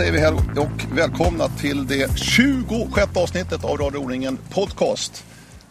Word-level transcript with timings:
Säger 0.00 0.12
vi 0.12 0.18
hej 0.18 0.32
och 0.56 0.98
välkomna 0.98 1.48
till 1.48 1.86
det 1.86 2.18
26 2.18 3.16
avsnittet 3.16 3.64
av 3.64 3.76
Radio 3.76 3.98
O-ringen 3.98 4.38
Podcast. 4.50 5.24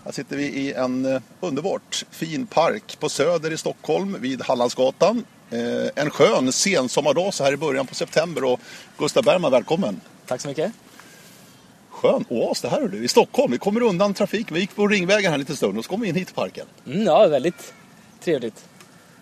Här 0.06 0.12
sitter 0.12 0.38
vi 0.38 0.44
i 0.44 0.74
en 0.74 1.06
eh, 1.06 1.22
underbart 1.40 2.06
fin 2.12 2.46
park 2.46 3.00
på 3.00 3.10
Söder 3.10 3.52
i 3.52 3.58
Stockholm 3.58 4.18
vid 4.20 4.42
Hallandsgatan. 4.42 5.26
Eh, 5.52 6.04
En 6.04 6.10
skön 6.10 6.52
sensommardag 6.52 7.34
så 7.34 7.44
här 7.44 7.54
i 7.54 7.58
början 7.58 7.88
på 7.88 7.96
september 7.96 8.44
och 8.44 8.60
Gustav 8.98 9.24
Bergman, 9.24 9.52
välkommen. 9.52 10.02
Tack 10.28 10.42
så 10.42 10.48
mycket. 10.48 10.72
Skön 11.90 12.26
oas 12.30 12.62
det 12.62 12.70
här 12.70 12.82
är 12.82 12.88
du, 12.88 13.04
i 13.04 13.08
Stockholm. 13.08 13.52
Vi 13.52 13.58
kommer 13.58 13.82
undan 13.82 14.14
trafik. 14.14 14.52
Vi 14.52 14.60
gick 14.60 14.76
på 14.76 14.88
Ringvägen 14.88 15.32
här 15.32 15.38
lite 15.38 15.56
stund 15.56 15.78
och 15.78 15.84
så 15.84 15.90
kom 15.90 16.02
vi 16.02 16.08
in 16.08 16.16
hit 16.16 16.28
till 16.28 16.36
parken. 16.36 16.66
Mm, 16.86 17.04
ja, 17.04 17.28
väldigt 17.28 17.74
trevligt. 18.24 18.69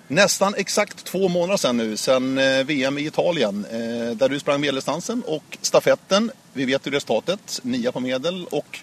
Nästan 0.09 0.53
exakt 0.57 1.05
två 1.05 1.27
månader 1.27 1.57
sedan 1.57 1.77
nu, 1.77 1.97
sedan 1.97 2.38
eh, 2.38 2.63
VM 2.63 2.98
i 2.98 3.05
Italien, 3.05 3.65
eh, 3.71 4.15
där 4.15 4.29
du 4.29 4.39
sprang 4.39 4.61
medeldistansen 4.61 5.23
och 5.27 5.57
stafetten. 5.61 6.31
Vi 6.53 6.65
vet 6.65 6.88
ju 6.88 6.91
resultatet, 6.91 7.59
nia 7.63 7.91
på 7.91 7.99
medel 7.99 8.45
och 8.51 8.79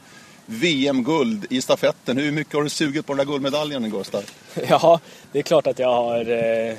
VM-guld 0.46 1.46
i 1.50 1.62
stafetten. 1.62 2.16
Hur 2.16 2.32
mycket 2.32 2.54
har 2.54 2.62
du 2.62 2.68
sugit 2.68 3.06
på 3.06 3.12
den 3.12 3.26
där 3.26 3.32
guldmedaljen, 3.32 3.90
Gustav? 3.90 4.24
Ja, 4.68 5.00
det 5.32 5.38
är 5.38 5.42
klart 5.42 5.66
att 5.66 5.78
jag 5.78 5.92
har 5.92 6.30
eh, 6.30 6.76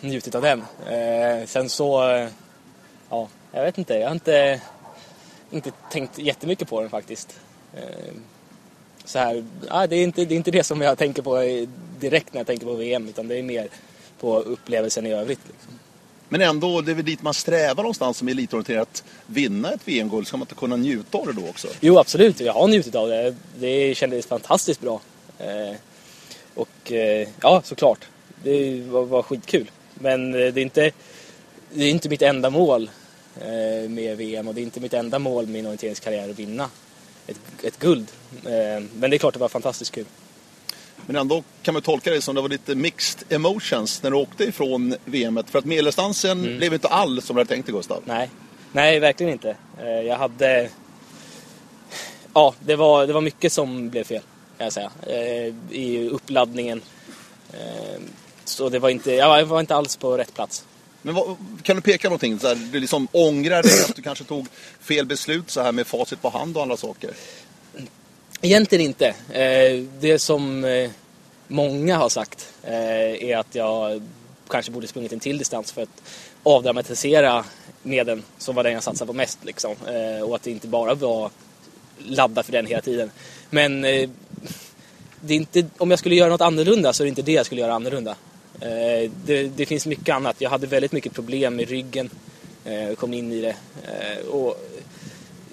njutit 0.00 0.34
av 0.34 0.42
den. 0.42 0.62
Eh, 0.86 1.46
sen 1.46 1.68
så, 1.68 2.10
eh, 2.10 2.28
ja, 3.10 3.28
jag 3.52 3.64
vet 3.64 3.78
inte. 3.78 3.94
Jag 3.94 4.06
har 4.06 4.14
inte, 4.14 4.60
inte 5.50 5.70
tänkt 5.90 6.18
jättemycket 6.18 6.68
på 6.68 6.80
den 6.80 6.90
faktiskt. 6.90 7.40
Eh, 7.74 8.14
så 9.08 9.18
här, 9.18 9.44
ja, 9.68 9.86
det, 9.86 9.96
är 9.96 10.02
inte, 10.02 10.24
det 10.24 10.34
är 10.34 10.36
inte 10.36 10.50
det 10.50 10.64
som 10.64 10.80
jag 10.80 10.98
tänker 10.98 11.22
på 11.22 11.36
direkt 12.00 12.32
när 12.32 12.40
jag 12.40 12.46
tänker 12.46 12.66
på 12.66 12.74
VM, 12.74 13.08
utan 13.08 13.28
det 13.28 13.38
är 13.38 13.42
mer 13.42 13.68
på 14.20 14.38
upplevelsen 14.38 15.06
i 15.06 15.12
övrigt. 15.12 15.40
Liksom. 15.48 15.78
Men 16.28 16.40
ändå, 16.40 16.80
det 16.80 16.90
är 16.90 16.94
väl 16.94 17.04
dit 17.04 17.22
man 17.22 17.34
strävar 17.34 17.82
någonstans 17.82 18.16
som 18.16 18.28
elitorienterad, 18.28 18.82
att 18.82 19.04
vinna 19.26 19.72
ett 19.72 19.80
VM-guld. 19.84 20.26
Ska 20.26 20.36
man 20.36 20.44
inte 20.44 20.54
kunna 20.54 20.76
njuta 20.76 21.18
av 21.18 21.26
det 21.26 21.32
då 21.32 21.48
också? 21.48 21.68
Jo, 21.80 21.98
absolut. 21.98 22.40
Jag 22.40 22.52
har 22.52 22.68
njutit 22.68 22.94
av 22.94 23.08
det. 23.08 23.34
Det 23.58 23.94
kändes 23.94 24.26
fantastiskt 24.26 24.80
bra. 24.80 25.00
Eh, 25.38 25.76
och 26.54 26.92
eh, 26.92 27.28
ja, 27.42 27.62
såklart. 27.64 28.08
Det 28.42 28.80
var, 28.80 29.04
var 29.04 29.22
skitkul. 29.22 29.70
Men 29.94 30.34
eh, 30.34 30.52
det 30.52 30.60
är 30.60 30.62
inte, 30.62 30.90
det 31.72 31.84
är 31.84 31.90
inte 31.90 32.08
mitt 32.08 32.22
enda 32.22 32.50
mål 32.50 32.90
eh, 33.40 33.88
med 33.88 34.16
VM 34.16 34.48
och 34.48 34.54
det 34.54 34.60
är 34.60 34.62
inte 34.62 34.80
mitt 34.80 34.94
enda 34.94 35.18
mål 35.18 35.44
med 35.44 35.52
min 35.52 35.66
orienteringskarriär 35.66 36.30
att 36.30 36.38
vinna 36.38 36.70
ett, 37.28 37.40
ett 37.64 37.78
guld. 37.78 38.06
Eh, 38.44 38.84
men 39.00 39.10
det 39.10 39.16
är 39.16 39.18
klart 39.18 39.34
det 39.34 39.40
var 39.40 39.48
fantastiskt 39.48 39.90
kul. 39.94 40.04
Men 41.06 41.16
ändå 41.16 41.42
kan 41.62 41.74
man 41.74 41.82
tolka 41.82 42.10
det 42.10 42.20
som 42.20 42.34
det 42.34 42.40
var 42.40 42.48
lite 42.48 42.74
mixed 42.74 43.32
emotions 43.32 44.02
när 44.02 44.10
du 44.10 44.16
åkte 44.16 44.44
ifrån 44.44 44.94
VM. 45.04 45.40
För 45.46 45.58
att 45.58 45.64
medeldistansen 45.64 46.42
blev 46.58 46.74
inte 46.74 46.88
alls 46.88 47.24
som 47.26 47.36
du 47.36 47.40
hade 47.40 47.48
tänkt 47.48 47.66
dig, 47.66 47.74
Gustav. 47.74 48.02
Nej, 48.04 48.30
nej 48.72 48.98
verkligen 49.00 49.32
inte. 49.32 49.56
Eh, 49.80 49.88
Jag 49.88 50.16
hade... 50.16 50.70
Ja, 52.34 52.54
det 52.60 52.76
var, 52.76 53.06
det 53.06 53.12
var 53.12 53.20
mycket 53.20 53.52
som 53.52 53.90
blev 53.90 54.04
fel, 54.04 54.22
kan 54.58 54.64
jag 54.64 54.72
säga. 54.72 54.90
eh, 55.06 55.54
I 55.70 56.08
uppladdningen. 56.12 56.82
Så 58.44 58.68
det 58.68 58.78
var 58.78 58.88
inte, 58.88 59.12
jag 59.12 59.44
var 59.46 59.60
inte 59.60 59.74
alls 59.74 59.96
på 59.96 60.16
rätt 60.16 60.34
plats. 60.34 60.64
Men 61.02 61.14
vad, 61.14 61.36
kan 61.62 61.76
du 61.76 61.82
peka 61.82 62.08
någonting? 62.08 62.38
Så 62.38 62.48
här, 62.48 62.54
du 62.72 62.80
liksom 62.80 63.08
ångrar 63.12 63.62
dig 63.62 63.84
att 63.84 63.96
du 63.96 64.02
kanske 64.02 64.24
tog 64.24 64.46
fel 64.80 65.06
beslut 65.06 65.50
så 65.50 65.62
här 65.62 65.72
med 65.72 65.86
facit 65.86 66.22
på 66.22 66.28
hand 66.28 66.56
och 66.56 66.62
andra 66.62 66.76
saker? 66.76 67.10
Egentligen 68.40 68.84
inte. 68.84 69.06
Eh, 69.30 69.84
det 70.00 70.18
som 70.18 70.64
eh, 70.64 70.90
många 71.48 71.96
har 71.96 72.08
sagt 72.08 72.52
eh, 72.62 73.24
är 73.30 73.36
att 73.36 73.54
jag 73.54 74.02
kanske 74.48 74.72
borde 74.72 74.86
sprungit 74.86 75.12
en 75.12 75.20
till 75.20 75.38
distans 75.38 75.72
för 75.72 75.82
att 75.82 76.02
avdramatisera 76.42 77.44
medlen 77.82 78.22
som 78.38 78.54
var 78.54 78.64
den 78.64 78.72
jag 78.72 78.82
satsade 78.82 79.06
på 79.06 79.12
mest. 79.12 79.38
Liksom. 79.42 79.74
Och 80.24 80.34
att 80.34 80.42
det 80.42 80.50
inte 80.50 80.68
bara 80.68 80.94
var 80.94 81.30
ladda 81.98 82.42
för 82.42 82.52
den 82.52 82.66
hela 82.66 82.80
tiden. 82.80 83.10
Men 83.50 83.82
det 83.82 85.34
är 85.34 85.36
inte, 85.36 85.66
om 85.78 85.90
jag 85.90 85.98
skulle 85.98 86.14
göra 86.14 86.30
något 86.30 86.40
annorlunda 86.40 86.92
så 86.92 87.02
är 87.02 87.04
det 87.04 87.08
inte 87.08 87.22
det 87.22 87.32
jag 87.32 87.46
skulle 87.46 87.60
göra 87.60 87.74
annorlunda. 87.74 88.16
Eh, 88.60 89.10
Det, 89.26 89.42
det 89.56 89.66
finns 89.66 89.86
mycket 89.86 90.14
annat. 90.14 90.36
Jag 90.38 90.50
hade 90.50 90.66
väldigt 90.66 90.92
mycket 90.92 91.14
problem 91.14 91.56
med 91.56 91.68
ryggen. 91.68 92.10
eh, 92.64 92.94
Kom 92.94 93.14
in 93.14 93.32
i 93.32 93.40
det. 93.40 93.56
Eh, 93.84 94.26
Och 94.26 94.56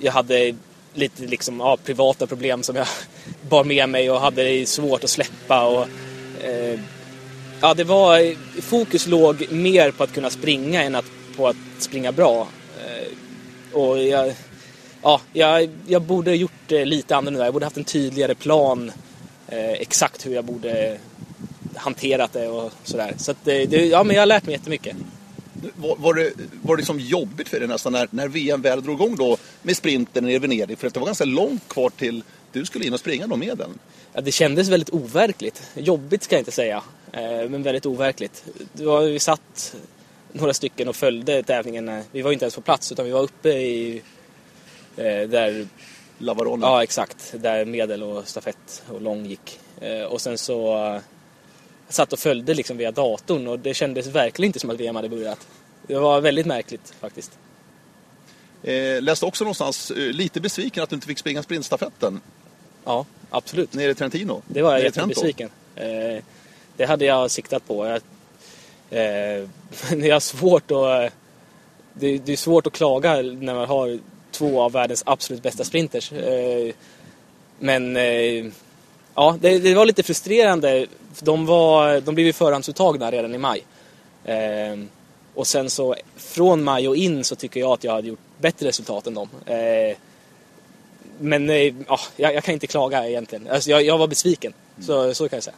jag 0.02 0.12
hade 0.12 0.56
lite 0.94 1.24
liksom, 1.24 1.60
ja, 1.60 1.78
privata 1.86 2.28
problem 2.28 2.64
som 2.64 2.76
jag 2.76 2.88
bar 3.50 3.64
med 3.64 3.90
mig 3.90 4.12
och 4.12 4.20
hade 4.20 4.66
svårt 4.66 5.04
att 5.04 5.10
släppa. 5.10 5.66
Och, 5.68 5.88
eh, 6.44 6.80
ja, 7.62 7.74
det 7.74 7.84
var, 7.84 8.36
fokus 8.62 9.08
låg 9.08 9.52
mer 9.52 9.92
på 9.92 10.04
att 10.04 10.14
kunna 10.14 10.30
springa 10.30 10.84
än 10.84 10.96
att, 10.96 11.06
på 11.38 11.48
att 11.48 11.56
springa 11.80 12.12
bra. 12.12 12.48
Eh, 12.86 13.78
och 13.80 14.04
jag, 14.04 14.34
ja, 15.02 15.22
jag, 15.34 15.70
jag 15.88 16.02
borde 16.02 16.32
ha 16.32 16.36
gjort 16.36 16.52
det 16.68 16.86
lite 16.86 17.16
annorlunda. 17.16 17.46
Jag 17.46 17.54
borde 17.54 17.66
haft 17.66 17.78
en 17.78 17.84
tydligare 17.84 18.36
plan 18.36 18.92
eh, 19.48 19.72
exakt 19.72 20.26
hur 20.26 20.34
jag 20.36 20.46
borde 20.46 20.98
hanterat 21.76 22.34
det 22.34 22.48
och 22.48 22.72
sådär. 22.84 23.14
Så 23.18 23.32
att 23.32 23.38
det, 23.44 23.66
det, 23.66 23.86
ja, 23.86 24.04
men 24.04 24.16
jag 24.16 24.22
har 24.22 24.26
lärt 24.28 24.46
mig 24.46 24.54
jättemycket. 24.56 24.96
Var, 25.76 25.96
var 25.96 26.14
det, 26.14 26.32
var 26.62 26.76
det 26.76 26.80
liksom 26.80 27.00
jobbigt 27.00 27.50
för 27.50 27.60
dig 27.60 27.68
nästan 27.68 27.94
när, 27.94 28.08
när 28.12 28.28
VM 28.28 28.62
väl 28.62 28.84
drog 28.84 28.96
igång 29.02 29.16
då 29.16 29.38
med 29.62 29.78
sprinten 29.78 30.30
i 30.30 30.40
Venedig? 30.40 30.78
För 30.78 30.88
att 30.88 30.94
det 30.94 31.00
var 31.00 31.08
ganska 31.08 31.26
långt 31.26 31.68
kvar 31.68 31.90
till 31.90 32.24
du 32.52 32.66
skulle 32.66 32.86
in 32.86 32.94
och 32.94 33.00
springa 33.00 33.28
då 33.28 33.36
med 33.36 33.58
den. 33.58 33.80
Ja, 34.14 34.22
det 34.22 34.32
kändes 34.32 34.68
väldigt 34.70 34.90
overkligt. 34.90 35.64
Jobbigt 35.76 36.24
ska 36.24 36.36
jag 36.36 36.42
inte 36.42 36.52
säga, 36.52 36.84
eh, 37.12 37.50
men 37.50 37.64
väldigt 37.64 37.86
overkligt. 37.86 38.44
Var, 38.74 39.02
vi 39.02 39.20
satt 39.20 39.76
några 40.32 40.54
stycken 40.54 40.88
och 40.88 40.96
följde 40.96 41.44
tävlingen. 41.44 41.90
eh, 41.90 42.00
Vi 42.12 42.22
var 42.22 42.32
inte 42.32 42.46
ens 42.46 42.56
på 42.56 42.62
plats 42.62 42.92
utan 42.92 43.06
vi 43.06 43.12
var 43.12 43.22
uppe 43.22 43.50
i 43.50 44.02
eh, 44.98 45.04
där, 45.30 45.68
Lavarone. 46.18 46.66
ja 46.66 46.84
exakt, 46.84 47.34
där 47.38 47.66
medel 47.66 48.04
och 48.04 48.28
stafett 48.28 48.84
och 48.90 49.02
lång 49.02 49.26
gick. 49.26 49.60
Eh, 49.82 50.02
Och 50.04 50.22
sen 50.22 50.38
så 50.38 50.86
eh, 50.96 51.02
satt 51.90 52.14
och 52.14 52.20
följde 52.20 52.54
liksom 52.54 52.78
via 52.78 52.92
datorn 52.92 53.48
och 53.48 53.60
det 53.60 53.74
kändes 53.74 54.08
verkligen 54.08 54.50
inte 54.50 54.60
som 54.60 54.70
att 54.70 54.80
VM 54.80 54.96
hade 54.96 55.10
börjat. 55.10 55.48
Det 55.88 55.96
var 55.96 56.22
väldigt 56.22 56.46
märkligt 56.46 56.94
faktiskt. 57.00 57.32
Eh, 58.64 59.02
läste 59.02 59.26
också 59.26 59.44
någonstans, 59.44 59.92
eh, 59.92 59.98
lite 59.98 60.42
besviken 60.42 60.84
att 60.84 60.90
du 60.90 60.96
inte 60.96 61.08
fick 61.08 61.20
springa 61.20 61.44
sprintstafetten 61.44 62.22
Ja, 62.86 63.06
absolut. 63.30 63.74
nere 63.74 63.92
i 63.92 63.96
Trentino. 63.96 64.42
Det 64.48 64.62
var 64.62 64.72
jag 64.72 64.84
jättebesviken. 64.84 65.50
Eh, 65.76 66.24
det 66.78 66.86
hade 66.86 67.06
jag 67.06 67.32
siktat 67.32 67.68
på. 67.68 67.86
Jag, 67.86 68.02
eh, 68.90 69.48
jag 70.08 70.16
har 70.16 70.20
svårt 70.20 70.72
att... 70.72 71.14
Det, 71.94 72.18
det 72.18 72.32
är 72.32 72.38
svårt 72.38 72.68
att 72.68 72.74
klaga 72.74 73.22
när 73.22 73.54
man 73.54 73.68
har 73.68 74.00
två 74.32 74.62
av 74.62 74.72
världens 74.72 75.04
absolut 75.06 75.44
bästa 75.44 75.64
sprinters. 75.64 76.12
Eh, 76.12 76.74
men 77.60 77.98
eh, 77.98 78.46
ja, 79.16 79.38
det, 79.42 79.60
det 79.60 79.74
var 79.74 79.86
lite 79.86 80.04
frustrerande. 80.04 80.88
De, 81.20 81.46
var, 81.46 82.02
de 82.02 82.16
blev 82.16 82.28
ju 82.28 82.34
förhandsuttagna 82.34 83.12
redan 83.12 83.36
i 83.36 83.38
maj. 83.38 83.66
Eh, 84.26 84.80
och 85.34 85.48
sen 85.48 85.70
så 85.70 85.96
från 86.16 86.64
maj 86.64 86.88
och 86.88 86.96
in 86.96 87.24
så 87.24 87.36
tycker 87.36 87.60
jag 87.60 87.72
att 87.72 87.84
jag 87.84 87.92
hade 87.92 88.08
gjort 88.08 88.20
bättre 88.38 88.68
resultat 88.68 89.08
än 89.08 89.14
dem. 89.14 89.30
Eh, 89.46 89.98
men 91.20 91.50
eh, 91.50 91.74
ja, 91.88 92.00
jag, 92.16 92.34
jag 92.34 92.44
kan 92.44 92.54
inte 92.54 92.68
klaga 92.68 93.08
egentligen. 93.10 93.48
Alltså, 93.48 93.70
jag, 93.70 93.84
jag 93.84 93.98
var 93.98 94.08
besviken. 94.08 94.54
Så, 94.82 95.14
så 95.14 95.30
kan 95.30 95.38
jag 95.38 95.44
säga. 95.44 95.56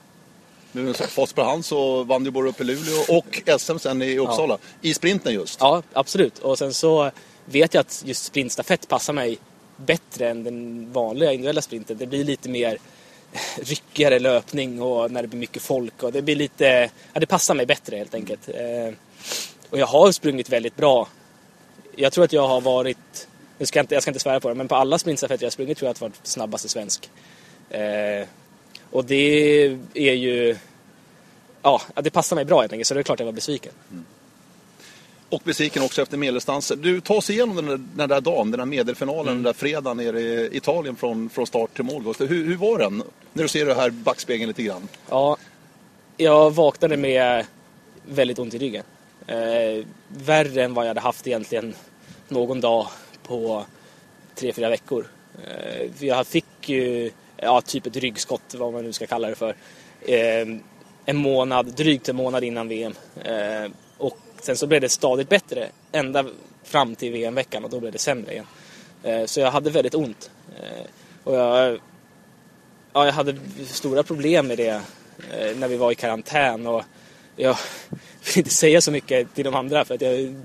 Nu 0.71 0.93
fast 0.93 1.35
på 1.35 1.43
hand 1.43 1.65
så 1.65 2.03
vann 2.03 2.23
du 2.23 2.31
både 2.31 2.49
upp 2.49 2.61
i 2.61 2.63
Luleå 2.63 3.17
och 3.17 3.41
SM 3.59 3.77
sen 3.77 4.01
i 4.01 4.17
Uppsala. 4.17 4.57
I 4.81 4.93
sprinten 4.93 5.33
just. 5.33 5.59
Ja, 5.59 5.83
absolut. 5.93 6.39
Och 6.39 6.57
sen 6.57 6.73
så 6.73 7.11
vet 7.45 7.73
jag 7.73 7.81
att 7.81 8.03
just 8.05 8.23
sprintstafett 8.23 8.87
passar 8.87 9.13
mig 9.13 9.37
bättre 9.77 10.29
än 10.29 10.43
den 10.43 10.91
vanliga 10.91 11.31
individuella 11.31 11.61
sprinten. 11.61 11.97
Det 11.97 12.07
blir 12.07 12.23
lite 12.23 12.49
mer 12.49 12.77
ryckigare 13.61 14.19
löpning 14.19 14.81
och 14.81 15.11
när 15.11 15.21
det 15.21 15.27
blir 15.27 15.39
mycket 15.39 15.61
folk 15.61 16.03
och 16.03 16.11
det 16.11 16.21
blir 16.21 16.35
lite, 16.35 16.89
ja 17.13 17.19
det 17.19 17.25
passar 17.25 17.55
mig 17.55 17.65
bättre 17.65 17.97
helt 17.97 18.13
enkelt. 18.13 18.49
Eh, 18.49 18.93
och 19.69 19.77
jag 19.77 19.87
har 19.87 20.11
sprungit 20.11 20.49
väldigt 20.49 20.75
bra. 20.75 21.07
Jag 21.95 22.13
tror 22.13 22.23
att 22.23 22.33
jag 22.33 22.47
har 22.47 22.61
varit, 22.61 23.27
nu 23.57 23.65
ska 23.65 23.79
jag, 23.79 23.83
inte, 23.83 23.95
jag 23.95 24.03
ska 24.03 24.09
inte 24.09 24.19
svära 24.19 24.39
på 24.39 24.49
det, 24.49 24.55
men 24.55 24.67
på 24.67 24.75
alla 24.75 24.97
sprintstafetter 24.97 25.43
jag 25.43 25.47
har 25.47 25.51
sprungit 25.51 25.77
tror 25.77 25.87
jag 25.87 25.91
att 25.91 26.01
jag 26.01 26.05
har 26.05 26.09
varit 26.09 26.27
snabbaste 26.27 26.69
svensk. 26.69 27.09
Eh, 27.69 28.27
och 28.91 29.05
det 29.05 29.65
är 29.93 30.13
ju, 30.13 30.57
ja 31.61 31.81
det 31.95 32.09
passar 32.09 32.35
mig 32.35 32.45
bra 32.45 32.61
helt 32.61 32.73
enkelt 32.73 32.87
så 32.87 32.93
det 32.93 32.99
är 32.99 33.03
klart 33.03 33.19
jag 33.19 33.25
var 33.25 33.33
besviken. 33.33 33.71
Mm. 33.91 34.05
Och 35.29 35.41
besviken 35.45 35.83
också 35.83 36.01
efter 36.01 36.17
medeldistansen. 36.17 36.81
Du, 36.81 37.01
ta 37.01 37.13
oss 37.13 37.29
igenom 37.29 37.55
den 37.55 37.65
där, 37.65 37.79
den 37.95 38.09
där 38.09 38.21
dagen, 38.21 38.51
den 38.51 38.57
där 38.59 38.65
medelfinalen, 38.65 39.21
Mm. 39.21 39.35
den 39.35 39.43
där 39.43 39.53
fredagen 39.53 39.97
nere 39.97 40.19
i 40.21 40.49
Italien 40.51 40.95
från, 40.95 41.29
från 41.29 41.47
start 41.47 41.73
till 41.75 41.83
mål. 41.83 42.13
Hur, 42.19 42.27
hur 42.27 42.55
var 42.57 42.79
den? 42.79 43.03
När 43.33 43.43
du 43.43 43.49
ser 43.49 43.65
det 43.65 43.73
här 43.75 43.89
backspegeln 43.89 44.47
lite 44.47 44.63
grann. 44.63 44.87
Ja, 45.09 45.37
jag 46.17 46.51
vaknade 46.51 46.97
med 46.97 47.45
väldigt 48.05 48.39
ont 48.39 48.53
i 48.53 48.57
ryggen. 48.57 48.83
Eh, 49.27 49.85
värre 50.07 50.63
än 50.63 50.73
vad 50.73 50.85
jag 50.85 50.89
hade 50.89 51.01
haft 51.01 51.27
egentligen 51.27 51.73
någon 52.27 52.61
dag 52.61 52.87
på 53.23 53.65
tre, 54.35 54.53
fyra 54.53 54.69
veckor. 54.69 55.07
Eh, 55.47 56.05
jag 56.07 56.27
fick 56.27 56.45
ju, 56.69 57.11
ja, 57.37 57.61
typ 57.61 57.85
ett 57.85 57.95
ryggskott, 57.95 58.55
vad 58.57 58.73
man 58.73 58.83
nu 58.83 58.93
ska 58.93 59.07
kalla 59.07 59.27
det 59.29 59.35
för. 59.35 59.55
Eh, 60.01 60.47
en 61.05 61.17
månad, 61.17 61.65
drygt 61.65 62.09
en 62.09 62.15
månad 62.15 62.43
innan 62.43 62.67
VM. 62.67 62.93
Eh, 63.23 63.71
sen 64.41 64.57
så 64.57 64.67
blev 64.67 64.81
det 64.81 64.89
stadigt 64.89 65.29
bättre 65.29 65.69
ända 65.91 66.25
fram 66.63 66.95
till 66.95 67.11
VM-veckan 67.11 67.63
och 67.63 67.69
då 67.69 67.79
blev 67.79 67.91
det 67.91 67.99
sämre 67.99 68.31
igen. 68.31 68.45
Eh, 69.03 69.25
så 69.25 69.39
jag 69.39 69.51
hade 69.51 69.69
väldigt 69.69 69.95
ont. 69.95 70.31
Eh, 70.59 70.85
och 71.23 71.35
jag, 71.35 71.79
ja, 72.93 73.05
jag 73.05 73.13
hade 73.13 73.35
stora 73.65 74.03
problem 74.03 74.47
med 74.47 74.57
det 74.57 74.81
eh, 75.31 75.57
när 75.57 75.67
vi 75.67 75.77
var 75.77 75.91
i 75.91 75.95
karantän. 75.95 76.67
Och 76.67 76.83
jag 77.35 77.57
vill 78.25 78.37
inte 78.37 78.49
säga 78.49 78.81
så 78.81 78.91
mycket 78.91 79.35
till 79.35 79.45
de 79.45 79.55
andra 79.55 79.85
för 79.85 79.95
att 79.95 80.01
jag 80.01 80.35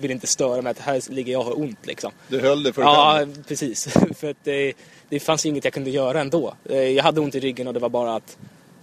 vill 0.00 0.10
inte 0.10 0.26
störa 0.26 0.62
mig 0.62 0.70
att 0.70 0.78
här 0.78 1.10
ligger 1.10 1.32
jag 1.32 1.40
och 1.40 1.46
har 1.46 1.60
ont 1.60 1.86
liksom. 1.86 2.12
Du 2.28 2.40
höll 2.40 2.62
det 2.62 2.72
för 2.72 2.82
Ja, 2.82 3.14
själv? 3.16 3.44
precis. 3.44 3.88
för 4.16 4.30
att 4.30 4.44
det, 4.44 4.72
det 5.08 5.20
fanns 5.20 5.46
inget 5.46 5.64
jag 5.64 5.74
kunde 5.74 5.90
göra 5.90 6.20
ändå. 6.20 6.54
Jag 6.64 7.02
hade 7.02 7.20
ont 7.20 7.34
i 7.34 7.40
ryggen 7.40 7.68
och 7.68 7.74
det 7.74 7.80
var 7.80 7.88
bara 7.88 8.14
att, 8.14 8.36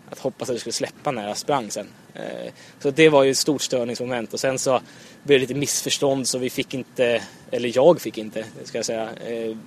att 0.09 0.19
hoppas 0.19 0.49
att 0.49 0.55
det 0.55 0.59
skulle 0.59 0.73
släppa 0.73 1.11
när 1.11 1.27
jag 1.27 1.37
sprang 1.37 1.71
sen. 1.71 1.87
Eh, 2.17 2.51
så 2.79 2.91
det 2.91 3.09
var 3.09 3.23
ju 3.23 3.31
ett 3.31 3.37
stort 3.37 3.61
störningsmoment 3.61 4.33
och 4.33 4.39
sen 4.39 4.59
så 4.59 4.81
blev 5.23 5.39
det 5.39 5.41
lite 5.41 5.59
missförstånd 5.59 6.27
så 6.27 6.37
vi 6.37 6.49
fick 6.49 6.73
inte, 6.73 7.21
eller 7.51 7.71
jag 7.75 8.01
fick 8.01 8.17
inte, 8.17 8.45
ska 8.63 8.77
jag 8.77 8.85
säga, 8.85 9.09
eh, 9.25 9.57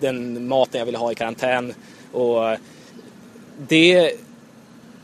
den 0.00 0.48
maten 0.48 0.78
jag 0.78 0.86
ville 0.86 0.98
ha 0.98 1.12
i 1.12 1.14
karantän. 1.14 1.74
Och 2.12 2.56
det 3.68 4.12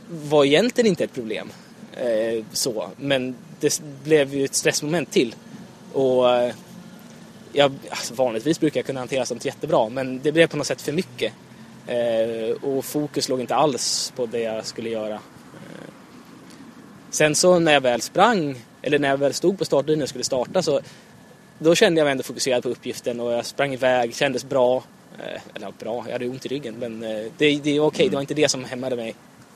var 0.08 0.44
egentligen 0.44 0.88
inte 0.88 1.04
ett 1.04 1.14
problem. 1.14 1.52
Eh, 1.96 2.44
så. 2.52 2.88
Men 2.96 3.34
det 3.60 3.82
blev 4.04 4.34
ju 4.34 4.44
ett 4.44 4.54
stressmoment 4.54 5.10
till. 5.10 5.34
Och 5.92 6.24
jag, 7.52 7.72
alltså 7.90 8.14
vanligtvis 8.14 8.60
brukar 8.60 8.78
jag 8.80 8.86
kunna 8.86 9.00
hantera 9.00 9.26
sånt 9.26 9.44
jättebra 9.44 9.88
men 9.88 10.20
det 10.22 10.32
blev 10.32 10.46
på 10.46 10.56
något 10.56 10.66
sätt 10.66 10.82
för 10.82 10.92
mycket. 10.92 11.32
Och 12.62 12.84
fokus 12.84 13.28
låg 13.28 13.40
inte 13.40 13.54
alls 13.54 14.12
på 14.16 14.26
det 14.26 14.40
jag 14.40 14.66
skulle 14.66 14.90
göra. 14.90 15.20
Sen 17.16 17.34
så 17.34 17.58
när 17.58 17.72
jag 17.72 17.80
väl 17.80 18.00
sprang, 18.00 18.56
eller 18.82 18.98
när 18.98 19.08
jag 19.08 19.16
väl 19.16 19.34
stod 19.34 19.58
på 19.58 19.64
startlinjen 19.64 20.02
och 20.02 20.08
skulle 20.08 20.24
starta 20.24 20.62
så 20.62 20.80
då 21.58 21.74
kände 21.74 22.00
jag 22.00 22.04
mig 22.04 22.12
ändå 22.12 22.22
fokuserad 22.22 22.62
på 22.62 22.68
uppgiften 22.68 23.20
och 23.20 23.32
jag 23.32 23.46
sprang 23.46 23.72
iväg, 23.74 24.14
kändes 24.14 24.44
bra. 24.44 24.82
Eh, 25.18 25.40
eller 25.54 25.72
bra, 25.78 26.04
jag 26.06 26.12
hade 26.12 26.28
ont 26.28 26.46
i 26.46 26.48
ryggen 26.48 26.74
men 26.78 27.02
eh, 27.02 27.26
det, 27.38 27.58
det 27.58 27.80
var 27.80 27.86
okej, 27.86 28.08
det 28.08 28.14
var 28.14 28.20
inte 28.20 28.34
det 28.34 28.48
som 28.48 28.64
hämmade 28.64 28.96
mig 28.96 29.14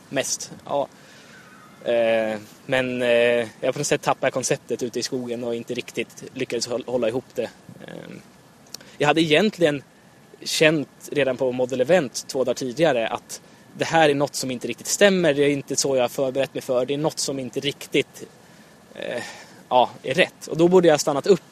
mest. 0.08 0.52
Ja. 0.66 0.88
Eh, 1.84 2.38
men 2.66 3.00
jag 3.60 3.72
på 3.72 3.78
något 3.78 3.86
sätt 3.86 4.02
tappade 4.02 4.30
konceptet 4.30 4.82
ute 4.82 4.98
i 4.98 5.02
skogen 5.02 5.44
och 5.44 5.54
inte 5.54 5.74
riktigt 5.74 6.24
lyckades 6.34 6.66
håll- 6.66 6.84
hålla 6.86 7.08
ihop 7.08 7.24
det. 7.34 7.50
Eh, 7.86 8.10
jag 8.98 9.06
hade 9.06 9.20
egentligen 9.20 9.82
känt 10.42 11.08
redan 11.12 11.36
på 11.36 11.52
Model 11.52 11.80
Event 11.80 12.24
två 12.28 12.44
dagar 12.44 12.54
tidigare 12.54 13.08
att 13.08 13.40
det 13.78 13.84
här 13.84 14.08
är 14.08 14.14
något 14.14 14.34
som 14.34 14.50
inte 14.50 14.68
riktigt 14.68 14.86
stämmer, 14.86 15.34
det 15.34 15.42
är 15.42 15.50
inte 15.50 15.76
så 15.76 15.96
jag 15.96 16.02
har 16.02 16.08
förberett 16.08 16.54
mig 16.54 16.62
för, 16.62 16.86
det 16.86 16.94
är 16.94 16.98
något 16.98 17.18
som 17.18 17.38
inte 17.38 17.60
riktigt 17.60 18.24
eh, 18.94 19.22
ja, 19.68 19.90
är 20.02 20.14
rätt. 20.14 20.46
Och 20.46 20.56
då 20.56 20.68
borde 20.68 20.88
jag 20.88 20.92
ha 20.94 20.98
stannat 20.98 21.26
upp 21.26 21.42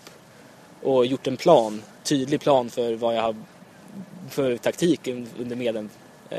och 0.83 1.07
gjort 1.07 1.27
en 1.27 1.37
plan, 1.37 1.83
tydlig 2.03 2.41
plan 2.41 2.71
för 2.71 2.95
vad 2.95 3.17
jag 3.17 3.23
har 3.23 3.37
för 4.31 4.57
taktik 4.57 5.09
under 5.39 5.57
medlen. 5.57 5.91
Eh, 6.31 6.39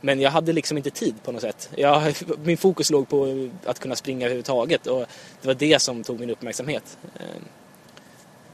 men 0.00 0.20
jag 0.20 0.30
hade 0.30 0.52
liksom 0.52 0.76
inte 0.76 0.90
tid 0.90 1.14
på 1.24 1.32
något 1.32 1.42
sätt. 1.42 1.70
Jag, 1.76 2.14
min 2.44 2.56
fokus 2.56 2.90
låg 2.90 3.08
på 3.08 3.48
att 3.64 3.78
kunna 3.78 3.96
springa 3.96 4.26
överhuvudtaget 4.26 4.86
och 4.86 5.06
det 5.42 5.46
var 5.46 5.54
det 5.54 5.82
som 5.82 6.04
tog 6.04 6.20
min 6.20 6.30
uppmärksamhet. 6.30 6.98
Eh, 7.14 7.42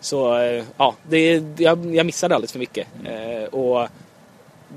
Så 0.00 0.38
eh, 0.38 0.64
ja, 0.76 0.94
det, 1.08 1.42
jag, 1.56 1.94
jag 1.94 2.06
missade 2.06 2.34
alldeles 2.34 2.52
för 2.52 2.58
mycket. 2.58 2.86
Eh, 3.04 3.44
Och 3.44 3.88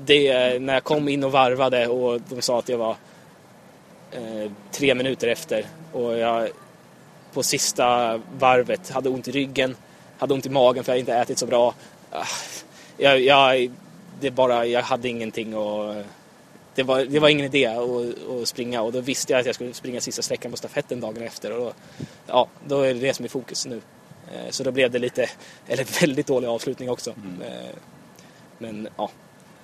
det, 0.04 0.58
när 0.62 0.74
jag 0.74 0.84
kom 0.84 1.08
in 1.08 1.24
och 1.24 1.32
varvade 1.32 1.86
och 1.88 2.20
de 2.20 2.42
sa 2.42 2.58
att 2.58 2.68
jag 2.68 2.78
var 2.78 2.96
eh, 4.12 4.50
tre 4.70 4.94
minuter 4.94 5.28
efter 5.28 5.66
och 5.92 6.18
jag 6.18 6.48
på 7.32 7.42
sista 7.42 8.20
varvet 8.38 8.90
hade 8.90 9.08
ont 9.08 9.28
i 9.28 9.30
ryggen, 9.32 9.76
hade 10.18 10.34
ont 10.34 10.46
i 10.46 10.50
magen 10.50 10.84
för 10.84 10.92
jag 10.92 10.98
inte 10.98 11.14
ätit 11.14 11.38
så 11.38 11.46
bra. 11.46 11.74
Ah, 12.10 12.24
Jag, 12.96 13.20
jag, 13.20 13.70
det 14.20 14.30
bara, 14.30 14.66
jag 14.66 14.82
hade 14.82 15.08
ingenting 15.08 15.56
och 15.56 15.94
det 16.74 16.82
var, 16.82 17.04
det 17.04 17.18
var 17.18 17.28
ingen 17.28 17.46
idé 17.46 17.66
att, 17.66 17.80
att 18.42 18.48
springa 18.48 18.82
och 18.82 18.92
då 18.92 19.00
visste 19.00 19.32
jag 19.32 19.40
att 19.40 19.46
jag 19.46 19.54
skulle 19.54 19.74
springa 19.74 20.00
sista 20.00 20.22
sträckan 20.22 20.50
på 20.50 20.56
stafetten 20.56 21.00
dagen 21.00 21.22
efter 21.22 21.52
och 21.52 21.60
då, 21.64 21.72
ja, 22.26 22.48
då 22.66 22.80
är 22.80 22.94
det 22.94 23.00
det 23.00 23.14
som 23.14 23.24
är 23.24 23.28
fokus 23.28 23.66
nu. 23.66 23.80
Eh, 24.34 24.50
Så 24.50 24.64
då 24.64 24.70
blev 24.70 24.90
det 24.90 24.98
lite, 24.98 25.30
eller 25.68 25.84
väldigt 26.00 26.26
dålig 26.26 26.48
avslutning 26.48 26.90
också. 26.90 27.10
Eh, 27.10 27.76
Men 28.58 28.88
ja, 28.96 29.10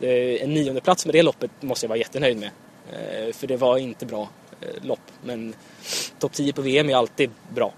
en 0.01 0.55
nionde 0.55 0.81
plats 0.81 1.07
med 1.07 1.15
det 1.15 1.23
loppet 1.23 1.51
måste 1.61 1.87
jag 1.87 1.89
vara 1.89 1.99
jättenöjd 1.99 2.39
med. 2.39 2.51
Eh, 2.93 3.33
För 3.33 3.47
det 3.47 3.57
var 3.57 3.79
inte 3.79 4.07
bra 4.07 4.29
eh, 4.61 4.85
lopp. 4.87 5.01
Men 5.25 5.55
topp 6.19 6.33
10 6.33 6.53
på 6.53 6.63
VM 6.63 6.89
är 6.89 6.95
alltid 6.95 7.31
bra. 7.55 7.73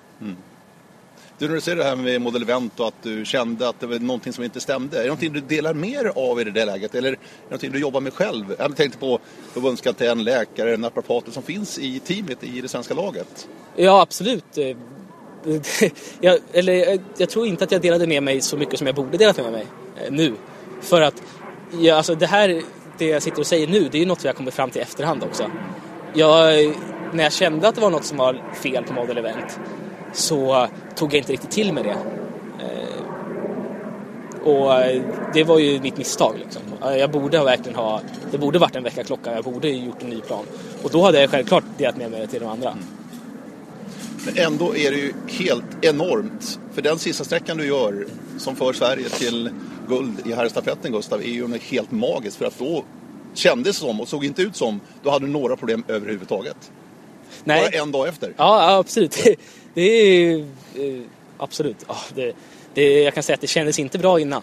Du, 1.38 1.48
när 1.48 1.54
du 1.54 1.60
säger 1.60 1.78
det 1.78 1.84
här 1.84 1.96
med 1.96 2.20
Model 2.20 2.42
Event 2.42 2.80
och 2.80 2.88
att 2.88 3.02
du 3.02 3.24
kände 3.24 3.68
att 3.68 3.80
det 3.80 3.86
var 3.86 3.98
någonting 3.98 4.32
som 4.32 4.44
inte 4.44 4.60
stämde. 4.60 4.96
Är 4.96 5.00
det 5.00 5.06
någonting 5.06 5.32
du 5.32 5.40
delar 5.40 5.74
mer 5.74 6.12
av 6.16 6.40
i 6.40 6.44
det 6.44 6.50
där 6.50 6.66
läget? 6.66 6.94
Eller 6.94 7.08
är 7.08 7.12
det 7.12 7.18
någonting 7.48 7.72
du 7.72 7.78
jobbar 7.78 8.00
med 8.00 8.12
själv? 8.12 8.54
Jag 8.58 8.76
tänkte 8.76 8.98
på 8.98 9.18
förbundskapten, 9.52 10.24
läkare, 10.24 10.76
naprapater 10.76 11.32
som 11.32 11.42
finns 11.42 11.78
i 11.78 12.00
teamet 12.00 12.44
i 12.44 12.60
det 12.60 12.68
svenska 12.68 12.94
laget. 12.94 13.48
Ja, 13.76 14.00
absolut. 14.00 14.58
Eh, 14.58 14.76
Jag, 16.20 16.38
eller, 16.52 16.98
jag, 17.16 17.30
tror 17.30 17.46
inte 17.46 17.64
att 17.64 17.72
jag 17.72 17.82
delade 17.82 18.06
med 18.06 18.22
mig 18.22 18.40
så 18.40 18.56
mycket 18.56 18.78
som 18.78 18.86
jag 18.86 18.96
borde 18.96 19.18
delat 19.18 19.36
med 19.36 19.52
mig 19.52 19.66
eh, 19.96 20.12
nu. 20.12 20.34
För 20.80 21.00
att 21.00 21.22
ja, 21.80 21.94
alltså 21.94 22.14
det 22.14 22.26
här, 22.26 22.62
det 22.98 23.06
jag 23.06 23.22
sitter 23.22 23.40
och 23.40 23.46
säger 23.46 23.66
nu, 23.66 23.88
det 23.88 23.98
är 23.98 24.00
ju 24.00 24.06
något 24.06 24.24
vi 24.24 24.28
har 24.28 24.34
kommit 24.34 24.54
fram 24.54 24.70
till 24.70 24.80
i 24.80 24.82
efterhand 24.82 25.24
också. 25.24 25.50
Jag, 26.14 26.74
när 27.12 27.24
jag 27.24 27.32
kände 27.32 27.68
att 27.68 27.74
det 27.74 27.80
var 27.80 27.90
något 27.90 28.04
som 28.04 28.18
var 28.18 28.42
fel 28.62 28.84
på 28.84 28.92
Model 28.92 29.18
Event 29.18 29.58
så 30.12 30.68
tog 30.96 31.14
jag 31.14 31.18
inte 31.18 31.32
riktigt 31.32 31.50
till 31.50 31.72
med 31.72 31.84
det. 31.84 31.96
Eh, 32.64 33.02
och 34.46 34.72
det 35.34 35.44
var 35.44 35.58
ju 35.58 35.80
mitt 35.80 35.96
misstag 35.96 36.34
liksom. 36.38 36.62
Eh, 36.84 36.96
jag 36.96 37.10
borde 37.10 37.38
ha 37.38 37.44
verkligen 37.44 37.76
ha, 37.76 38.00
det 38.30 38.38
borde 38.38 38.58
varit 38.58 38.76
en 38.76 38.82
veckaklocka, 38.82 39.32
jag 39.32 39.44
borde 39.44 39.68
ha 39.68 39.74
gjort 39.74 40.02
en 40.02 40.08
ny 40.08 40.20
plan. 40.20 40.44
Och 40.82 40.90
då 40.90 41.02
hade 41.02 41.20
jag 41.20 41.30
självklart 41.30 41.64
delat 41.78 41.96
med 41.96 42.10
mig 42.10 42.20
det 42.20 42.26
till 42.26 42.40
de 42.40 42.46
andra. 42.46 42.70
Mm. 42.70 42.84
Men 44.26 44.38
ändå 44.46 44.76
är 44.76 44.90
det 44.90 44.96
ju 44.96 45.12
helt 45.26 45.84
enormt. 45.84 46.58
För 46.72 46.82
den 46.82 46.98
sista 46.98 47.24
sträckan 47.24 47.56
du 47.56 47.66
gör 47.66 48.06
som 48.38 48.56
för 48.56 48.72
Sverige 48.72 49.08
till 49.08 49.50
guld 49.92 50.26
i 50.26 50.32
herrstafetten 50.32 50.92
Gustav 50.92 51.20
är 51.20 51.26
ju 51.26 51.48
något 51.48 51.62
helt 51.62 51.90
magiskt. 51.90 52.36
För 52.36 52.44
att 52.44 52.58
då 52.58 52.84
kändes 53.34 53.76
det 53.76 53.80
som 53.80 54.00
och 54.00 54.08
såg 54.08 54.24
inte 54.24 54.42
ut 54.42 54.56
som 54.56 54.80
du 55.02 55.10
hade 55.10 55.26
några 55.26 55.56
problem 55.56 55.84
överhuvudtaget. 55.88 56.72
Nej. 57.44 57.70
Bara 57.72 57.82
en 57.82 57.92
dag 57.92 58.08
efter. 58.08 58.34
Ja, 58.36 58.70
ja 58.72 58.78
absolut. 58.78 59.22
Det, 59.24 59.36
det 59.74 59.82
är 59.82 60.38
eh, 60.38 61.02
absolut. 61.38 61.84
Ja, 61.88 61.96
det, 62.14 62.32
det, 62.74 63.02
jag 63.02 63.14
kan 63.14 63.22
säga 63.22 63.34
att 63.34 63.40
det 63.40 63.46
kändes 63.46 63.78
inte 63.78 63.98
bra 63.98 64.20
innan. 64.20 64.42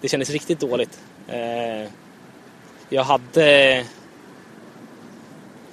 Det 0.00 0.08
kändes 0.08 0.30
riktigt 0.30 0.60
dåligt. 0.60 1.00
Eh, 1.28 1.90
jag 2.88 3.04
hade... 3.04 3.84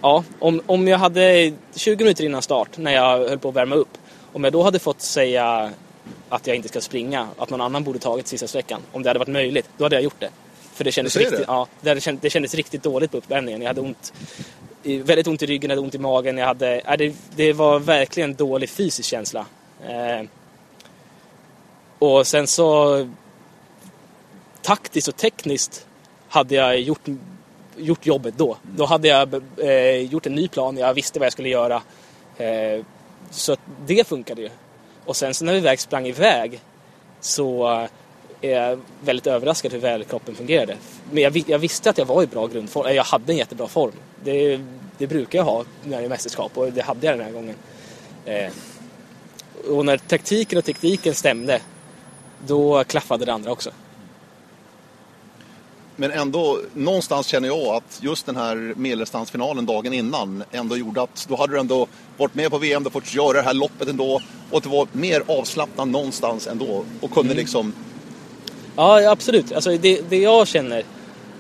Ja, 0.02 0.24
om, 0.40 0.62
om 0.66 0.88
jag 0.88 0.98
hade 0.98 1.54
20 1.76 2.04
minuter 2.04 2.24
innan 2.24 2.42
start 2.42 2.78
när 2.78 2.94
jag 2.94 3.30
höll 3.30 3.40
på 3.40 3.50
att 3.50 3.56
värma 3.56 3.76
upp. 3.76 3.98
Om 4.34 4.44
jag 4.44 4.54
då 4.54 4.64
hade 4.64 4.80
fått 4.80 5.02
säga 5.02 5.72
att 6.30 6.48
jag 6.48 6.56
inte 6.56 6.68
ska 6.68 6.82
springa, 6.82 7.30
att 7.38 7.50
någon 7.50 7.62
annan 7.62 7.84
borde 7.84 8.00
tagit 8.00 8.28
sista 8.28 8.48
sträckan. 8.48 8.82
Om 8.92 9.04
det 9.04 9.10
hade 9.10 9.20
varit 9.20 9.28
möjligt, 9.28 9.70
då 9.78 9.86
hade 9.86 9.96
jag 9.96 10.04
gjort 10.04 10.20
det. 10.20 10.30
För 10.74 10.84
det 10.84 10.92
kändes, 10.92 11.16
riktigt, 11.16 11.40
det? 11.40 11.46
Ja, 11.48 11.68
det, 11.82 12.02
känt, 12.02 12.22
det 12.22 12.30
kändes 12.30 12.54
riktigt 12.54 12.84
dåligt 12.84 13.12
på 13.12 13.18
uppvärmningen. 13.18 13.62
Jag 13.62 13.68
hade 13.68 13.82
ont, 13.82 14.14
väldigt 14.84 15.28
ont 15.28 15.44
i 15.44 15.46
ryggen, 15.46 15.70
jag 15.70 15.76
hade 15.76 15.86
ont 15.86 15.96
i 15.96 15.98
magen. 15.98 16.38
Jag 16.38 16.46
hade, 16.46 16.82
ja, 16.86 16.98
det, 16.98 17.16
det 17.36 17.54
var 17.54 17.80
verkligen 17.80 18.36
dålig 18.36 18.70
fysisk 18.70 19.10
känsla. 19.10 19.46
Eh, 19.88 20.28
och 22.00 22.28
sen 22.28 22.48
så 22.48 23.10
taktiskt 24.62 25.08
och 25.08 25.16
tekniskt 25.16 25.86
hade 26.28 26.56
jag 26.56 26.80
gjort, 26.80 27.08
gjort 27.78 28.06
jobbet 28.06 28.38
då. 28.38 28.58
Då 28.62 28.86
hade 28.86 29.08
jag 29.08 29.42
eh, 29.58 29.98
gjort 29.98 30.26
en 30.26 30.36
ny 30.36 30.48
plan, 30.48 30.78
jag 30.78 30.94
visste 30.94 31.20
vad 31.20 31.26
jag 31.26 31.34
skulle 31.34 31.50
göra. 31.50 31.82
Eh, 32.38 32.86
så 33.32 33.56
det 33.86 34.08
funkade 34.08 34.42
ju. 34.42 34.50
Och 35.08 35.16
sen 35.16 35.34
så 35.34 35.46
när 35.46 35.54
vi 35.54 35.60
väl 35.60 35.78
sprang 35.78 36.08
iväg 36.08 36.60
så 37.22 37.72
eh, 37.72 37.88
är 38.42 38.62
jag 38.62 38.80
väldigt 39.02 39.28
överraskad 39.28 39.72
hur 39.72 39.80
väl 39.80 40.04
kroppen 40.04 40.36
fungerade. 40.36 40.78
Men 41.12 41.24
jag, 41.24 41.44
jag 41.48 41.60
visste 41.60 41.90
att 41.90 41.98
jag 41.98 42.06
var 42.06 42.24
i 42.24 42.28
bra 42.28 42.48
grundform, 42.48 42.86
eller 42.86 42.96
jag 42.96 43.04
hade 43.04 43.34
en 43.34 43.38
jättebra 43.38 43.68
form. 43.68 43.92
Det, 44.24 44.60
det 44.98 45.08
brukar 45.08 45.40
jag 45.40 45.46
ha 45.46 45.64
när 45.84 46.00
det 46.00 46.06
är 46.06 46.10
mästerskap 46.10 46.58
och 46.58 46.72
det 46.72 46.82
hade 46.82 47.08
jag 47.08 47.18
den 47.18 47.26
här 47.26 47.34
gången. 47.34 47.56
Eh, 48.26 48.52
och 49.70 49.86
när 49.86 49.98
taktiken 49.98 50.58
och 50.58 50.66
tekniken 50.66 51.16
stämde 51.16 51.62
då 52.48 52.84
klaffade 52.84 53.26
det 53.26 53.34
andra 53.34 53.52
också. 53.52 53.72
Men 55.96 56.12
ändå, 56.12 56.60
någonstans 56.74 57.28
känner 57.28 57.48
jag 57.48 57.76
att 57.76 58.00
just 58.02 58.26
den 58.26 58.36
här 58.36 58.74
medeldistansfinalen 58.76 59.66
dagen 59.66 59.94
innan 59.94 60.44
ändå 60.52 60.78
gjorde 60.78 61.02
att 61.02 61.26
då 61.30 61.36
hade 61.36 61.54
du 61.54 61.60
ändå 61.60 61.88
varit 62.18 62.36
med 62.36 62.52
på 62.52 62.58
VM, 62.58 62.84
du 62.84 62.90
fått 62.90 63.14
göra 63.14 63.34
det 63.34 63.42
här 63.42 63.54
loppet 63.54 63.88
ändå 63.88 64.22
och 64.52 64.58
att 64.58 64.64
det 64.64 64.70
var 64.70 64.88
mer 64.92 65.24
avslappnat 65.28 65.88
någonstans 65.88 66.48
ändå 66.48 66.86
och 67.02 67.12
kunde 67.12 67.34
liksom 67.34 67.74
Ja, 68.76 69.02
ja, 69.02 69.12
absolut. 69.12 69.52
Alltså 69.52 69.78
det, 69.78 70.10
det 70.10 70.18
jag 70.18 70.48
känner 70.48 70.84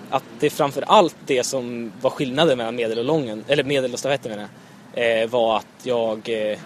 att 0.09 0.23
det 0.39 0.45
är 0.45 0.49
framför 0.49 0.81
allt 0.87 1.15
det 1.25 1.43
som 1.43 1.91
var 2.01 2.09
skillnaden 2.09 2.57
mellan 2.57 2.75
medel 2.75 2.99
och 2.99 3.05
lången, 3.05 3.43
eller 3.47 3.63
medel 3.63 3.93
och 3.93 3.99
stafetten 3.99 4.31
menar 4.31 4.47
jag, 4.95 5.21
eh, 5.21 5.29
var 5.29 5.57
att 5.57 5.65
jag 5.83 6.29
eh, 6.29 6.59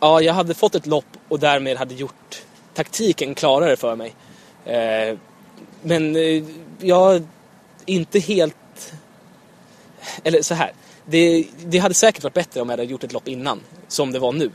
ja, 0.00 0.20
jag 0.20 0.34
hade 0.34 0.54
fått 0.54 0.74
ett 0.74 0.86
lopp 0.86 1.06
och 1.28 1.40
därmed 1.40 1.76
hade 1.76 1.94
gjort 1.94 2.42
taktiken 2.74 3.34
klarare 3.34 3.76
för 3.76 3.96
mig. 3.96 4.14
Eh, 4.64 5.18
men 5.82 6.16
eh, 6.16 6.44
jag 6.80 7.22
inte 7.86 8.18
helt... 8.18 8.92
Eller 10.24 10.42
så 10.42 10.54
här. 10.54 10.72
Det, 11.04 11.46
det 11.64 11.78
hade 11.78 11.94
säkert 11.94 12.24
varit 12.24 12.34
bättre 12.34 12.60
om 12.60 12.68
jag 12.68 12.76
hade 12.76 12.90
gjort 12.90 13.04
ett 13.04 13.12
lopp 13.12 13.28
innan, 13.28 13.60
som 13.88 14.12
det 14.12 14.18
var 14.18 14.32
nu. 14.32 14.50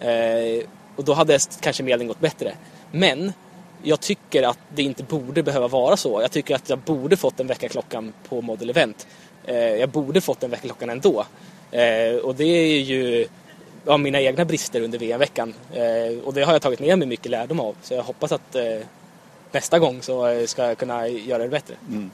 Eh, 0.00 0.66
och 0.96 1.04
då 1.04 1.12
hade 1.12 1.38
kanske 1.60 1.82
medlen 1.82 2.08
gått 2.08 2.20
bättre. 2.20 2.54
Men 2.92 3.32
jag 3.82 4.00
tycker 4.00 4.42
att 4.42 4.58
det 4.74 4.82
inte 4.82 5.02
borde 5.02 5.42
behöva 5.42 5.68
vara 5.68 5.96
så. 5.96 6.20
Jag 6.20 6.30
tycker 6.30 6.54
att 6.54 6.68
jag 6.68 6.78
borde 6.78 7.16
fått 7.16 7.40
en 7.40 7.46
väckarklockan 7.46 8.12
på 8.28 8.42
Model 8.42 8.70
Event. 8.70 9.06
Eh, 9.44 9.56
jag 9.56 9.88
borde 9.88 10.20
fått 10.20 10.42
en 10.42 10.50
väckarklockan 10.50 10.90
ändå. 10.90 11.26
Eh, 11.70 12.16
och 12.22 12.34
det 12.34 12.44
är 12.44 12.80
ju 12.80 13.26
ja, 13.84 13.96
mina 13.96 14.20
egna 14.20 14.44
brister 14.44 14.80
under 14.80 14.98
VM-veckan. 14.98 15.54
Eh, 15.72 16.18
och 16.24 16.34
det 16.34 16.42
har 16.42 16.52
jag 16.52 16.62
tagit 16.62 16.80
med 16.80 16.98
mig 16.98 17.08
mycket 17.08 17.30
lärdom 17.30 17.60
av. 17.60 17.76
Så 17.82 17.94
jag 17.94 18.02
hoppas 18.02 18.32
att 18.32 18.54
eh, 18.54 18.78
nästa 19.52 19.78
gång 19.78 20.02
så 20.02 20.26
eh, 20.26 20.46
ska 20.46 20.66
jag 20.66 20.78
kunna 20.78 21.08
göra 21.08 21.42
det 21.42 21.48
bättre. 21.48 21.74
Mm. 21.88 22.10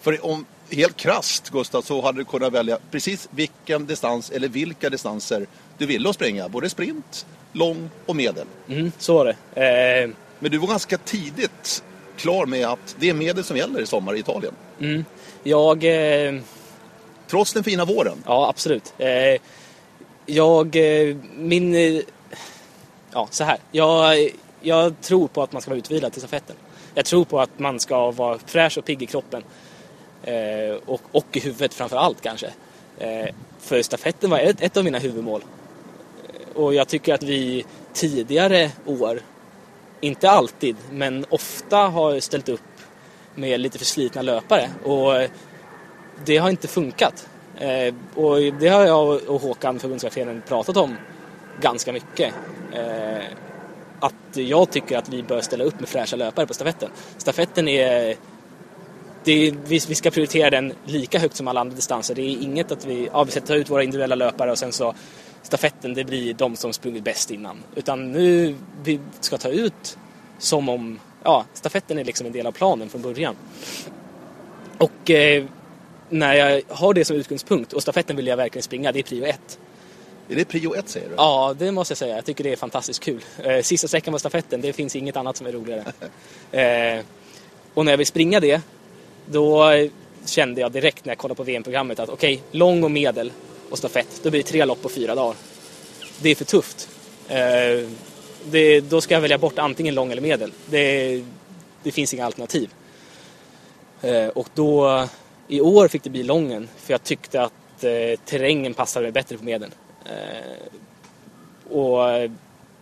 För 0.00 0.26
om 0.26 0.46
helt 0.70 0.96
krast 0.96 1.50
Gustav 1.50 1.82
så 1.82 2.02
hade 2.02 2.18
du 2.18 2.24
kunnat 2.24 2.52
välja 2.52 2.78
precis 2.90 3.28
vilken 3.30 3.86
distans 3.86 4.30
eller 4.30 4.48
vilka 4.48 4.90
distanser 4.90 5.46
du 5.82 5.86
ville 5.86 6.12
springa. 6.12 6.48
Både 6.48 6.70
sprint, 6.70 7.26
lång 7.52 7.90
och 8.06 8.16
medel. 8.16 8.46
Mm, 8.68 8.92
så 8.98 9.14
var 9.14 9.24
det. 9.24 9.62
Eh... 9.62 10.10
Men 10.38 10.50
du 10.50 10.58
var 10.58 10.68
ganska 10.68 10.98
tidigt 10.98 11.84
klar 12.16 12.46
med 12.46 12.66
att 12.66 12.96
det 12.98 13.08
är 13.08 13.14
medel 13.14 13.44
som 13.44 13.56
gäller 13.56 13.80
i 13.80 13.86
sommar 13.86 14.14
i 14.14 14.18
Italien. 14.18 14.54
Mm. 14.80 15.04
Jag... 15.42 15.84
Eh... 15.84 16.40
Trots 17.28 17.52
den 17.52 17.64
fina 17.64 17.84
våren? 17.84 18.22
Ja, 18.26 18.48
absolut. 18.48 18.94
Eh... 18.98 19.40
Jag... 20.26 20.76
Eh, 20.76 21.16
min... 21.36 21.74
Eh, 21.74 22.02
ja, 23.12 23.28
så 23.30 23.44
här. 23.44 23.58
Jag, 23.72 24.30
jag 24.60 25.00
tror 25.00 25.28
på 25.28 25.42
att 25.42 25.52
man 25.52 25.62
ska 25.62 25.70
vara 25.70 25.78
utvilad 25.78 26.12
till 26.12 26.20
stafetten. 26.20 26.56
Jag 26.94 27.04
tror 27.04 27.24
på 27.24 27.40
att 27.40 27.58
man 27.58 27.80
ska 27.80 28.10
vara 28.10 28.38
fräsch 28.46 28.78
och 28.78 28.84
pigg 28.84 29.02
i 29.02 29.06
kroppen. 29.06 29.42
Eh, 30.22 30.76
och, 30.86 31.02
och 31.12 31.26
i 31.32 31.40
huvudet 31.40 31.74
framför 31.74 31.96
allt 31.96 32.20
kanske. 32.20 32.50
För 33.58 33.82
stafetten 33.82 34.30
var 34.30 34.38
ett, 34.38 34.62
ett 34.62 34.76
av 34.76 34.84
mina 34.84 34.98
huvudmål. 34.98 35.42
Och 36.54 36.74
jag 36.74 36.88
tycker 36.88 37.14
att 37.14 37.22
vi 37.22 37.64
tidigare 37.92 38.70
år, 38.86 39.20
inte 40.00 40.30
alltid, 40.30 40.76
men 40.90 41.26
ofta 41.30 41.76
har 41.76 42.20
ställt 42.20 42.48
upp 42.48 42.60
med 43.34 43.60
lite 43.60 43.78
för 43.78 43.84
slitna 43.84 44.22
löpare. 44.22 44.68
Och 44.84 45.28
det 46.24 46.36
har 46.36 46.50
inte 46.50 46.68
funkat. 46.68 47.28
Eh, 47.58 47.94
och 48.14 48.40
det 48.60 48.68
har 48.68 48.84
jag 48.84 49.28
och 49.28 49.40
Håkan, 49.40 49.78
förbundskaptenen, 49.78 50.42
pratat 50.48 50.76
om 50.76 50.96
ganska 51.60 51.92
mycket. 51.92 52.34
Eh, 52.72 53.24
att 54.00 54.36
jag 54.36 54.70
tycker 54.70 54.98
att 54.98 55.08
vi 55.08 55.22
bör 55.22 55.40
ställa 55.40 55.64
upp 55.64 55.80
med 55.80 55.88
fräscha 55.88 56.16
löpare 56.16 56.46
på 56.46 56.54
stafetten. 56.54 56.90
Stafetten 57.18 57.68
är 57.68 58.16
det 59.24 59.32
är, 59.32 59.54
vi, 59.66 59.80
vi 59.88 59.94
ska 59.94 60.10
prioritera 60.10 60.50
den 60.50 60.72
lika 60.84 61.18
högt 61.18 61.36
som 61.36 61.48
alla 61.48 61.60
andra 61.60 61.76
distanser. 61.76 62.14
Det 62.14 62.22
är 62.22 62.42
inget 62.42 62.72
att 62.72 62.86
vi, 62.86 63.08
ja, 63.12 63.24
vi 63.24 63.30
ska 63.30 63.40
ta 63.40 63.54
ut 63.54 63.70
våra 63.70 63.82
individuella 63.82 64.14
löpare 64.14 64.50
och 64.50 64.58
sen 64.58 64.72
så 64.72 64.94
stafetten, 65.42 65.94
det 65.94 66.04
blir 66.04 66.34
de 66.34 66.56
som 66.56 66.72
sprungit 66.72 67.04
bäst 67.04 67.30
innan. 67.30 67.62
Utan 67.74 68.12
nu 68.12 68.56
vi 68.84 69.00
ska 69.20 69.38
ta 69.38 69.48
ut 69.48 69.98
som 70.38 70.68
om, 70.68 71.00
ja, 71.22 71.44
stafetten 71.54 71.98
är 71.98 72.04
liksom 72.04 72.26
en 72.26 72.32
del 72.32 72.46
av 72.46 72.52
planen 72.52 72.88
från 72.88 73.02
början. 73.02 73.36
Och 74.78 75.10
eh, 75.10 75.44
när 76.08 76.34
jag 76.34 76.62
har 76.68 76.94
det 76.94 77.04
som 77.04 77.16
utgångspunkt 77.16 77.72
och 77.72 77.82
stafetten 77.82 78.16
vill 78.16 78.26
jag 78.26 78.36
verkligen 78.36 78.62
springa, 78.62 78.92
det 78.92 78.98
är 78.98 79.02
prio 79.02 79.24
ett. 79.24 79.58
Är 80.28 80.36
det 80.36 80.44
prio 80.44 80.74
ett 80.74 80.88
säger 80.88 81.08
du? 81.08 81.14
Ja, 81.16 81.54
det 81.58 81.72
måste 81.72 81.92
jag 81.92 81.98
säga. 81.98 82.14
Jag 82.14 82.24
tycker 82.24 82.44
det 82.44 82.52
är 82.52 82.56
fantastiskt 82.56 83.00
kul. 83.00 83.24
Eh, 83.44 83.62
sista 83.62 83.88
sträckan 83.88 84.12
på 84.12 84.18
stafetten, 84.18 84.60
det 84.60 84.72
finns 84.72 84.96
inget 84.96 85.16
annat 85.16 85.36
som 85.36 85.46
är 85.46 85.52
roligare. 85.52 85.84
eh, 86.98 87.04
och 87.74 87.84
när 87.84 87.92
jag 87.92 87.96
vill 87.98 88.06
springa 88.06 88.40
det, 88.40 88.60
då 89.26 89.70
kände 90.26 90.60
jag 90.60 90.72
direkt 90.72 91.04
när 91.04 91.10
jag 91.10 91.18
kollade 91.18 91.36
på 91.36 91.42
VM-programmet 91.42 92.00
att 92.00 92.08
okej, 92.08 92.34
okay, 92.34 92.58
lång 92.58 92.84
och 92.84 92.90
medel 92.90 93.32
och 93.72 93.78
stafett, 93.78 94.20
då 94.22 94.30
blir 94.30 94.42
det 94.42 94.48
tre 94.48 94.64
lopp 94.64 94.82
på 94.82 94.88
fyra 94.88 95.14
dagar. 95.14 95.36
Det 96.20 96.30
är 96.30 96.34
för 96.34 96.44
tufft. 96.44 96.88
Eh, 97.28 97.88
det, 98.44 98.80
då 98.80 99.00
ska 99.00 99.14
jag 99.14 99.20
välja 99.20 99.38
bort 99.38 99.58
antingen 99.58 99.94
lång 99.94 100.12
eller 100.12 100.22
medel. 100.22 100.52
Det, 100.66 101.24
det 101.82 101.92
finns 101.92 102.14
inga 102.14 102.26
alternativ. 102.26 102.70
Eh, 104.02 104.28
och 104.28 104.48
då, 104.54 105.04
i 105.48 105.60
år 105.60 105.88
fick 105.88 106.02
det 106.02 106.10
bli 106.10 106.22
lången, 106.22 106.68
för 106.76 106.94
jag 106.94 107.04
tyckte 107.04 107.42
att 107.42 107.84
eh, 107.84 108.20
terrängen 108.24 108.74
passade 108.74 109.04
mig 109.04 109.12
bättre 109.12 109.38
på 109.38 109.44
medel. 109.44 109.70
Eh, 110.04 111.72
och 111.76 112.30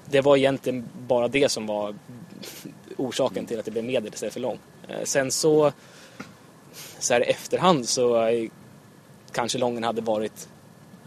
det 0.05 0.21
var 0.21 0.37
egentligen 0.37 0.89
bara 0.99 1.29
det 1.29 1.49
som 1.49 1.67
var 1.67 1.95
orsaken 2.97 3.47
till 3.47 3.59
att 3.59 3.65
det 3.65 3.71
blev 3.71 3.85
medel 3.85 4.15
istället 4.15 4.33
för 4.33 4.41
lång. 4.41 4.59
Eh, 4.89 5.05
sen 5.05 5.31
så 5.31 5.73
så 6.99 7.15
här 7.15 7.21
i 7.21 7.31
efterhand 7.31 7.89
så 7.89 8.31
kanske 9.33 9.59
lången 9.59 9.85
hade 9.85 10.01
varit 10.01 10.49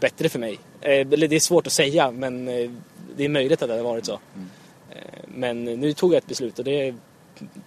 bättre 0.04 0.28
för 0.28 0.38
mig. 0.38 0.58
Eh, 0.80 0.90
eller 0.90 1.28
det 1.28 1.36
är 1.36 1.40
svårt 1.40 1.66
att 1.66 1.72
säga 1.72 2.10
men 2.10 2.48
eh, 2.48 2.70
det 3.16 3.24
är 3.24 3.28
möjligt 3.28 3.62
att 3.62 3.68
det 3.68 3.74
hade 3.74 3.84
varit 3.84 4.06
så. 4.06 4.20
Mm. 4.34 4.48
Eh, 4.90 5.20
men 5.28 5.64
nu 5.64 5.92
tog 5.92 6.12
jag 6.12 6.18
ett 6.18 6.26
beslut 6.26 6.58
och 6.58 6.64
det 6.64 6.94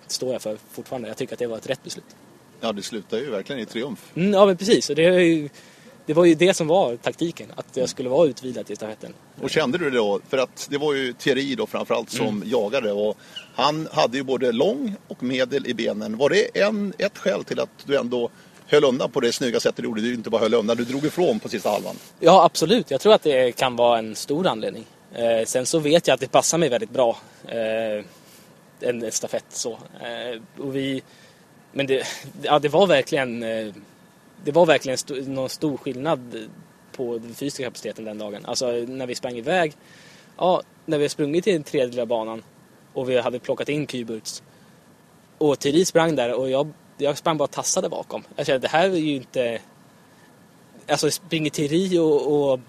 står 0.08 0.34
jag 0.34 0.42
för 0.42 0.58
fortfarande. 0.72 1.08
Jag 1.08 1.18
tycker 1.18 1.34
att 1.34 1.40
det 1.40 1.48
var 1.48 1.58
ett 1.58 1.70
rätt 1.70 1.84
beslut. 1.84 2.16
Ja, 2.62 2.72
det 2.72 2.82
slutar 2.82 3.18
ju 3.18 3.30
verkligen 3.30 3.62
i 3.62 3.66
triumf. 3.66 4.12
Mm, 4.16 4.34
ja, 4.34 4.46
men 4.46 4.58
precis. 4.58 4.90
Och 4.90 4.96
det, 4.96 5.50
det 6.06 6.14
var 6.14 6.26
ju 6.26 6.36
det 6.36 6.54
som 6.54 6.68
var 6.68 6.96
taktiken, 6.96 7.48
att 7.56 7.78
jag 7.78 7.90
skulle 7.90 8.10
vara 8.10 8.28
utvilad 8.28 8.66
till 8.66 8.76
stafetten. 8.76 9.14
Och 9.42 9.50
kände 9.50 9.78
du 9.78 9.90
det 9.90 9.98
då? 9.98 10.22
För 10.30 10.38
att 10.38 10.68
det 10.70 10.78
var 10.78 10.94
ju 10.94 11.14
Thierry 11.14 11.56
då 11.56 11.68
framförallt 11.68 12.10
som 12.10 12.28
mm. 12.28 12.50
jagade 12.50 12.92
och 12.92 13.18
han 13.56 13.88
hade 13.92 14.18
ju 14.18 14.24
både 14.24 14.52
lång 14.52 14.96
och 15.08 15.24
medel 15.24 15.68
i 15.68 15.74
benen. 15.74 16.18
Var 16.18 16.30
det 16.30 16.62
en, 16.62 16.94
ett 16.98 17.18
skäl 17.18 17.44
till 17.44 17.60
att 17.60 17.70
du 17.86 17.98
ändå 17.98 18.30
höll 18.68 18.84
undan 18.84 19.12
på 19.12 19.20
det 19.20 19.32
snygga 19.34 19.60
sättet 19.60 19.78
du 19.78 19.84
gjorde? 19.84 20.02
Du 20.02 20.14
inte 20.14 20.30
bara 20.30 20.42
höll 20.42 20.54
undan, 20.54 20.78
du 20.78 20.86
drog 20.86 21.06
ifrån 21.06 21.40
på 21.40 21.50
sista 21.50 21.70
halvan. 21.70 21.96
Ja, 22.20 22.44
absolut. 22.44 22.92
Jag 22.92 23.02
tror 23.02 23.14
att 23.14 23.24
det 23.24 23.52
kan 23.52 23.76
vara 23.76 24.00
en 24.00 24.16
stor 24.16 24.48
anledning. 24.48 24.86
Eh, 25.14 25.46
sen 25.46 25.66
så 25.66 25.80
vet 25.80 26.08
jag 26.08 26.14
att 26.14 26.20
det 26.20 26.32
passar 26.32 26.58
mig 26.58 26.70
väldigt 26.70 26.90
bra. 26.90 27.18
Eh, 27.48 28.06
en 28.80 29.12
stafett 29.12 29.46
så. 29.50 29.72
Eh, 29.72 30.62
och 30.64 30.76
vi, 30.76 31.02
men 31.72 31.88
det, 31.88 32.08
ja, 32.42 32.60
det 32.60 32.70
var 32.70 32.88
verkligen 32.88 33.44
eh, 33.44 33.74
det 34.44 34.52
var 34.52 34.66
verkligen 34.66 34.94
st 34.94 35.14
någon 35.14 35.50
stor 35.50 35.78
skillnad 35.78 36.50
på 36.92 37.18
den 37.18 37.34
fysiska 37.34 37.64
kapaciteten 37.64 38.06
den 38.06 38.18
dagen. 38.18 38.46
Alltså 38.46 38.72
när 38.72 39.08
vi 39.08 39.16
sprang 39.16 39.38
iväg, 39.38 39.74
ja, 40.38 40.62
när 40.86 40.98
vi 40.98 41.04
har 41.04 41.10
sprungit 41.10 41.48
i 41.48 41.52
den 41.52 41.64
tredje 41.64 42.06
banan 42.06 42.44
och 42.94 43.10
vi 43.10 43.22
hade 43.22 43.40
plockat 43.40 43.70
in 43.70 43.88
Kyburts 43.88 44.44
och 45.38 45.60
Thierry 45.60 45.86
sprang 45.86 46.16
där 46.16 46.34
och 46.34 46.50
jag, 46.50 46.74
jag 46.98 47.18
sprang 47.18 47.38
bara 47.38 47.48
tassade 47.48 47.90
bakom. 47.90 48.24
Jag 48.36 48.46
kände 48.46 48.60
det 48.60 48.68
här 48.68 48.90
är 48.90 48.96
ju 48.96 49.16
inte... 49.16 49.60
Alltså 50.90 51.12
springer 51.12 51.50
Thierry 51.50 51.98
och, 51.98 52.52
och 52.52 52.60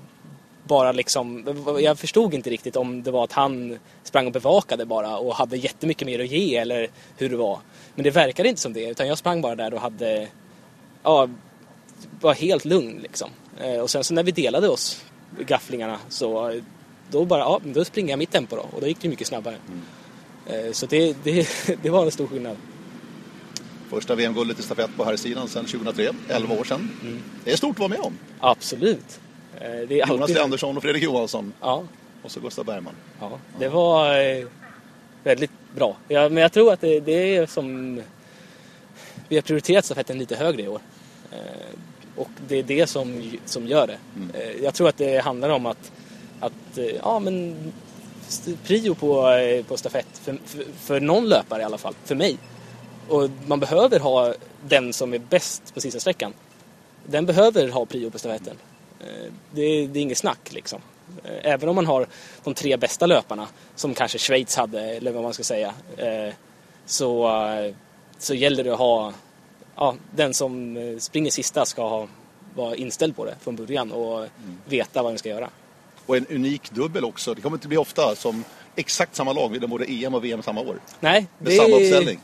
bara 0.65 0.93
liksom, 0.93 1.45
jag 1.81 1.99
förstod 1.99 2.35
inte 2.35 2.51
riktigt 2.51 2.77
om 2.77 3.03
det 3.03 3.11
var 3.11 3.25
att 3.25 3.33
han 3.33 3.79
sprang 4.03 4.27
och 4.27 4.33
bevakade 4.33 4.87
bara 4.87 5.19
och 5.19 5.35
hade 5.35 5.57
jättemycket 5.57 6.07
mer 6.07 6.21
att 6.21 6.31
ge 6.31 6.57
eller 6.57 6.89
hur 7.17 7.31
det 7.31 7.37
var. 7.37 7.59
Men 7.95 8.05
det 8.05 8.11
verkade 8.11 8.49
inte 8.49 8.61
som 8.61 8.73
det 8.73 8.91
utan 8.91 9.09
jag 9.09 9.19
sprang 9.19 9.41
bara 9.41 9.55
där 9.55 9.75
och 9.75 9.81
hade 9.81 10.29
ja, 11.03 11.29
var 12.21 12.35
helt 12.35 12.65
lugn 12.65 12.99
liksom. 13.03 13.31
Eh, 13.61 13.81
och 13.81 13.91
sen 13.91 14.05
så 14.05 14.15
när 14.15 14.23
vi 14.23 14.33
delade 14.33 14.69
oss, 14.69 15.05
gafflingarna, 15.47 15.99
så 16.09 16.61
då 17.11 17.25
bara, 17.25 17.41
ja, 17.41 17.61
då 17.65 17.85
springer 17.85 18.11
jag 18.11 18.19
mitt 18.19 18.31
tempo 18.31 18.57
då. 18.57 18.63
Och 18.63 18.81
då 18.81 18.87
gick 18.87 19.01
det 19.01 19.09
mycket 19.09 19.27
snabbare. 19.27 19.57
Mm. 19.69 20.67
Eh, 20.67 20.73
så 20.73 20.87
det, 20.87 21.17
det, 21.25 21.49
det 21.83 21.91
var 21.91 22.05
en 22.05 22.11
stor 22.11 22.27
skillnad. 22.27 22.57
Första 23.91 24.15
VM-guldet 24.15 24.59
i 24.59 24.63
stafett 24.63 24.91
på 24.97 25.05
här 25.05 25.17
sidan 25.17 25.49
sedan 25.49 25.65
2003, 25.65 26.09
11 26.29 26.55
år 26.55 26.65
sedan. 26.65 26.91
Mm. 27.03 27.23
Det 27.45 27.53
är 27.53 27.57
stort 27.57 27.71
att 27.71 27.79
vara 27.79 27.89
med 27.89 28.01
om. 28.01 28.19
Absolut. 28.41 29.21
Eh, 29.55 29.61
det 29.61 30.01
är 30.01 30.09
Jonas 30.09 30.21
alltid... 30.21 30.39
Andersson 30.39 30.77
och 30.77 30.83
Fredrik 30.83 31.03
Johansson. 31.03 31.53
Ja. 31.61 31.85
Och 32.23 32.31
så 32.31 32.41
Gustav 32.41 32.65
Bergman. 32.65 32.95
Ja, 33.21 33.39
det 33.59 33.69
var 33.69 34.15
väldigt 35.25 35.51
bra. 35.75 35.97
Ja, 36.09 36.29
men 36.29 36.43
jag 36.43 36.53
tror 36.53 36.73
att 36.73 36.81
det, 36.81 37.01
det 37.01 37.37
är 37.37 37.47
som... 37.47 38.01
Vi 39.29 39.37
har 39.37 39.43
prioriterat 39.43 39.85
stafetten 39.85 40.19
lite 40.19 40.37
högre 40.37 40.63
i 40.63 40.69
år. 40.69 40.81
Och 42.19 42.31
det 42.49 42.57
är 42.57 42.63
det 42.63 42.87
som, 42.87 43.33
som 43.45 43.67
gör 43.67 43.87
det. 43.87 43.99
Mm. 44.17 44.31
Eh, 44.35 44.65
jag 44.65 44.75
tror 44.75 44.89
att 44.89 44.97
det 44.97 45.19
handlar 45.19 45.49
om 45.49 45.67
att, 45.67 45.93
att 46.41 46.79
eh, 46.79 46.85
ja 46.85 47.19
men 47.19 47.57
prio 48.65 48.95
på, 48.95 49.29
eh, 49.29 49.65
på 49.65 49.77
stafett 49.77 50.07
för, 50.23 50.39
för, 50.45 50.65
för 50.79 51.01
någon 51.01 51.29
löpare 51.29 51.63
i 51.63 51.65
alla 51.65 51.79
fall, 51.79 51.95
för 52.05 52.15
mig. 52.15 52.39
Och 53.09 53.31
man 53.47 53.61
behöver 53.61 54.01
ha 54.01 54.35
den 54.69 54.93
som 54.93 55.15
är 55.15 55.19
bäst 55.19 55.75
på 55.75 55.81
sista 55.81 56.01
sträckan. 56.01 56.35
Den 57.07 57.27
behöver 57.27 57.69
ha 57.69 57.87
prio 57.87 58.11
på 58.11 58.19
stafetten. 58.19 58.57
Det, 59.51 59.87
det 59.87 59.99
är 59.99 60.03
inget 60.03 60.19
snack 60.19 60.53
liksom. 60.53 60.81
Även 61.43 61.69
om 61.69 61.77
man 61.77 61.87
har 61.87 62.07
de 62.45 62.55
tre 62.55 62.77
bästa 62.77 63.07
löparna, 63.07 63.49
som 63.75 63.95
kanske 63.95 64.19
Schweiz 64.19 64.57
hade, 64.57 64.81
eller 64.81 65.13
vad 65.13 65.23
man 65.23 65.35
ska 65.35 65.43
säga, 65.43 65.75
så, 66.87 67.31
så 68.19 68.35
gäller 68.35 68.65
det 68.65 68.73
att 68.73 68.79
ha 68.79 69.13
ja, 69.79 69.95
den 70.15 70.35
som 70.35 70.77
eh, 70.77 70.99
springer 70.99 71.31
sista 71.31 71.65
ska 71.65 71.89
ha, 71.89 72.09
vara 72.55 72.77
inställd 72.77 73.17
på 73.17 73.25
det 73.25 73.35
från 73.41 73.57
början 73.57 73.93
och 73.93 74.19
mm. 74.19 74.59
veta 74.65 75.03
vad 75.03 75.13
den 75.13 75.19
ska 75.19 75.29
göra. 75.29 75.51
Och 76.07 76.17
en 76.17 76.27
unik 76.27 76.71
dubbel 76.71 77.05
också. 77.05 77.35
Det 77.35 77.41
kommer 77.41 77.57
inte 77.57 77.69
bli 77.69 77.77
ofta 77.77 78.17
som 78.17 78.45
exakt 78.77 79.17
samma 79.17 79.33
lag 79.33 79.49
vinner 79.49 79.67
både 79.67 79.85
EM 79.85 80.15
och 80.15 80.25
VM 80.25 80.43
samma 80.43 80.61
år. 80.61 80.81
Nej, 81.01 81.27
Med 81.39 81.53
samma 81.53 81.77
uppställning. 81.77 82.21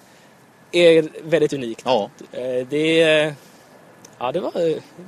Är 0.74 1.08
väldigt 1.22 1.52
unikt. 1.52 1.82
Ja, 1.84 2.10
Eh, 2.32 2.66
Det, 2.68 3.34
ja, 4.18 4.32
det, 4.32 4.40
var, 4.40 4.52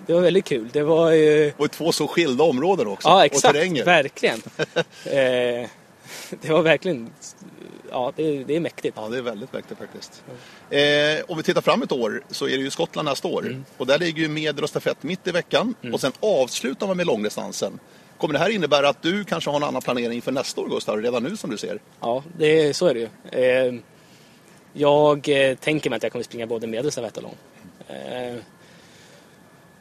det 0.06 0.12
var 0.14 0.20
väldigt 0.20 0.44
kul. 0.44 0.68
Det 0.72 0.82
var 0.82 1.10
ju... 1.10 1.52
och 1.56 1.70
två 1.70 1.92
så 1.92 2.06
skilda 2.06 2.44
områden 2.44 2.86
också. 2.86 3.08
Ja, 3.08 3.16
och 3.16 3.24
exakt. 3.24 3.54
terränger. 3.54 3.84
Verkligen. 3.84 4.42
Eh, 5.04 5.68
det 6.42 6.48
var 6.48 6.62
verkligen... 6.62 7.10
Ja, 7.90 8.12
det, 8.16 8.44
det 8.44 8.56
är 8.56 8.60
mäktigt. 8.60 8.96
Ja, 9.00 9.08
det 9.08 9.18
är 9.18 9.22
väldigt 9.22 9.52
mäktigt 9.52 9.80
faktiskt. 9.80 10.22
Eh, 10.70 11.24
om 11.28 11.36
vi 11.36 11.42
tittar 11.42 11.60
fram 11.60 11.82
ett 11.82 11.92
år 11.92 12.22
så 12.30 12.44
är 12.48 12.50
det 12.50 12.62
ju 12.62 12.70
Skottland 12.70 13.08
nästa 13.08 13.28
år. 13.28 13.46
Mm. 13.46 13.64
Och 13.76 13.86
där 13.86 13.98
ligger 13.98 14.22
ju 14.22 14.28
medel 14.28 14.64
och 14.64 14.70
stafett 14.70 15.02
mitt 15.02 15.26
i 15.26 15.30
veckan. 15.30 15.74
Och 15.92 16.00
sen 16.00 16.12
avslutar 16.20 16.86
man 16.86 16.96
med 16.96 17.06
långdistansen. 17.06 17.78
Kommer 18.18 18.34
det 18.34 18.38
här 18.40 18.50
innebära 18.50 18.88
att 18.88 19.02
du 19.02 19.24
kanske 19.24 19.50
har 19.50 19.56
en 19.56 19.62
annan 19.62 19.82
planering 19.82 20.22
för 20.22 20.32
nästa 20.32 20.60
år, 20.60 20.68
Gustav, 20.68 21.02
redan 21.02 21.22
nu 21.22 21.36
som 21.36 21.50
du 21.50 21.56
ser? 21.58 21.78
Ja, 22.00 22.22
det, 22.38 22.74
så 22.76 22.86
är 22.86 22.94
det 22.94 23.00
ju. 23.00 23.40
Eh, 23.44 23.74
jag 24.76 25.28
eh, 25.28 25.56
tänker 25.56 25.90
mig 25.90 25.96
att 25.96 26.02
jag 26.02 26.12
kommer 26.12 26.24
springa 26.24 26.46
både 26.46 26.66
medelstafett 26.66 27.16
och 27.16 27.22
lång. 27.22 27.34
Eh, 27.88 28.36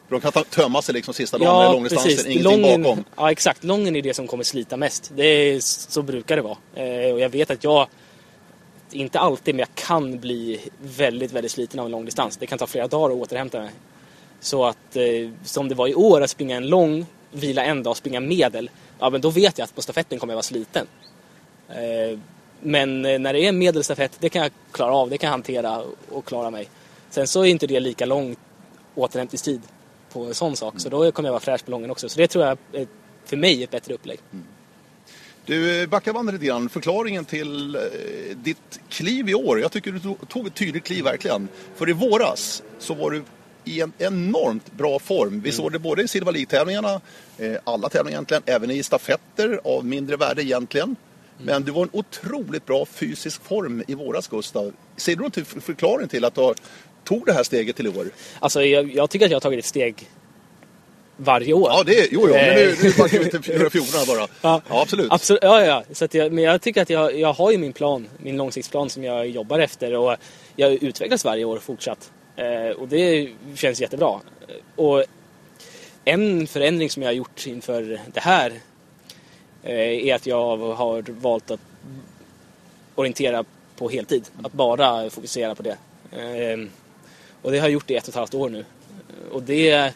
de 0.08 0.20
kan 0.20 0.32
ta- 0.32 0.44
tömma 0.44 0.82
sig 0.82 0.94
liksom 0.94 1.14
sista 1.14 1.38
dagen 1.38 1.62
med 1.62 1.72
långdistansen, 1.72 2.30
ingenting 2.32 2.62
Lången, 2.62 2.82
bakom. 2.82 3.04
Ja, 3.16 3.30
exakt. 3.30 3.64
Lången 3.64 3.96
är 3.96 4.02
det 4.02 4.14
som 4.14 4.26
kommer 4.26 4.44
slita 4.44 4.76
mest. 4.76 5.12
Det 5.16 5.24
är, 5.24 5.60
så 5.60 6.02
brukar 6.02 6.36
det 6.36 6.42
vara. 6.42 6.56
Eh, 6.74 7.12
och 7.12 7.20
jag 7.20 7.28
vet 7.28 7.50
att 7.50 7.64
jag, 7.64 7.88
inte 8.90 9.18
alltid, 9.20 9.54
men 9.54 9.58
jag 9.58 9.74
kan 9.74 10.20
bli 10.20 10.60
väldigt, 10.78 11.32
väldigt 11.32 11.52
sliten 11.52 11.80
av 11.80 11.86
en 11.86 11.92
lång 11.92 12.04
distans. 12.04 12.36
Det 12.36 12.46
kan 12.46 12.58
ta 12.58 12.66
flera 12.66 12.86
dagar 12.86 13.14
att 13.14 13.20
återhämta 13.22 13.60
mig. 13.60 13.70
Så 14.40 14.64
att, 14.64 14.96
eh, 14.96 15.30
som 15.44 15.68
det 15.68 15.74
var 15.74 15.88
i 15.88 15.94
år, 15.94 16.20
att 16.20 16.30
springa 16.30 16.56
en 16.56 16.66
lång, 16.68 17.06
vila 17.32 17.64
en 17.64 17.82
dag 17.82 17.90
och 17.90 17.96
springa 17.96 18.20
medel. 18.20 18.70
Ja, 18.98 19.10
men 19.10 19.20
då 19.20 19.30
vet 19.30 19.58
jag 19.58 19.64
att 19.64 19.74
på 19.74 19.82
stafetten 19.82 20.18
kommer 20.18 20.32
jag 20.32 20.36
vara 20.36 20.42
sliten. 20.42 20.86
Eh, 21.68 22.18
men 22.66 23.04
eh, 23.04 23.18
när 23.18 23.32
det 23.32 23.46
är 23.46 23.52
medelstafett, 23.52 24.16
det 24.20 24.28
kan 24.28 24.42
jag 24.42 24.50
klara 24.72 24.94
av, 24.94 25.10
det 25.10 25.18
kan 25.18 25.26
jag 25.26 25.32
hantera 25.32 25.82
och 26.08 26.24
klara 26.24 26.50
mig. 26.50 26.68
Sen 27.10 27.26
så 27.26 27.40
är 27.40 27.46
inte 27.46 27.66
det 27.66 27.80
lika 27.80 28.06
lång 28.06 28.36
återhämtningstid 28.94 29.60
på 30.12 30.24
en 30.24 30.34
sån 30.34 30.56
sak. 30.56 30.74
Så 30.76 30.88
då 30.88 31.12
kommer 31.12 31.28
jag 31.28 31.32
vara 31.32 31.40
fräsch 31.40 31.64
på 31.64 31.70
lången 31.70 31.90
också. 31.90 32.08
Så 32.08 32.18
det 32.18 32.28
tror 32.28 32.44
jag 32.44 32.58
är 32.72 32.86
för 33.24 33.36
mig 33.36 33.62
ett 33.62 33.70
bättre 33.70 33.94
upplägg. 33.94 34.18
Du, 35.44 35.82
eh, 35.82 35.88
backa 35.88 36.12
bandet 36.12 36.32
lite 36.32 36.46
grann. 36.46 36.68
Förklaringen 36.68 37.24
till 37.24 37.74
eh, 37.74 37.80
ditt 38.36 38.80
kliv 38.88 39.28
i 39.28 39.34
år. 39.34 39.60
Jag 39.60 39.72
tycker 39.72 39.92
du 39.92 40.00
tog, 40.28 40.46
ett 40.46 40.54
tydligt 40.54 40.84
kliv 40.84 41.04
verkligen. 41.04 41.48
För 41.74 41.90
i 41.90 41.92
våras 41.92 42.62
så 42.78 42.94
var 42.94 43.10
du 43.10 43.22
i 43.64 43.80
en 43.80 43.92
enormt 43.98 44.72
bra 44.72 44.98
form. 44.98 45.40
Vi 45.40 45.52
såg 45.52 45.72
det 45.72 45.78
både 45.78 46.02
i 46.02 46.08
Silva 46.08 46.30
League-tävlingarna, 46.30 47.00
alla 47.64 47.88
tävlingar 47.88 48.16
egentligen, 48.16 48.42
även 48.46 48.70
i 48.70 48.82
stafetter 48.82 49.60
av 49.64 49.84
mindre 49.84 50.16
värde 50.16 50.42
egentligen. 50.42 50.96
Men 51.38 51.62
du 51.62 51.72
var 51.72 51.82
en 51.82 51.90
otroligt 51.92 52.66
bra 52.66 52.86
fysisk 52.86 53.44
form 53.44 53.82
i 53.88 53.94
våras, 53.94 54.28
Gustav. 54.28 54.72
Ser 54.96 55.16
du 55.16 55.22
någon 55.22 55.60
förklaring 55.60 56.08
till 56.08 56.24
att 56.24 56.34
du 56.34 56.54
tog 57.04 57.26
det 57.26 57.32
här 57.32 57.42
steget 57.42 57.76
till 57.76 57.86
i 57.86 57.88
år? 57.88 58.06
Alltså 58.38 58.62
jag, 58.64 58.94
jag 58.94 59.10
tycker 59.10 59.26
att 59.26 59.30
jag 59.30 59.36
har 59.36 59.40
tagit 59.40 59.58
ett 59.58 59.64
steg 59.64 60.08
varje 61.16 61.52
år. 61.52 61.70
Ja, 61.70 61.82
det 61.86 61.98
är, 61.98 62.06
jo, 62.10 62.20
jo, 62.28 62.34
men 62.34 62.54
nu, 62.54 62.74
nu 62.82 62.92
backar 62.98 63.18
vi 63.18 63.30
till 63.30 63.42
414 63.42 64.00
bara. 64.06 64.22
Eh. 64.22 64.28
Ja. 64.42 64.62
Ja, 64.68 64.82
absolut. 64.82 65.12
Absolut, 65.12 65.42
ja, 65.42 65.64
ja. 65.64 65.84
Så 65.92 66.04
att 66.04 66.14
jag, 66.14 66.32
men 66.32 66.44
jag 66.44 66.62
tycker 66.62 66.82
att 66.82 66.90
jag, 66.90 67.18
jag 67.18 67.32
har 67.32 67.52
ju 67.52 67.58
min 67.58 67.72
plan, 67.72 68.08
min 68.18 68.36
långsiktsplan 68.36 68.90
som 68.90 69.04
jag 69.04 69.28
jobbar 69.28 69.58
efter 69.58 69.94
och 69.94 70.16
jag 70.56 70.72
utvecklas 70.72 71.24
varje 71.24 71.44
år 71.44 71.58
fortsatt. 71.58 72.10
Eh, 72.36 72.76
och 72.76 72.88
det 72.88 73.28
känns 73.54 73.80
jättebra. 73.80 74.20
Och 74.76 75.04
en 76.04 76.46
förändring 76.46 76.90
som 76.90 77.02
jag 77.02 77.08
har 77.08 77.14
gjort 77.14 77.46
inför 77.46 78.00
det 78.14 78.20
här 78.20 78.50
eh, 78.50 78.56
är 79.66 80.14
att 80.14 80.26
jag 80.26 80.56
har 80.56 81.20
valt 81.20 81.50
att 81.50 81.60
orientera 82.94 83.44
på 83.76 83.88
heltid. 83.88 84.24
Att 84.42 84.52
bara 84.52 85.10
fokusera 85.10 85.54
på 85.54 85.62
det. 85.62 85.76
Eh, 86.12 86.68
och 87.42 87.52
det 87.52 87.58
har 87.58 87.66
jag 87.66 87.72
gjort 87.72 87.90
i 87.90 87.94
ett 87.94 88.04
och 88.04 88.08
ett 88.08 88.14
halvt 88.14 88.34
år 88.34 88.48
nu. 88.48 88.64
Och 89.32 89.42
det, 89.42 89.92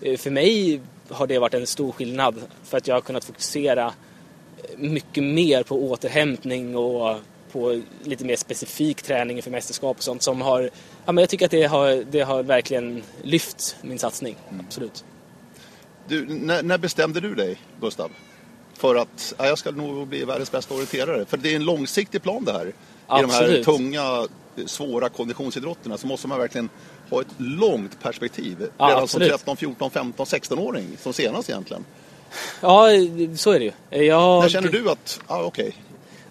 eh, 0.00 0.16
för 0.16 0.30
mig 0.30 0.80
har 1.08 1.26
det 1.26 1.38
varit 1.38 1.54
en 1.54 1.66
stor 1.66 1.92
skillnad 1.92 2.34
för 2.64 2.78
att 2.78 2.88
jag 2.88 2.94
har 2.94 3.00
kunnat 3.00 3.24
fokusera 3.24 3.92
mycket 4.76 5.24
mer 5.24 5.62
på 5.62 5.90
återhämtning 5.90 6.76
och 6.76 7.16
på 7.52 7.82
lite 8.04 8.24
mer 8.24 8.36
specifik 8.36 9.02
träning 9.02 9.36
inför 9.36 9.50
mästerskap 9.50 9.96
och 9.96 10.02
sånt 10.02 10.22
som 10.22 10.40
har, 10.40 10.70
ja 11.04 11.12
men 11.12 11.22
jag 11.22 11.28
tycker 11.28 11.44
att 11.44 11.50
det 11.50 11.64
har, 11.64 12.04
det 12.10 12.20
har 12.20 12.42
verkligen 12.42 13.02
lyft 13.22 13.76
min 13.82 13.98
satsning, 13.98 14.36
absolut. 14.66 15.04
Du, 16.08 16.26
när, 16.26 16.62
när 16.62 16.78
bestämde 16.78 17.20
du 17.20 17.34
dig, 17.34 17.58
Gustav? 17.80 18.10
För 18.80 18.94
att 18.94 19.34
ja, 19.38 19.46
jag 19.46 19.58
ska 19.58 19.70
nog 19.70 20.06
bli 20.06 20.24
världens 20.24 20.52
bästa 20.52 20.74
orienterare. 20.74 21.24
För 21.24 21.36
det 21.36 21.52
är 21.52 21.56
en 21.56 21.64
långsiktig 21.64 22.22
plan 22.22 22.44
det 22.44 22.52
här. 22.52 22.66
I 22.66 22.72
de 23.08 23.14
här 23.14 23.24
Absolut. 23.24 23.64
tunga, 23.66 24.26
svåra 24.66 25.08
konditionsidrotterna 25.08 25.98
så 25.98 26.06
måste 26.06 26.28
man 26.28 26.38
verkligen 26.38 26.68
ha 27.10 27.20
ett 27.20 27.26
långt 27.36 28.00
perspektiv. 28.02 28.56
Ja, 28.78 28.86
Redan 28.86 29.02
absolut. 29.02 29.28
som 29.28 29.38
13, 29.38 29.56
14, 29.56 29.90
15, 29.90 30.26
16-åring 30.26 30.96
som 31.00 31.12
senast 31.12 31.50
egentligen. 31.50 31.84
Ja, 32.60 32.86
så 33.36 33.50
är 33.52 33.58
det 33.58 33.64
ju. 33.64 34.04
Jag, 34.04 34.42
När 34.42 34.48
känner 34.48 34.68
du 34.68 34.90
att, 34.90 35.20
ja 35.28 35.42
okej, 35.42 35.74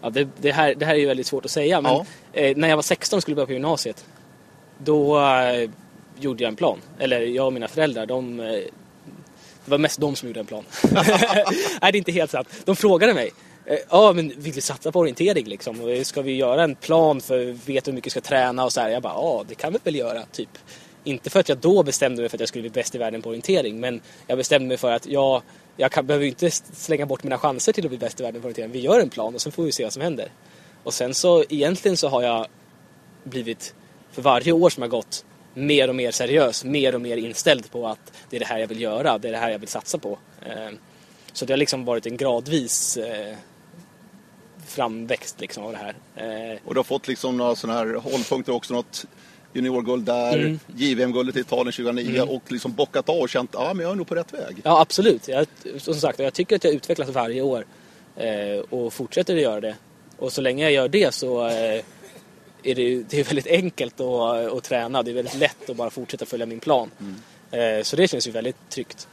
Ja, 0.01 0.09
det, 0.09 0.27
det, 0.41 0.51
här, 0.51 0.75
det 0.75 0.85
här 0.85 0.93
är 0.95 0.99
ju 0.99 1.05
väldigt 1.07 1.27
svårt 1.27 1.45
att 1.45 1.51
säga, 1.51 1.81
men 1.81 1.91
Ja. 1.91 2.05
eh, 2.33 2.57
när 2.57 2.69
jag 2.69 2.77
var 2.77 2.83
16 2.83 3.17
och 3.17 3.21
skulle 3.21 3.35
börja 3.35 3.45
på 3.45 3.53
gymnasiet, 3.53 4.05
då 4.77 5.19
eh, 5.19 5.69
gjorde 6.19 6.43
jag 6.43 6.49
en 6.49 6.55
plan. 6.55 6.79
Eller 6.99 7.21
jag 7.21 7.45
och 7.45 7.53
mina 7.53 7.67
föräldrar, 7.67 8.05
de, 8.05 8.39
eh, 8.39 8.59
det 9.69 9.71
var 9.71 9.77
mest 9.77 9.99
de 9.99 10.15
som 10.15 10.27
gjorde 10.27 10.39
en 10.39 10.45
plan. 10.45 10.63
Nej, 10.91 11.45
det 11.81 11.87
är 11.87 11.95
inte 11.95 12.11
helt 12.11 12.31
sant. 12.31 12.47
De 12.65 12.75
frågade 12.75 13.13
mig, 13.13 13.31
eh, 13.65 13.77
ja 13.89 14.13
men 14.13 14.33
vill 14.37 14.53
du 14.53 14.61
satsa 14.61 14.91
på 14.91 14.99
orientering 14.99 15.45
liksom? 15.45 15.89
Eh, 15.89 16.03
ska 16.03 16.21
vi 16.21 16.35
göra 16.35 16.63
en 16.63 16.75
plan 16.75 17.21
för, 17.21 17.45
vet 17.45 17.85
du 17.85 17.91
hur 17.91 17.95
mycket 17.95 18.05
vi 18.05 18.09
ska 18.09 18.21
träna 18.21 18.65
och 18.65 18.73
så 18.73 18.81
här? 18.81 18.89
Jag 18.89 19.01
bara, 19.01 19.13
ja 19.13 19.45
det 19.47 19.55
kan 19.55 19.73
vi 19.73 19.79
väl 19.83 19.95
göra, 19.95 20.23
typ. 20.31 20.49
Inte 21.03 21.29
för 21.29 21.39
att 21.39 21.49
jag 21.49 21.57
då 21.57 21.83
bestämde 21.83 22.21
mig 22.21 22.29
för 22.29 22.37
att 22.37 22.39
jag 22.39 22.49
skulle 22.49 22.61
bli 22.61 22.69
bäst 22.69 22.95
i 22.95 22.97
världen 22.97 23.21
på 23.21 23.29
orientering, 23.29 23.79
men 23.79 24.01
jag 24.27 24.37
bestämde 24.37 24.67
mig 24.67 24.77
för 24.77 24.91
att 24.91 25.07
jag, 25.07 25.41
jag 25.77 25.91
kan, 25.91 26.05
behöver 26.05 26.23
ju 26.23 26.29
inte 26.29 26.51
slänga 26.51 27.05
bort 27.05 27.23
mina 27.23 27.37
chanser 27.37 27.73
till 27.73 27.85
att 27.85 27.91
bli 27.91 27.97
bäst 27.97 28.19
i 28.19 28.23
världen 28.23 28.41
på 28.41 28.45
orientering. 28.45 28.71
Vi 28.71 28.79
gör 28.79 28.99
en 28.99 29.09
plan 29.09 29.35
och 29.35 29.41
sen 29.41 29.51
får 29.51 29.63
vi 29.63 29.71
se 29.71 29.83
vad 29.83 29.93
som 29.93 30.01
händer. 30.01 30.31
Och 30.83 30.93
sen 30.93 31.13
så 31.13 31.43
egentligen 31.49 31.97
så 31.97 32.07
har 32.07 32.21
jag 32.21 32.47
blivit, 33.23 33.73
för 34.11 34.21
varje 34.21 34.51
år 34.51 34.69
som 34.69 34.81
har 34.81 34.87
gått, 34.87 35.25
mer 35.53 35.87
och 35.87 35.95
mer 35.95 36.11
seriös, 36.11 36.63
mer 36.63 36.95
och 36.95 37.01
mer 37.01 37.17
inställd 37.17 37.71
på 37.71 37.87
att 37.87 38.13
det 38.29 38.35
är 38.35 38.39
det 38.39 38.45
här 38.45 38.59
jag 38.59 38.67
vill 38.67 38.81
göra, 38.81 39.17
det 39.17 39.27
är 39.27 39.31
det 39.31 39.37
här 39.37 39.49
jag 39.49 39.59
vill 39.59 39.69
satsa 39.69 39.97
på. 39.97 40.17
Eh, 40.45 40.69
Så 41.33 41.45
det 41.45 41.53
har 41.53 41.57
liksom 41.57 41.85
varit 41.85 42.05
en 42.05 42.17
gradvis 42.17 42.97
eh, 42.97 43.35
framväxt 44.67 45.41
liksom 45.41 45.63
av 45.65 45.71
det 45.71 45.77
här. 45.77 45.95
Eh, 46.15 46.57
och 46.65 46.73
du 46.73 46.79
har 46.79 46.83
fått 46.83 47.07
liksom 47.07 47.37
några 47.37 47.55
sådana 47.55 47.79
här 47.79 47.93
hållpunkter 47.95 48.53
också, 48.53 48.73
något 48.73 49.05
juniorguld 49.53 50.05
där, 50.05 50.37
Mm. 50.37 50.59
JVM-guldet 50.75 51.37
i 51.37 51.39
Italien 51.39 51.71
2009 51.73 52.21
och 52.21 52.51
liksom 52.51 52.73
bockat 52.73 53.09
av 53.09 53.15
och 53.17 53.29
känt, 53.29 53.49
ja 53.53 53.73
men 53.73 53.83
jag 53.83 53.91
är 53.91 53.95
nog 53.95 54.07
på 54.07 54.15
rätt 54.15 54.33
väg. 54.33 54.61
Ja, 54.63 54.81
absolut. 54.81 55.27
Jag, 55.27 55.47
som 55.77 55.93
sagt, 55.93 56.19
jag 56.19 56.33
tycker 56.33 56.55
att 56.55 56.63
jag 56.63 56.73
utvecklas 56.73 57.09
varje 57.09 57.41
år 57.41 57.65
eh, 58.15 58.59
och 58.69 58.93
fortsätter 58.93 59.35
att 59.35 59.41
göra 59.41 59.61
det. 59.61 59.75
Och 60.17 60.31
så 60.33 60.41
länge 60.41 60.63
jag 60.63 60.71
gör 60.71 60.87
det 60.87 61.13
så 61.13 61.47
eh, 61.47 61.81
är 62.63 62.75
det, 62.75 63.03
det 63.09 63.19
är 63.19 63.23
väldigt 63.23 63.47
enkelt 63.47 63.99
att, 63.99 64.53
att 64.53 64.63
träna. 64.63 65.03
Det 65.03 65.11
är 65.11 65.15
väldigt 65.15 65.35
lätt 65.35 65.69
att 65.69 65.75
bara 65.75 65.89
fortsätta 65.89 66.25
följa 66.25 66.45
min 66.45 66.59
plan. 66.59 66.91
Eh, 67.51 67.83
så 67.83 67.95
det 67.95 68.07
känns 68.07 68.27
ju 68.27 68.31
väldigt 68.31 68.69
tryggt. 68.69 69.07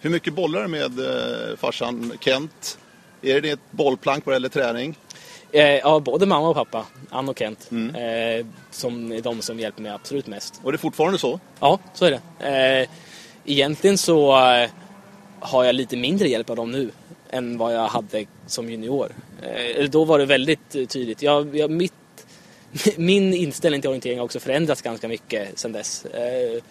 Hur 0.00 0.10
mycket 0.10 0.34
bollar 0.34 0.62
du 0.62 0.68
med 0.68 0.98
eh, 1.00 1.56
farsan 1.56 2.12
Kent? 2.20 2.78
Är 3.22 3.40
det 3.40 3.50
ett 3.50 3.60
bollplank 3.70 4.26
vad 4.26 4.34
gäller 4.34 4.48
träning? 4.48 4.98
Eh, 5.52 5.62
ja, 5.62 6.00
både 6.00 6.26
mamma 6.26 6.48
och 6.48 6.56
pappa, 6.56 6.86
Ann 7.10 7.28
och 7.28 7.38
Kent, 7.38 7.70
eh, 7.72 8.46
som 8.70 9.12
är 9.12 9.20
de 9.20 9.42
som 9.42 9.60
hjälper 9.60 9.82
mig 9.82 9.92
absolut 9.92 10.26
mest. 10.26 10.60
Och 10.62 10.72
det 10.72 10.76
är 10.76 10.78
fortfarande 10.78 11.18
så? 11.18 11.40
Ja, 11.60 11.78
så 11.94 12.04
är 12.04 12.10
det. 12.38 12.86
Egentligen 13.44 13.98
så 13.98 14.32
har 15.40 15.64
jag 15.64 15.74
lite 15.74 15.96
mindre 15.96 16.28
hjälp 16.28 16.50
av 16.50 16.56
dem 16.56 16.70
nu 16.70 16.90
än 17.30 17.58
vad 17.58 17.74
jag 17.74 17.86
hade 17.86 18.26
som 18.46 18.70
junior. 18.70 19.12
Då 19.88 20.04
var 20.04 20.18
det 20.18 20.26
väldigt 20.26 20.70
tydligt. 20.70 21.22
Jag, 21.22 21.56
jag, 21.56 21.70
mitt, 21.70 21.92
min 22.96 23.34
inställning 23.34 23.80
till 23.80 23.88
orientering 23.88 24.18
har 24.18 24.24
också 24.24 24.40
förändrats 24.40 24.82
ganska 24.82 25.08
mycket 25.08 25.58
sedan 25.58 25.72
dess. 25.72 26.04
Eh, 26.04 26.62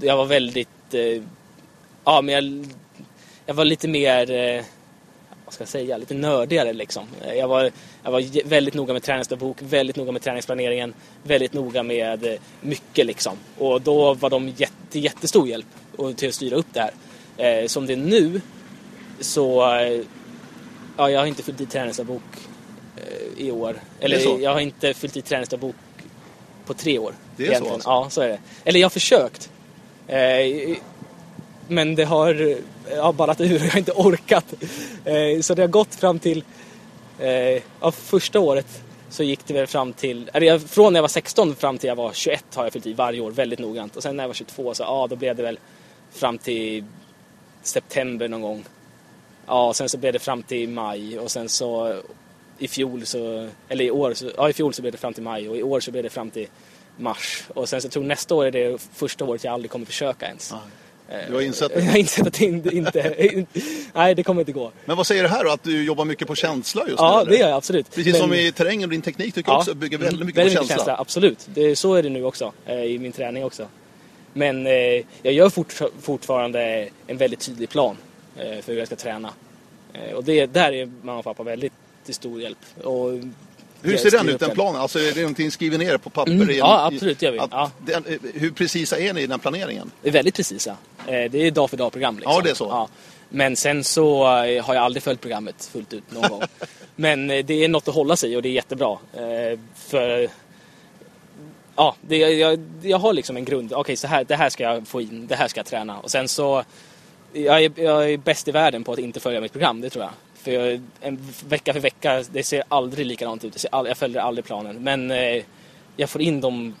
jag 0.00 0.16
var 0.16 0.24
väldigt... 0.24 0.94
Eh, 0.94 1.22
ja, 2.04 2.22
men 2.22 2.34
jag, 2.34 2.66
jag 3.46 3.54
var 3.54 3.64
lite 3.64 3.88
mer... 3.88 4.30
Eh, 4.30 4.64
vad 5.44 5.54
ska 5.54 5.62
jag 5.62 5.68
säga, 5.68 5.96
lite 5.96 6.14
nördigare 6.14 6.72
liksom. 6.72 7.06
Eh, 7.24 7.34
Jag 7.34 7.48
var, 7.48 7.70
jag 8.02 8.10
var 8.10 8.48
väldigt 8.48 8.74
noga 8.74 8.92
med 8.92 9.02
träningsdagbok, 9.02 9.56
väldigt 9.60 9.96
noga 9.96 10.12
med 10.12 10.22
träningsplaneringen, 10.22 10.94
väldigt 11.22 11.52
noga 11.52 11.82
med 11.82 12.26
eh, 12.26 12.32
mycket 12.60 13.06
liksom. 13.06 13.36
Och 13.58 13.80
då 13.80 14.14
var 14.14 14.30
de 14.30 14.48
jätte, 14.48 14.98
jättestor 14.98 15.48
hjälp 15.48 15.66
till 16.16 16.28
att 16.28 16.34
styra 16.34 16.56
upp 16.56 16.66
det 16.72 16.80
här. 16.80 16.92
Eh, 17.36 17.66
som 17.66 17.86
det 17.86 17.92
är 17.92 17.96
nu 17.96 18.40
så, 19.20 19.74
eh, 19.74 20.00
ja 20.96 21.10
jag 21.10 21.20
har 21.20 21.26
inte 21.26 21.42
fyllt 21.42 21.60
i 21.60 21.66
träningsdagbok 21.66 22.22
i 23.36 23.50
år. 23.50 23.76
Eller 24.00 24.18
så? 24.18 24.38
jag 24.40 24.52
har 24.52 24.60
inte 24.60 24.94
fyllt 24.94 25.16
i 25.16 25.22
träningsdagbok 25.22 25.74
på 26.66 26.74
tre 26.74 26.98
år. 26.98 27.14
Det 27.36 27.42
är 27.42 27.46
så 27.46 27.52
egentligen. 27.52 27.74
alltså? 27.74 27.90
Ja, 27.90 28.10
så 28.10 28.20
är 28.20 28.28
det. 28.28 28.38
Eller 28.64 28.80
jag 28.80 28.84
har 28.84 28.90
försökt. 28.90 29.50
Eh, 30.06 30.76
men 31.68 31.94
det 31.94 32.04
har 32.04 32.56
ja, 32.90 33.12
ballat 33.12 33.40
ur 33.40 33.60
och 33.60 33.66
jag 33.66 33.70
har 33.70 33.78
inte 33.78 33.92
orkat. 33.92 34.54
Eh, 35.04 35.40
så 35.40 35.54
det 35.54 35.62
har 35.62 35.68
gått 35.68 35.94
fram 35.94 36.18
till, 36.18 36.44
eh, 37.18 37.62
ja, 37.80 37.92
första 37.92 38.40
året 38.40 38.82
så 39.10 39.22
gick 39.22 39.46
det 39.46 39.54
väl 39.54 39.66
fram 39.66 39.92
till, 39.92 40.30
eller 40.32 40.58
från 40.58 40.92
när 40.92 40.98
jag 40.98 41.02
var 41.02 41.08
16 41.08 41.54
fram 41.54 41.78
till 41.78 41.88
jag 41.88 41.96
var 41.96 42.12
21 42.12 42.44
har 42.54 42.64
jag 42.64 42.72
fyllt 42.72 42.86
i 42.86 42.92
varje 42.92 43.20
år 43.20 43.30
väldigt 43.30 43.58
noggrant. 43.58 43.96
Och 43.96 44.02
sen 44.02 44.16
när 44.16 44.24
jag 44.24 44.28
var 44.28 44.34
22 44.34 44.74
så 44.74 44.82
ja, 44.82 45.06
då 45.10 45.16
blev 45.16 45.36
det 45.36 45.42
väl 45.42 45.58
fram 46.12 46.38
till 46.38 46.84
september 47.62 48.28
någon 48.28 48.40
gång. 48.40 48.64
Ja, 49.46 49.68
och 49.68 49.76
sen 49.76 49.88
så 49.88 49.98
blev 49.98 50.12
det 50.12 50.18
fram 50.18 50.42
till 50.42 50.68
maj 50.68 51.18
och 51.18 51.30
sen 51.30 51.48
så 51.48 52.02
i 52.64 52.68
fjol 52.68 53.06
så, 53.06 53.48
eller 53.68 53.84
i 53.84 53.90
år, 53.90 54.14
så, 54.14 54.30
ja 54.36 54.50
i 54.50 54.52
fjol 54.52 54.74
så 54.74 54.82
blev 54.82 54.92
det 54.92 54.98
fram 54.98 55.14
till 55.14 55.22
maj 55.22 55.48
och 55.48 55.56
i 55.56 55.62
år 55.62 55.80
så 55.80 55.90
blev 55.90 56.02
det 56.02 56.10
fram 56.10 56.30
till 56.30 56.46
mars. 56.96 57.44
Och 57.54 57.68
sen 57.68 57.82
så 57.82 57.88
tror 57.88 58.04
jag 58.04 58.08
nästa 58.08 58.34
år 58.34 58.44
är 58.46 58.50
det 58.50 58.78
första 58.94 59.24
året 59.24 59.44
jag 59.44 59.54
aldrig 59.54 59.70
kommer 59.70 59.86
försöka 59.86 60.26
ens. 60.26 60.54
Du 61.28 61.34
har 61.34 61.40
insett 61.42 61.72
Jag 61.74 61.82
det. 61.82 61.90
har 61.90 61.96
insett 61.98 62.26
att 62.26 62.34
det 62.34 62.44
inte, 62.44 62.76
inte 62.76 63.14
nej 63.94 64.14
det 64.14 64.22
kommer 64.22 64.40
inte 64.40 64.52
gå. 64.52 64.72
Men 64.84 64.96
vad 64.96 65.06
säger 65.06 65.22
det 65.22 65.28
här 65.28 65.44
då? 65.44 65.50
Att 65.50 65.62
du 65.62 65.84
jobbar 65.84 66.04
mycket 66.04 66.28
på 66.28 66.34
känsla 66.34 66.82
just 66.88 66.98
Ja, 66.98 67.14
nu? 67.16 67.20
eller? 67.20 67.30
det 67.30 67.36
gör 67.36 67.48
jag 67.48 67.56
absolut. 67.56 67.90
Precis 67.94 68.12
Men- 68.12 68.20
som 68.20 68.34
i 68.34 68.52
terrängen 68.52 68.84
och 68.84 68.90
din 68.90 69.02
teknik 69.02 69.34
tycker 69.34 69.50
jag 69.50 69.58
också 69.58 69.74
bygger 69.74 69.98
väldigt 69.98 70.26
mycket 70.26 70.40
väldigt 70.40 70.58
på 70.58 70.66
känsla. 70.66 70.96
Absolut, 70.98 71.48
det, 71.54 71.76
så 71.76 71.94
är 71.94 72.02
det 72.02 72.08
nu 72.08 72.24
också 72.24 72.52
eh, 72.66 72.82
i 72.84 72.98
min 72.98 73.12
träning 73.12 73.44
också. 73.44 73.66
Men 74.32 74.66
eh, 74.66 74.72
jag 75.22 75.32
gör 75.32 75.50
fort, 75.50 75.72
fortfarande 76.00 76.88
en 77.06 77.16
väldigt 77.16 77.40
tydlig 77.40 77.68
plan 77.68 77.96
eh, 78.36 78.60
för 78.60 78.72
hur 78.72 78.78
jag 78.78 78.86
ska 78.86 78.96
träna. 78.96 79.32
Eh, 79.92 80.12
och 80.14 80.24
det, 80.24 80.46
där 80.46 80.72
är 80.72 80.86
mamma 81.02 81.18
och 81.18 81.24
pappa 81.24 81.42
väldigt 81.42 81.72
till 82.04 82.14
stor 82.14 82.40
hjälp. 82.40 82.58
Och 82.84 83.10
Hur 83.82 83.96
ser 83.96 84.10
den 84.10 84.28
ut, 84.28 84.40
den 84.40 84.50
planen? 84.50 84.80
Alltså 84.80 84.98
är 84.98 85.12
det 85.12 85.20
någonting 85.20 85.50
skriver 85.50 85.78
ner 85.78 85.96
på 85.96 86.10
papper? 86.10 86.32
Mm, 86.32 86.56
ja, 86.56 86.86
absolut, 86.86 87.18
det 87.18 87.26
gör 87.26 87.32
vi. 87.32 87.38
Ja. 87.38 87.70
Den, 87.78 88.04
eh, 88.06 88.18
hur 88.34 88.50
precisa 88.50 88.98
är 88.98 89.12
ni 89.12 89.20
i 89.20 89.26
den 89.26 89.38
planeringen? 89.38 89.90
är 90.02 90.10
väldigt 90.10 90.34
precisa. 90.34 90.76
Eh, 91.06 91.30
Det 91.30 91.34
är 91.34 91.50
dag 91.50 91.70
för 91.70 91.76
dag 91.76 91.92
program. 91.92 92.16
Liksom. 92.16 92.32
Ja, 92.32 92.40
det 92.40 92.50
är 92.50 92.54
så. 92.54 92.88
Men 93.28 93.56
sen 93.56 93.84
så 93.84 94.22
eh, 94.44 94.64
har 94.64 94.74
jag 94.74 94.84
aldrig 94.84 95.02
följt 95.02 95.20
programmet 95.20 95.68
fullt 95.72 95.92
ut 95.92 96.12
någon 96.12 96.30
gång. 96.30 96.42
Men 96.96 97.26
det 97.28 97.50
är 97.50 97.68
något 97.68 97.88
att 97.88 97.94
hålla 97.94 98.16
sig 98.16 98.32
i 98.32 98.36
och 98.36 98.42
det 98.42 98.48
är 98.48 98.52
jättebra. 98.52 98.98
För 99.74 100.28
ja, 101.76 101.96
det, 102.00 102.16
jag, 102.16 102.64
jag 102.82 102.98
har 102.98 103.12
liksom 103.12 103.36
en 103.36 103.44
grund. 103.44 103.72
Okej, 103.72 103.96
så 103.96 104.06
här, 104.06 104.24
det 104.24 104.36
här 104.36 104.50
ska 104.50 104.62
jag 104.64 104.88
få 104.88 105.00
in, 105.00 105.26
det 105.26 105.36
här 105.36 105.48
ska 105.48 105.58
jag 105.58 105.66
träna. 105.66 105.98
Och 105.98 106.10
sen 106.10 106.28
så, 106.28 106.64
jag 107.32 107.64
är, 107.64 107.72
jag 107.76 108.10
är 108.12 108.16
bäst 108.16 108.48
i 108.48 108.50
världen 108.50 108.84
på 108.84 108.92
att 108.92 108.98
inte 108.98 109.20
följa 109.20 109.40
mitt 109.40 109.52
program, 109.52 109.80
det 109.80 109.90
tror 109.90 110.04
jag. 110.04 110.12
För 110.42 110.50
jag, 110.50 110.80
en 111.00 111.18
vecka 111.48 111.72
för 111.72 111.80
vecka, 111.80 112.24
det 112.32 112.42
ser 112.42 112.62
aldrig 112.68 113.06
likadant 113.06 113.44
ut. 113.44 113.66
All, 113.72 113.86
jag 113.86 113.96
följer 113.96 114.20
aldrig 114.20 114.44
planen. 114.44 114.82
Men 114.82 115.10
eh, 115.10 115.44
jag 115.96 116.10
får 116.10 116.22
in 116.22 116.40
de, 116.40 116.74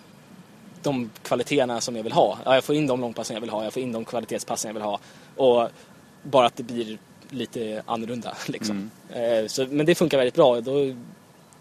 de 0.82 1.10
kvaliteterna 1.22 1.80
som 1.80 1.96
jag 1.96 2.02
vill 2.02 2.12
ha. 2.12 2.38
Ja, 2.44 2.54
Jag 2.54 2.64
får 2.64 2.74
in 2.74 2.86
de 2.86 3.00
långpassen 3.00 3.34
jag 3.34 3.40
vill 3.40 3.50
ha, 3.50 3.64
jag 3.64 3.72
får 3.72 3.82
in 3.82 3.92
de 3.92 4.04
kvalitetspassen 4.04 4.68
jag 4.68 4.74
vill 4.74 4.82
ha. 4.82 5.00
Och 5.36 5.68
bara 6.22 6.46
att 6.46 6.56
det 6.56 6.62
blir 6.62 6.98
lite 7.30 7.82
annorlunda. 7.86 8.36
Liksom. 8.48 8.90
Eh, 9.10 9.46
så, 9.46 9.66
men 9.66 9.86
det 9.86 9.94
funkar 9.94 10.18
väldigt 10.18 10.34
bra. 10.34 10.60
Då, 10.60 10.94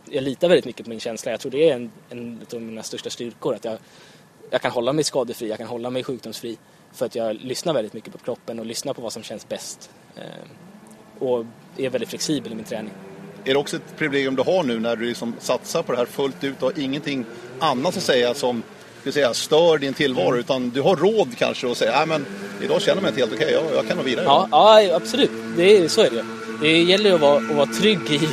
jag 0.09 0.23
litar 0.23 0.47
väldigt 0.47 0.65
mycket 0.65 0.85
på 0.85 0.89
min 0.89 0.99
känsla. 0.99 1.31
Jag 1.31 1.39
tror 1.39 1.51
det 1.51 1.69
är 1.69 1.75
en, 1.75 1.91
en 2.09 2.41
av 2.53 2.61
mina 2.61 2.83
största 2.83 3.09
styrkor. 3.09 3.55
Att 3.55 3.65
jag, 3.65 3.77
jag 4.49 4.61
kan 4.61 4.71
hålla 4.71 4.93
mig 4.93 5.03
skadefri, 5.03 5.49
jag 5.49 5.57
kan 5.57 5.67
hålla 5.67 5.89
mig 5.89 6.03
sjukdomsfri. 6.03 6.57
För 6.93 7.05
att 7.05 7.15
jag 7.15 7.35
lyssnar 7.35 7.73
väldigt 7.73 7.93
mycket 7.93 8.11
på 8.11 8.17
kroppen 8.17 8.59
och 8.59 8.65
lyssnar 8.65 8.93
på 8.93 9.01
vad 9.01 9.13
som 9.13 9.23
känns 9.23 9.47
bäst. 9.47 9.89
Eh, 10.15 10.23
och 11.21 11.45
är 11.77 11.89
väldigt 11.89 12.10
flexibel 12.10 12.51
i 12.51 12.55
min 12.55 12.65
träning. 12.65 12.93
Är 13.45 13.53
det 13.53 13.60
också 13.60 13.75
ett 13.75 13.97
privilegium 13.97 14.36
du 14.36 14.41
har 14.41 14.63
nu 14.63 14.79
när 14.79 14.95
du 14.95 15.05
liksom 15.05 15.36
satsar 15.39 15.84
på 15.84 15.91
det 15.91 15.97
här 15.97 16.05
fullt 16.05 16.43
ut 16.43 16.63
och 16.63 16.71
har 16.73 16.84
ingenting 16.84 17.25
annat 17.60 17.97
att 17.97 18.03
säga 18.03 18.34
som 18.34 18.63
ska 19.01 19.12
säga, 19.12 19.34
stör 19.34 19.77
din 19.77 19.93
tillvaro 19.93 20.27
Mm. 20.27 20.39
utan 20.39 20.69
du 20.69 20.81
har 20.81 20.95
råd 20.95 21.38
kanske 21.38 21.71
att 21.71 21.77
säga 21.77 21.91
Nej, 21.97 22.07
men 22.07 22.25
idag 22.62 22.81
känner 22.81 22.95
jag 22.95 23.01
mig 23.01 23.10
inte 23.10 23.21
helt 23.21 23.34
okej, 23.34 23.51
jag, 23.51 23.75
jag 23.75 23.88
kan 23.88 23.97
gå 23.97 24.03
vidare. 24.03 24.25
Ja, 24.25 24.47
ja 24.51 24.95
absolut. 24.95 25.31
Det 25.57 25.77
är, 25.77 25.88
så 25.88 26.01
är 26.01 26.10
det 26.10 26.25
Det 26.62 26.81
gäller 26.81 27.13
att 27.13 27.21
vara, 27.21 27.38
att 27.38 27.55
vara 27.55 27.65
trygg 27.65 28.12
i, 28.12 28.29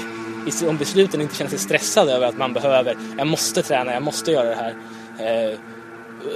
i 0.46 0.66
om 0.66 0.76
besluten 0.76 1.20
inte 1.20 1.36
känner 1.36 1.50
sig 1.50 1.58
stressad 1.58 2.08
över 2.08 2.26
att 2.26 2.38
man 2.38 2.52
behöver, 2.52 2.96
jag 3.18 3.26
måste 3.26 3.62
träna, 3.62 3.92
jag 3.92 4.02
måste 4.02 4.32
göra 4.32 4.48
det 4.48 4.54
här. 4.54 4.74
Eh, 5.18 5.58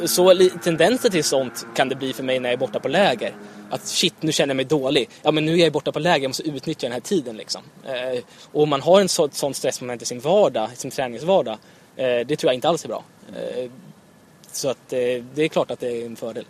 så 0.05 0.35
tendenser 0.63 1.11
till 1.11 1.25
sånt 1.25 1.67
kan 1.75 1.89
det 1.89 1.95
bli 1.95 2.13
för 2.13 2.23
mig 2.23 2.41
när 2.41 2.49
jag 2.49 2.55
är 2.55 2.59
borta 2.59 2.81
på 2.81 2.89
läger. 2.89 3.35
Att 3.73 3.87
shit, 3.87 4.15
nu 4.21 4.33
känner 4.33 4.51
jag 4.51 4.57
mig 4.57 4.65
dålig. 4.65 5.09
Ja, 5.23 5.31
men 5.31 5.45
nu 5.45 5.53
är 5.53 5.57
jag 5.57 5.73
borta 5.73 5.93
på 5.93 5.99
läger, 5.99 6.25
jag 6.25 6.29
måste 6.29 6.43
utnyttja 6.43 6.87
den 6.87 6.93
här 6.93 7.01
tiden 7.01 7.37
liksom. 7.37 7.63
Eh, 7.85 8.23
och 8.53 8.63
om 8.63 8.69
man 8.69 8.83
har 8.83 9.01
en 9.01 9.09
så, 9.09 9.29
sån 9.33 9.55
stressmoment 9.55 10.03
i 10.03 10.05
sin 10.05 10.21
vardag, 10.21 10.71
i 10.73 10.77
sin 10.77 10.91
träningsvardag, 10.91 11.59
eh, 11.97 12.27
det 12.27 12.37
tror 12.37 12.49
jag 12.49 12.55
inte 12.55 12.69
alls 12.69 12.85
är 12.85 12.89
bra. 12.89 13.05
Eh, 13.37 13.71
så 14.53 14.69
att 14.69 14.93
eh, 14.93 14.99
det 15.35 15.43
är 15.43 15.49
klart 15.49 15.71
att 15.71 15.81
det 15.81 16.03
är 16.03 16.07
en 16.07 16.17
fördel. 16.17 16.45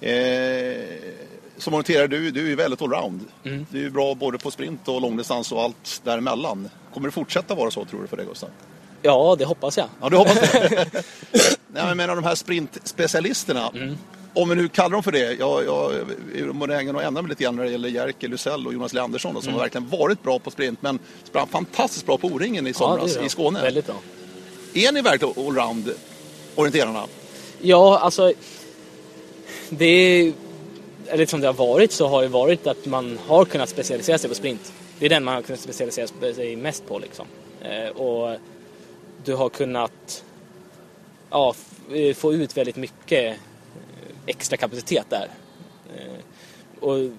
Eh, 0.00 0.84
som 1.56 1.74
orienterare, 1.74 2.06
du, 2.06 2.30
du 2.30 2.44
är 2.44 2.48
ju 2.48 2.56
väldigt 2.56 2.82
allround. 2.82 3.20
Mm. 3.44 3.66
Du 3.70 3.86
är 3.86 3.90
bra 3.90 4.14
både 4.14 4.38
på 4.38 4.50
sprint 4.50 4.88
och 4.88 5.00
långdistans 5.00 5.52
och 5.52 5.62
allt 5.62 6.00
däremellan. 6.04 6.68
Kommer 6.94 7.08
det 7.08 7.12
fortsätta 7.12 7.54
vara 7.54 7.70
så 7.70 7.84
tror 7.84 8.02
du 8.02 8.06
för 8.06 8.16
dig 8.16 8.26
Gustav? 8.26 8.50
Ja, 9.02 9.36
det 9.38 9.44
hoppas 9.44 9.76
jag. 9.76 9.86
Ja, 10.00 10.08
du 10.08 10.16
hoppas 10.16 10.40
det? 10.52 11.02
Nej, 11.68 11.94
men 11.94 12.08
de 12.08 12.24
här 12.24 12.34
sprintspecialisterna. 12.34 13.70
Mm. 13.74 13.96
Om 14.34 14.48
vi 14.48 14.54
nu 14.54 14.68
kallar 14.68 14.90
dem 14.90 15.02
för 15.02 15.12
det. 15.12 15.32
Jag, 15.32 15.64
jag 15.64 15.94
är 15.94 16.52
benägen 16.52 16.96
att 16.96 17.02
ändra 17.02 17.22
mig 17.22 17.28
lite 17.28 17.42
grann 17.44 17.56
när 17.56 17.64
det 17.64 17.70
gäller 17.70 17.88
Jerker 17.88 18.28
Lusell 18.28 18.66
och 18.66 18.72
Jonas 18.72 18.92
Leandersson 18.92 19.34
då, 19.34 19.40
som 19.40 19.52
har 19.52 19.60
verkligen 19.60 19.88
varit 19.88 20.22
bra 20.22 20.38
på 20.38 20.50
sprint 20.50 20.82
men 20.82 20.98
sprang 21.24 21.46
fantastiskt 21.46 22.06
bra 22.06 22.18
på 22.18 22.26
O-ringen 22.28 22.66
i 22.66 22.68
Mm. 22.68 22.72
Ja, 22.78 22.78
somras 22.78 23.12
är 23.14 23.18
bra. 23.18 23.26
i 23.26 23.28
Skåne. 23.28 23.62
Väldigt 23.62 23.86
bra. 23.86 23.96
Är 24.74 24.92
ni 24.92 25.02
verkligen 25.02 25.34
allround 25.46 25.94
orienterarna? 26.54 27.04
Ja, 27.60 27.98
alltså 27.98 28.32
det 29.70 29.84
är, 29.86 30.32
eller 31.06 31.26
som 31.26 31.40
det 31.40 31.46
har 31.46 31.54
varit 31.54 31.92
så 31.92 32.08
har 32.08 32.22
det 32.22 32.28
varit 32.28 32.66
att 32.66 32.86
man 32.86 33.18
har 33.26 33.44
kunnat 33.44 33.68
specialisera 33.68 34.18
sig 34.18 34.28
på 34.28 34.34
sprint. 34.34 34.72
Det 34.98 35.06
är 35.06 35.10
den 35.10 35.24
man 35.24 35.34
har 35.34 35.42
kunnat 35.42 35.60
specialisera 35.60 36.06
sig 36.34 36.56
mest 36.56 36.88
på 36.88 36.98
liksom. 36.98 37.26
Eh, 37.62 37.88
och 37.88 38.36
du 39.24 39.34
har 39.34 39.48
kunnat 39.48 40.24
ja, 41.30 41.54
få 42.16 42.32
ut 42.32 42.56
väldigt 42.56 42.76
mycket 42.76 43.36
extra 44.28 44.56
kapacitet 44.56 45.06
där. 45.08 45.28
Eh, 45.96 46.20
och 46.80 47.10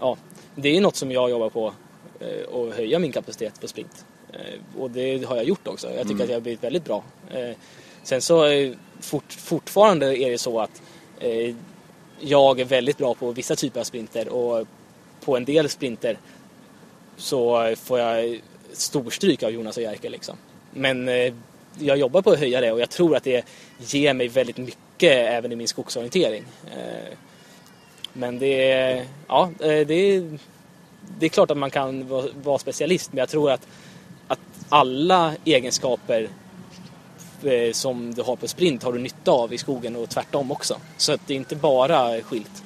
ja, 0.00 0.16
det 0.54 0.76
är 0.76 0.80
något 0.80 0.96
som 0.96 1.12
jag 1.12 1.30
jobbar 1.30 1.50
på, 1.50 1.74
eh, 2.20 2.58
att 2.58 2.76
höja 2.76 2.98
min 2.98 3.12
kapacitet 3.12 3.60
på 3.60 3.68
sprint. 3.68 4.04
Eh, 4.32 4.80
och 4.80 4.90
det 4.90 5.24
har 5.24 5.36
jag 5.36 5.44
gjort 5.44 5.68
också. 5.68 5.92
Jag 5.92 6.08
tycker 6.08 6.22
att 6.24 6.30
jag 6.30 6.36
har 6.36 6.40
blivit 6.40 6.64
väldigt 6.64 6.84
bra. 6.84 7.04
Sen 8.02 8.22
så 8.22 8.44
fort, 9.00 9.32
fortfarande 9.32 10.18
är 10.18 10.30
det 10.30 10.38
så 10.38 10.60
att 10.60 10.82
jag 12.20 12.60
är 12.60 12.64
väldigt 12.64 12.98
bra 12.98 13.14
på 13.14 13.32
vissa 13.32 13.56
typer 13.56 13.80
av 13.80 13.84
sprinter 13.84 14.28
och 14.28 14.66
på 15.20 15.36
en 15.36 15.44
del 15.44 15.68
sprinter 15.68 16.18
så 17.16 17.74
får 17.76 17.98
jag 17.98 18.40
storstryk 18.72 19.42
av 19.42 19.50
Jonas 19.50 19.76
och 19.76 19.82
Jerker 19.82 20.10
liksom. 20.10 20.36
Men 20.70 21.10
jag 21.78 21.98
jobbar 21.98 22.22
på 22.22 22.30
att 22.30 22.38
höja 22.38 22.60
det 22.60 22.72
och 22.72 22.80
jag 22.80 22.90
tror 22.90 23.16
att 23.16 23.24
det 23.24 23.44
ger 23.78 24.14
mig 24.14 24.28
väldigt 24.28 24.56
mycket 24.56 24.83
även 25.02 25.52
i 25.52 25.56
min 25.56 25.68
skogsorientering. 25.68 26.44
Eh, 26.66 27.18
men 28.12 28.38
det 28.38 28.70
är, 28.70 29.06
ja, 29.28 29.50
eh, 29.60 29.86
det 29.86 29.94
är, 29.94 30.38
det 31.18 31.26
är 31.26 31.30
klart 31.30 31.50
att 31.50 31.58
man 31.58 31.70
kan 31.70 32.08
vara, 32.42 32.58
specialist 32.58 33.12
men 33.12 33.18
jag 33.18 33.28
tror 33.28 33.50
att, 33.50 33.66
att 34.28 34.38
alla 34.68 35.34
egenskaper 35.44 36.28
eh, 37.42 37.72
som 37.72 38.14
du 38.14 38.22
har 38.22 38.36
på 38.36 38.48
sprint 38.48 38.82
har 38.82 38.92
du 38.92 38.98
nytta 38.98 39.30
av 39.30 39.52
i 39.52 39.58
skogen 39.58 39.96
och 39.96 40.10
tvärtom 40.10 40.52
också. 40.52 40.76
Så 40.96 41.12
att 41.12 41.20
det 41.26 41.34
är 41.34 41.36
inte 41.36 41.56
bara 41.56 42.20
skilt. 42.20 42.62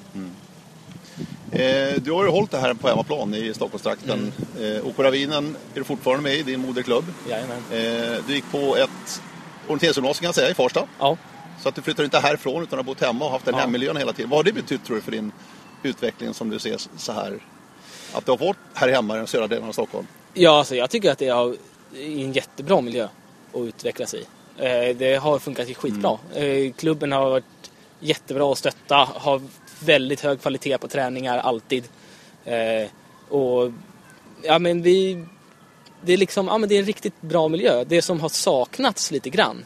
Eh, 1.53 1.95
du 2.03 2.13
har 2.13 2.25
ju 2.25 2.31
hållit 2.31 2.51
det 2.51 2.59
här 2.59 2.75
på 2.75 2.89
hemmaplan 2.89 3.35
i 3.35 3.55
Stockholmstrakten. 3.55 4.33
Mm. 4.57 4.77
Eh, 4.77 4.87
Operavinen 4.87 5.57
är 5.75 5.79
du 5.79 5.85
fortfarande 5.85 6.23
med 6.23 6.35
i, 6.35 6.43
din 6.43 6.61
moderklubb. 6.61 7.05
Jajamän. 7.29 7.63
Eh, 7.73 8.25
du 8.27 8.35
gick 8.35 8.51
på 8.53 8.77
ett 8.77 9.23
orienteringsgymnasium 9.67 10.21
kan 10.21 10.27
jag 10.27 10.35
säga 10.35 10.51
i 10.51 10.55
Farsta. 10.55 10.83
Ja. 10.99 11.17
Så 11.63 11.69
att 11.69 11.75
du 11.75 11.83
flyttar 11.83 12.05
inte 12.05 12.19
härifrån 12.19 12.63
utan 12.63 12.79
har 12.79 12.85
bott 12.85 13.01
hemma 13.01 13.25
och 13.25 13.31
haft 13.31 13.45
den 13.45 13.55
Ja. 13.55 13.61
hemmiljön 13.61 13.97
hela 13.97 14.13
tiden. 14.13 14.31
Vad 14.31 14.39
har 14.39 14.45
det 14.45 14.53
betytt 14.53 14.85
tror 14.85 14.97
du 14.97 15.03
för 15.03 15.11
din 15.13 15.33
utveckling 15.83 16.35
som 16.35 16.51
du 16.51 16.59
ser 16.59 16.77
så 16.97 17.13
här? 17.13 17.39
Att 18.13 18.27
du 18.27 18.33
har 18.33 18.39
varit 18.39 18.57
här 18.75 18.89
hemma 18.89 19.15
i 19.15 19.17
den 19.19 19.27
södra 19.27 19.47
delen 19.47 19.69
av 19.69 19.73
Stockholm? 19.73 20.07
Ja, 20.35 20.59
alltså 20.59 20.75
jag 20.77 20.91
tycker 20.91 21.11
att 21.13 21.19
det 21.19 21.29
är 21.29 21.57
en 21.95 22.33
jättebra 22.33 22.81
miljö 22.81 23.09
att 23.55 23.61
utveckla 23.61 24.07
sig 24.07 24.21
i. 24.21 24.25
Eh, 24.91 24.97
Det 24.97 25.17
har 25.17 25.39
funkat 25.39 25.77
skitbra. 25.77 26.19
Eh, 26.35 26.73
Klubben 26.73 27.13
har 27.13 27.31
varit 27.31 27.45
jättebra 28.01 28.53
att 28.53 28.59
stötta, 28.59 28.95
har 29.15 29.43
väldigt 29.81 30.21
hög 30.21 30.41
kvalitet 30.41 30.79
på 30.79 30.89
träningar 30.89 31.39
alltid. 31.39 31.85
Eh, 32.45 32.89
Och 33.29 33.73
ja, 34.43 34.59
men 34.59 34.83
vi, 34.83 35.25
det 36.03 36.13
är 36.13 36.17
liksom, 36.17 36.47
ja 36.47 36.59
men 36.59 36.69
det 36.69 36.75
är 36.75 36.79
en 36.79 36.85
riktigt 36.87 37.21
bra 37.21 37.49
miljö. 37.49 37.85
Det 37.85 38.03
som 38.03 38.21
har 38.21 38.29
saknats 38.29 39.11
lite 39.11 39.31
grann, 39.31 39.65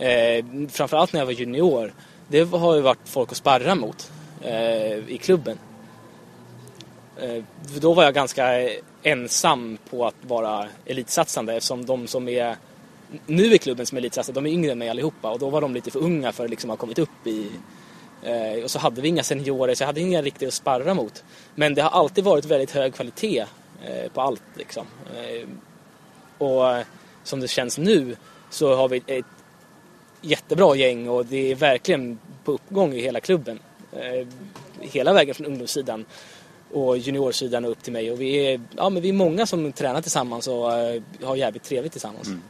eh, 0.00 0.44
framförallt 0.68 1.12
när 1.12 1.20
jag 1.20 1.26
var 1.26 1.32
junior, 1.32 1.92
det 2.28 2.50
har 2.50 2.74
ju 2.74 2.80
varit 2.80 3.08
folk 3.08 3.30
att 3.30 3.36
sparra 3.36 3.74
mot 3.74 4.12
eh, 4.42 5.08
i 5.08 5.18
klubben. 5.22 5.58
Eh, 7.20 7.44
Då 7.80 7.94
var 7.94 8.04
jag 8.04 8.14
ganska 8.14 8.70
ensam 9.02 9.78
på 9.90 10.06
att 10.06 10.14
vara 10.22 10.68
elitsatsande 10.86 11.54
eftersom 11.54 11.86
de 11.86 12.06
som 12.06 12.28
är 12.28 12.56
nu 13.26 13.54
i 13.54 13.58
klubben 13.58 13.86
som 13.86 13.96
är 13.98 14.00
elitsatsande, 14.00 14.40
de 14.40 14.46
är 14.46 14.52
yngre 14.52 14.72
än 14.72 14.78
mig 14.78 14.88
allihopa 14.88 15.30
och 15.30 15.38
då 15.38 15.50
var 15.50 15.60
de 15.60 15.74
lite 15.74 15.90
för 15.90 16.00
unga 16.00 16.32
för 16.32 16.44
att 16.44 16.50
liksom 16.50 16.70
ha 16.70 16.76
kommit 16.76 16.98
upp 16.98 17.26
i, 17.26 17.50
Eh, 18.22 18.64
och 18.64 18.70
så 18.70 18.78
hade 18.78 19.00
vi 19.00 19.08
inga 19.08 19.22
seniorer, 19.22 19.74
så 19.74 19.82
jag 19.82 19.86
hade 19.86 20.00
inga 20.00 20.22
riktigt 20.22 20.48
att 20.48 20.54
sparra 20.54 20.94
mot. 20.94 21.24
Men 21.54 21.74
det 21.74 21.82
har 21.82 21.90
alltid 21.90 22.24
varit 22.24 22.44
väldigt 22.44 22.70
hög 22.70 22.94
kvalitet 22.94 23.44
eh, 23.84 24.12
på 24.14 24.20
allt 24.20 24.42
liksom. 24.54 24.86
Eh, 25.16 25.48
och 26.38 26.70
eh, 26.70 26.84
som 27.24 27.40
det 27.40 27.48
känns 27.48 27.78
nu 27.78 28.16
så 28.50 28.74
har 28.74 28.88
vi 28.88 29.02
ett 29.06 29.24
jättebra 30.20 30.76
gäng 30.76 31.08
och 31.08 31.26
det 31.26 31.50
är 31.50 31.54
verkligen 31.54 32.18
på 32.44 32.52
uppgång 32.52 32.92
i 32.94 33.00
hela 33.00 33.20
klubben. 33.20 33.58
Eh, 33.92 34.26
hela 34.80 35.12
vägen 35.12 35.34
från 35.34 35.46
ungdomssidan 35.46 36.04
och 36.72 36.98
juniorsidan 36.98 37.64
och 37.64 37.70
upp 37.70 37.82
till 37.82 37.92
mig. 37.92 38.12
Och 38.12 38.20
vi 38.20 38.46
är, 38.46 38.60
ja, 38.76 38.90
men 38.90 39.02
vi 39.02 39.08
är 39.08 39.12
många 39.12 39.46
som 39.46 39.72
tränar 39.72 40.02
tillsammans 40.02 40.48
och 40.48 40.72
eh, 40.72 41.02
har 41.22 41.36
jävligt 41.36 41.62
trevligt 41.62 41.92
tillsammans. 41.92 42.28
Mm. 42.28 42.42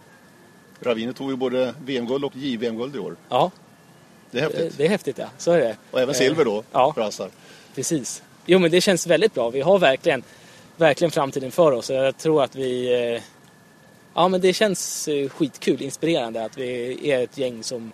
Ravine 0.82 1.14
tog 1.14 1.30
ju 1.30 1.36
både 1.36 1.74
VM-guld 1.84 2.24
och 2.24 2.36
JVM-guld 2.36 2.96
i 2.96 2.98
år. 2.98 3.16
Ja, 3.28 3.50
Det 4.30 4.38
är 4.38 4.42
häftigt. 4.42 4.74
det 4.76 4.84
är 4.84 4.88
häftigt 4.88 5.18
ja. 5.18 5.26
Så 5.38 5.52
är 5.52 5.58
det. 5.58 5.76
Och 5.90 6.00
även 6.00 6.14
silver 6.14 6.44
då 6.44 6.62
ja. 6.72 6.92
för 6.94 7.02
Assar. 7.02 7.30
Precis. 7.74 8.22
Jo 8.46 8.58
men 8.58 8.70
det 8.70 8.80
känns 8.80 9.06
väldigt 9.06 9.34
bra. 9.34 9.50
Vi 9.50 9.60
har 9.60 9.78
verkligen, 9.78 10.22
verkligen 10.76 11.10
framtiden 11.10 11.50
för 11.50 11.72
oss. 11.72 11.90
Jag 11.90 12.16
tror 12.18 12.42
att 12.42 12.56
vi... 12.56 13.20
eh, 14.14 14.22
Ja 14.22 14.28
men 14.28 14.40
det 14.40 14.52
känns 14.52 15.08
eh, 15.08 15.28
skitkul, 15.28 15.82
inspirerande 15.82 16.44
att 16.44 16.58
vi 16.58 17.10
är 17.10 17.24
ett 17.24 17.38
gäng 17.38 17.62
som, 17.62 17.92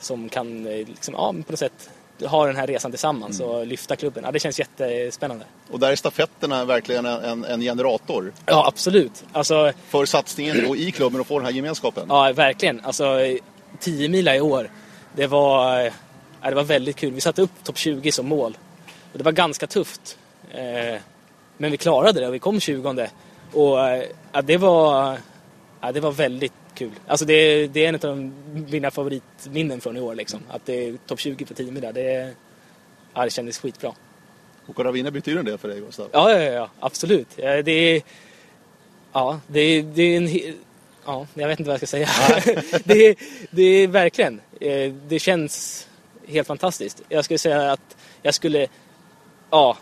som 0.00 0.28
kan 0.28 0.66
eh, 0.66 0.72
liksom, 0.72 1.14
ja, 1.14 1.32
på 1.46 1.52
något 1.52 1.58
sätt 1.58 1.90
ha 2.26 2.46
den 2.46 2.56
här 2.56 2.66
resan 2.66 2.90
tillsammans 2.90 3.40
och 3.40 3.66
lyfta 3.66 3.96
klubben. 3.96 4.24
Ja, 4.24 4.32
det 4.32 4.38
känns 4.40 4.58
jättespännande. 4.58 5.44
Och 5.70 5.80
där 5.80 5.92
är 5.92 5.96
stafetterna 5.96 6.64
verkligen 6.64 7.06
en, 7.06 7.24
en, 7.24 7.44
en 7.44 7.60
generator 7.60 8.32
Ja 8.46 8.66
absolut. 8.66 9.24
Alltså, 9.32 9.72
för 9.88 10.04
satsningen 10.06 10.66
och 10.66 10.76
i 10.76 10.90
klubben 10.92 11.20
och 11.20 11.26
få 11.26 11.38
den 11.38 11.46
här 11.46 11.52
gemenskapen. 11.52 12.06
ja 12.08 12.32
verkligen. 12.32 12.80
Alltså 12.84 13.18
10 13.80 14.08
mila 14.08 14.36
i 14.36 14.40
år. 14.40 14.70
Det 15.16 15.26
var, 15.26 15.80
eh, 15.80 15.92
ja, 16.42 16.48
det 16.48 16.54
var 16.54 16.62
väldigt 16.64 16.96
kul. 16.96 17.12
Vi 17.12 17.20
satte 17.20 17.42
upp 17.42 17.64
topp 17.64 17.78
20 17.78 18.12
som 18.12 18.28
mål. 18.28 18.58
Och 19.12 19.18
det 19.18 19.24
var 19.24 19.32
ganska 19.32 19.66
tufft. 19.66 20.18
Eh, 20.50 21.00
Men 21.56 21.70
vi 21.70 21.76
klarade 21.76 22.20
det 22.20 22.28
och 22.28 22.34
vi 22.34 22.38
kom 22.38 22.60
20 22.60 23.08
Och 23.52 23.88
eh, 23.88 24.04
ja, 24.32 24.42
det 24.42 24.56
var, 24.56 25.18
ja, 25.80 25.92
det 25.92 26.00
var 26.00 26.12
väldigt 26.12 26.52
kul. 26.74 26.90
Alltså 27.06 27.24
det, 27.26 27.66
det 27.66 27.84
är 27.84 27.88
en 27.88 27.94
av 27.94 28.00
de- 28.00 28.32
mina 28.70 28.90
favoritminnen 28.90 29.80
från 29.80 29.96
i 29.96 30.00
år. 30.00 30.14
Liksom. 30.14 30.40
Att 30.48 30.66
det 30.66 30.88
är 30.88 30.96
topp 31.06 31.20
20 31.20 31.44
på 31.44 31.54
10 31.54 31.72
mila. 31.72 31.92
Det, 31.92 32.34
ja, 33.14 33.24
det 33.24 33.30
kändes 33.30 33.58
skitbra. 33.58 33.92
Och 34.66 34.84
Ravine 34.84 35.10
betyder 35.12 35.42
det 35.42 35.58
för 35.58 35.68
dig 35.68 35.80
Gustav? 35.80 36.08
Ja, 36.12 36.32
ja, 36.32 36.38
ja, 36.42 36.70
absolut. 36.80 37.28
Ja, 37.36 37.62
Det 37.62 37.72
är, 37.72 38.02
ja, 39.12 39.40
det 39.46 39.60
är, 39.60 39.82
det 39.82 40.02
är 40.02 40.16
en... 40.16 40.54
Ja, 41.06 41.26
jag 41.34 41.48
vet 41.48 41.60
inte 41.60 41.68
vad 41.70 41.80
jag 41.82 41.88
ska 41.88 42.06
säga. 42.06 42.08
det, 42.84 43.06
är, 43.06 43.16
det 43.50 43.62
är 43.62 43.88
verkligen, 43.88 44.40
eh, 44.60 44.92
det 45.08 45.18
känns 45.18 45.86
helt 46.28 46.46
fantastiskt. 46.46 47.02
Jag 47.08 47.24
skulle 47.24 47.38
säga 47.38 47.72
att 47.72 47.96
jag 48.22 48.34
skulle, 48.34 48.66
ja, 49.50 49.76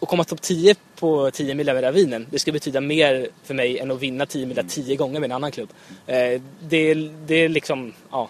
att 0.00 0.08
komma 0.08 0.24
topp 0.24 0.42
10 0.42 0.74
på 0.98 1.30
10 1.30 1.54
mil 1.54 1.68
över 1.68 1.82
ravinen, 1.82 2.26
det 2.30 2.38
skulle 2.38 2.52
betyda 2.52 2.80
mer 2.80 3.28
för 3.44 3.54
mig 3.54 3.78
än 3.78 3.90
att 3.90 4.00
vinna 4.00 4.26
10 4.26 4.46
mil 4.46 4.62
10 4.68 4.96
gånger 4.96 5.20
med 5.20 5.28
en 5.28 5.32
annan 5.32 5.50
klubb. 5.52 5.68
Eh, 6.06 6.40
Det, 6.68 6.94
det 7.26 7.34
är 7.34 7.48
liksom, 7.48 7.92
ja, 8.10 8.28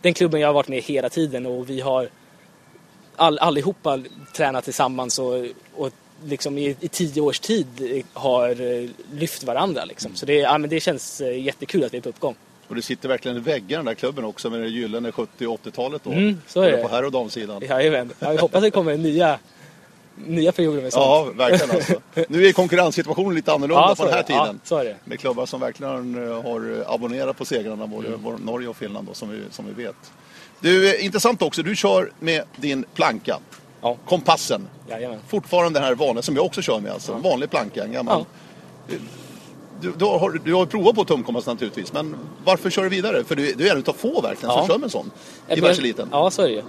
den 0.00 0.14
klubben 0.14 0.40
jag 0.40 0.48
har 0.48 0.54
varit 0.54 0.68
med 0.68 0.82
hela 0.82 1.08
tiden 1.08 1.46
och 1.46 1.70
vi 1.70 1.80
har 1.80 2.08
all, 3.16 3.38
allihopa 3.38 4.00
tränat 4.34 4.64
tillsammans 4.64 5.18
och, 5.18 5.46
och 5.74 5.90
liksom 6.24 6.58
i, 6.58 6.76
i 6.80 6.88
tio 6.88 7.20
års 7.20 7.40
tid 7.40 7.66
har 8.12 8.48
eh, 8.48 8.88
lyft 9.12 9.44
varandra. 9.44 9.84
Liksom. 9.84 10.14
Så 10.14 10.26
det, 10.26 10.34
ja, 10.34 10.58
men 10.58 10.70
det 10.70 10.80
känns 10.80 11.20
eh, 11.20 11.42
jättekul 11.42 11.84
att 11.84 11.94
vi 11.94 11.98
är 11.98 12.02
på 12.02 12.08
uppgång. 12.08 12.34
Och 12.68 12.74
det 12.74 12.82
sitter 12.82 13.08
verkligen 13.08 13.36
i 13.36 13.40
väggarna 13.40 13.76
den 13.78 13.84
där 13.84 13.94
klubben 13.94 14.24
också 14.24 14.50
med 14.50 14.60
det 14.60 14.68
gyllene 14.68 15.12
70 15.12 15.46
och 15.46 15.60
80-talet 15.64 16.04
då. 16.04 16.10
Mm, 16.10 16.40
så 16.46 16.60
är 16.60 16.64
Både 16.64 16.76
det. 16.76 16.82
På 16.82 16.88
herr 16.88 17.04
och 17.04 17.12
damsidan. 17.12 17.62
Jajamän. 17.68 18.12
Jag 18.18 18.38
hoppas 18.38 18.62
det 18.62 18.70
kommer 18.70 18.96
nya, 18.96 19.38
nya 20.26 20.52
perioder 20.52 20.82
med 20.82 20.92
sånt. 20.92 21.04
Ja, 21.04 21.24
verkligen 21.48 21.70
alltså. 21.76 21.94
Nu 22.28 22.46
är 22.46 22.52
konkurrenssituationen 22.52 23.34
lite 23.34 23.52
annorlunda 23.52 23.82
Ja, 23.88 23.94
på 23.96 24.02
den 24.04 24.12
är 24.12 24.16
här 24.16 24.24
det. 24.26 24.32
Ja, 24.32 24.44
tiden. 24.44 24.60
så 24.64 24.76
är 24.76 24.84
det. 24.84 24.96
Med 25.04 25.20
klubbar 25.20 25.46
som 25.46 25.60
verkligen 25.60 26.28
eh, 26.28 26.42
har 26.42 26.84
abonnerat 26.94 27.38
på 27.38 27.44
segrarna, 27.44 27.86
både 27.86 28.08
Mm. 28.08 28.34
Norge 28.44 28.68
och 28.68 28.76
Finland 28.76 29.06
då, 29.08 29.14
som, 29.14 29.30
vi, 29.30 29.40
som 29.50 29.66
vi 29.66 29.84
vet. 29.84 29.96
Du, 30.60 30.94
eh, 30.94 31.04
intressant 31.04 31.42
också, 31.42 31.62
du 31.62 31.76
kör 31.76 32.12
med 32.20 32.42
din 32.56 32.84
planka. 32.94 33.38
Ja, 33.80 33.96
Kompassen. 34.06 34.68
jajamän. 34.88 35.18
Fortfarande 35.28 35.78
den 35.78 35.86
här 35.86 35.94
vanliga, 35.94 36.22
som 36.22 36.36
jag 36.36 36.44
också 36.44 36.62
kör 36.62 36.80
med 36.80 36.92
alltså. 36.92 37.12
En 37.12 37.22
vanlig 37.22 37.50
planka, 37.50 37.84
en 37.84 37.92
gammal. 37.92 38.24
Du, 39.80 39.92
du, 39.98 40.04
har, 40.04 40.40
du 40.44 40.54
har 40.54 40.66
provat 40.66 40.94
på 40.94 41.04
tumkompass 41.04 41.46
naturligtvis, 41.46 41.92
men 41.92 42.16
varför 42.44 42.70
kör 42.70 42.82
du 42.82 42.88
vidare? 42.88 43.24
För 43.24 43.34
du, 43.36 43.52
du 43.52 43.68
är 43.68 43.72
en 43.72 43.78
utav 43.78 43.92
få 43.92 44.20
verkligen 44.20 44.50
som 44.54 44.60
Ja. 44.60 44.66
kör 44.66 44.78
med 44.78 44.84
en 44.84 44.90
sån. 44.90 45.10
I 45.48 45.60
världseliten. 45.60 46.08
Ja, 46.12 46.30
så 46.30 46.42
är 46.42 46.46
det 46.48 46.52
ju. 46.54 46.62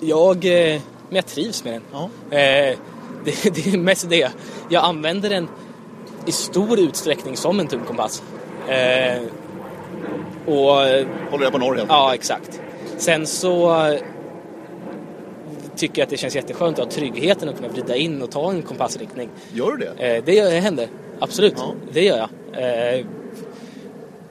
Jag, 0.00 0.44
eh, 0.74 0.80
men 1.08 1.16
jag 1.16 1.26
trivs 1.26 1.64
med 1.64 1.72
den. 1.72 1.82
Ja. 1.92 2.04
Eh, 2.36 2.78
det, 3.24 3.54
det 3.54 3.66
är 3.74 3.78
mest 3.78 4.10
det. 4.10 4.30
Jag 4.70 4.84
använder 4.84 5.30
den 5.30 5.48
i 6.26 6.32
stor 6.32 6.78
utsträckning 6.80 7.36
som 7.36 7.60
en 7.60 7.66
tumkompass. 7.66 8.22
Eh, 8.68 9.22
och 10.46 10.54
Håller 11.30 11.42
jag 11.44 11.52
på 11.52 11.58
norr 11.58 11.74
helt 11.76 11.88
Ja, 11.88 12.14
exakt. 12.14 12.60
Sen 12.98 13.26
så 13.26 13.76
tycker 15.76 15.98
jag 16.00 16.04
att 16.06 16.10
det 16.10 16.16
känns 16.16 16.36
jätteskönt 16.36 16.78
att 16.78 16.84
ha 16.84 16.90
tryggheten 16.92 17.48
att 17.48 17.56
kunna 17.56 17.68
vrida 17.68 17.96
in 17.96 18.22
och 18.22 18.30
ta 18.30 18.50
en 18.50 18.62
kompassriktning. 18.62 19.28
Gör 19.52 19.70
du 19.72 19.76
det? 19.96 20.16
Eh, 20.16 20.24
det 20.24 20.34
gör- 20.34 20.50
händer, 20.60 20.88
absolut. 21.20 21.54
Ja. 21.56 21.74
Det 21.92 22.04
gör 22.04 22.16
jag. 22.16 22.28
Eh, 22.98 23.06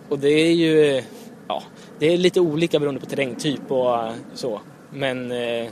och 0.10 0.20
det 0.20 0.30
är 0.30 0.52
ju, 0.54 1.04
ja, 1.48 1.64
det 2.00 2.14
är 2.14 2.18
lite 2.18 2.40
olika 2.40 2.80
beroende 2.80 3.00
på 3.02 3.06
terrängtyp 3.06 3.72
och 3.72 3.98
så. 4.34 4.62
Men 4.90 5.32
eh, 5.32 5.68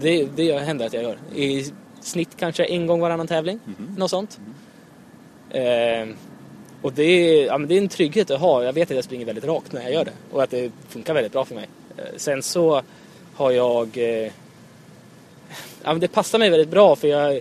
det, 0.00 0.24
det 0.36 0.58
händer 0.58 0.86
att 0.86 0.92
jag 0.92 1.02
gör. 1.02 1.18
I 1.34 1.72
snitt 2.00 2.36
kanske 2.36 2.64
en 2.64 2.86
gång 2.86 3.00
varannan 3.00 3.26
tävling, 3.26 3.60
något 3.96 4.10
sånt. 4.10 4.40
Eh, 5.50 6.08
och 6.82 6.92
det 6.92 7.02
är, 7.02 7.46
ja, 7.46 7.58
det 7.58 7.74
är 7.74 7.78
en 7.78 7.88
trygghet 7.88 8.30
att 8.30 8.40
ha. 8.40 8.64
Jag 8.64 8.72
vet 8.72 8.90
att 8.90 8.94
jag 8.94 9.04
springer 9.04 9.26
väldigt 9.26 9.44
rakt 9.44 9.72
när 9.72 9.82
jag 9.82 9.92
gör 9.92 10.04
det 10.04 10.12
och 10.30 10.42
att 10.42 10.50
det 10.50 10.72
funkar 10.88 11.14
väldigt 11.14 11.32
bra 11.32 11.44
för 11.44 11.54
mig. 11.54 11.68
Eh, 11.96 12.04
sen 12.16 12.42
så 12.42 12.82
har 13.34 13.50
jag... 13.50 13.98
Eh, 13.98 14.32
ja, 15.82 15.94
det 15.94 16.08
passar 16.08 16.38
mig 16.38 16.50
väldigt 16.50 16.68
bra 16.68 16.96
för 16.96 17.08
jag, 17.08 17.40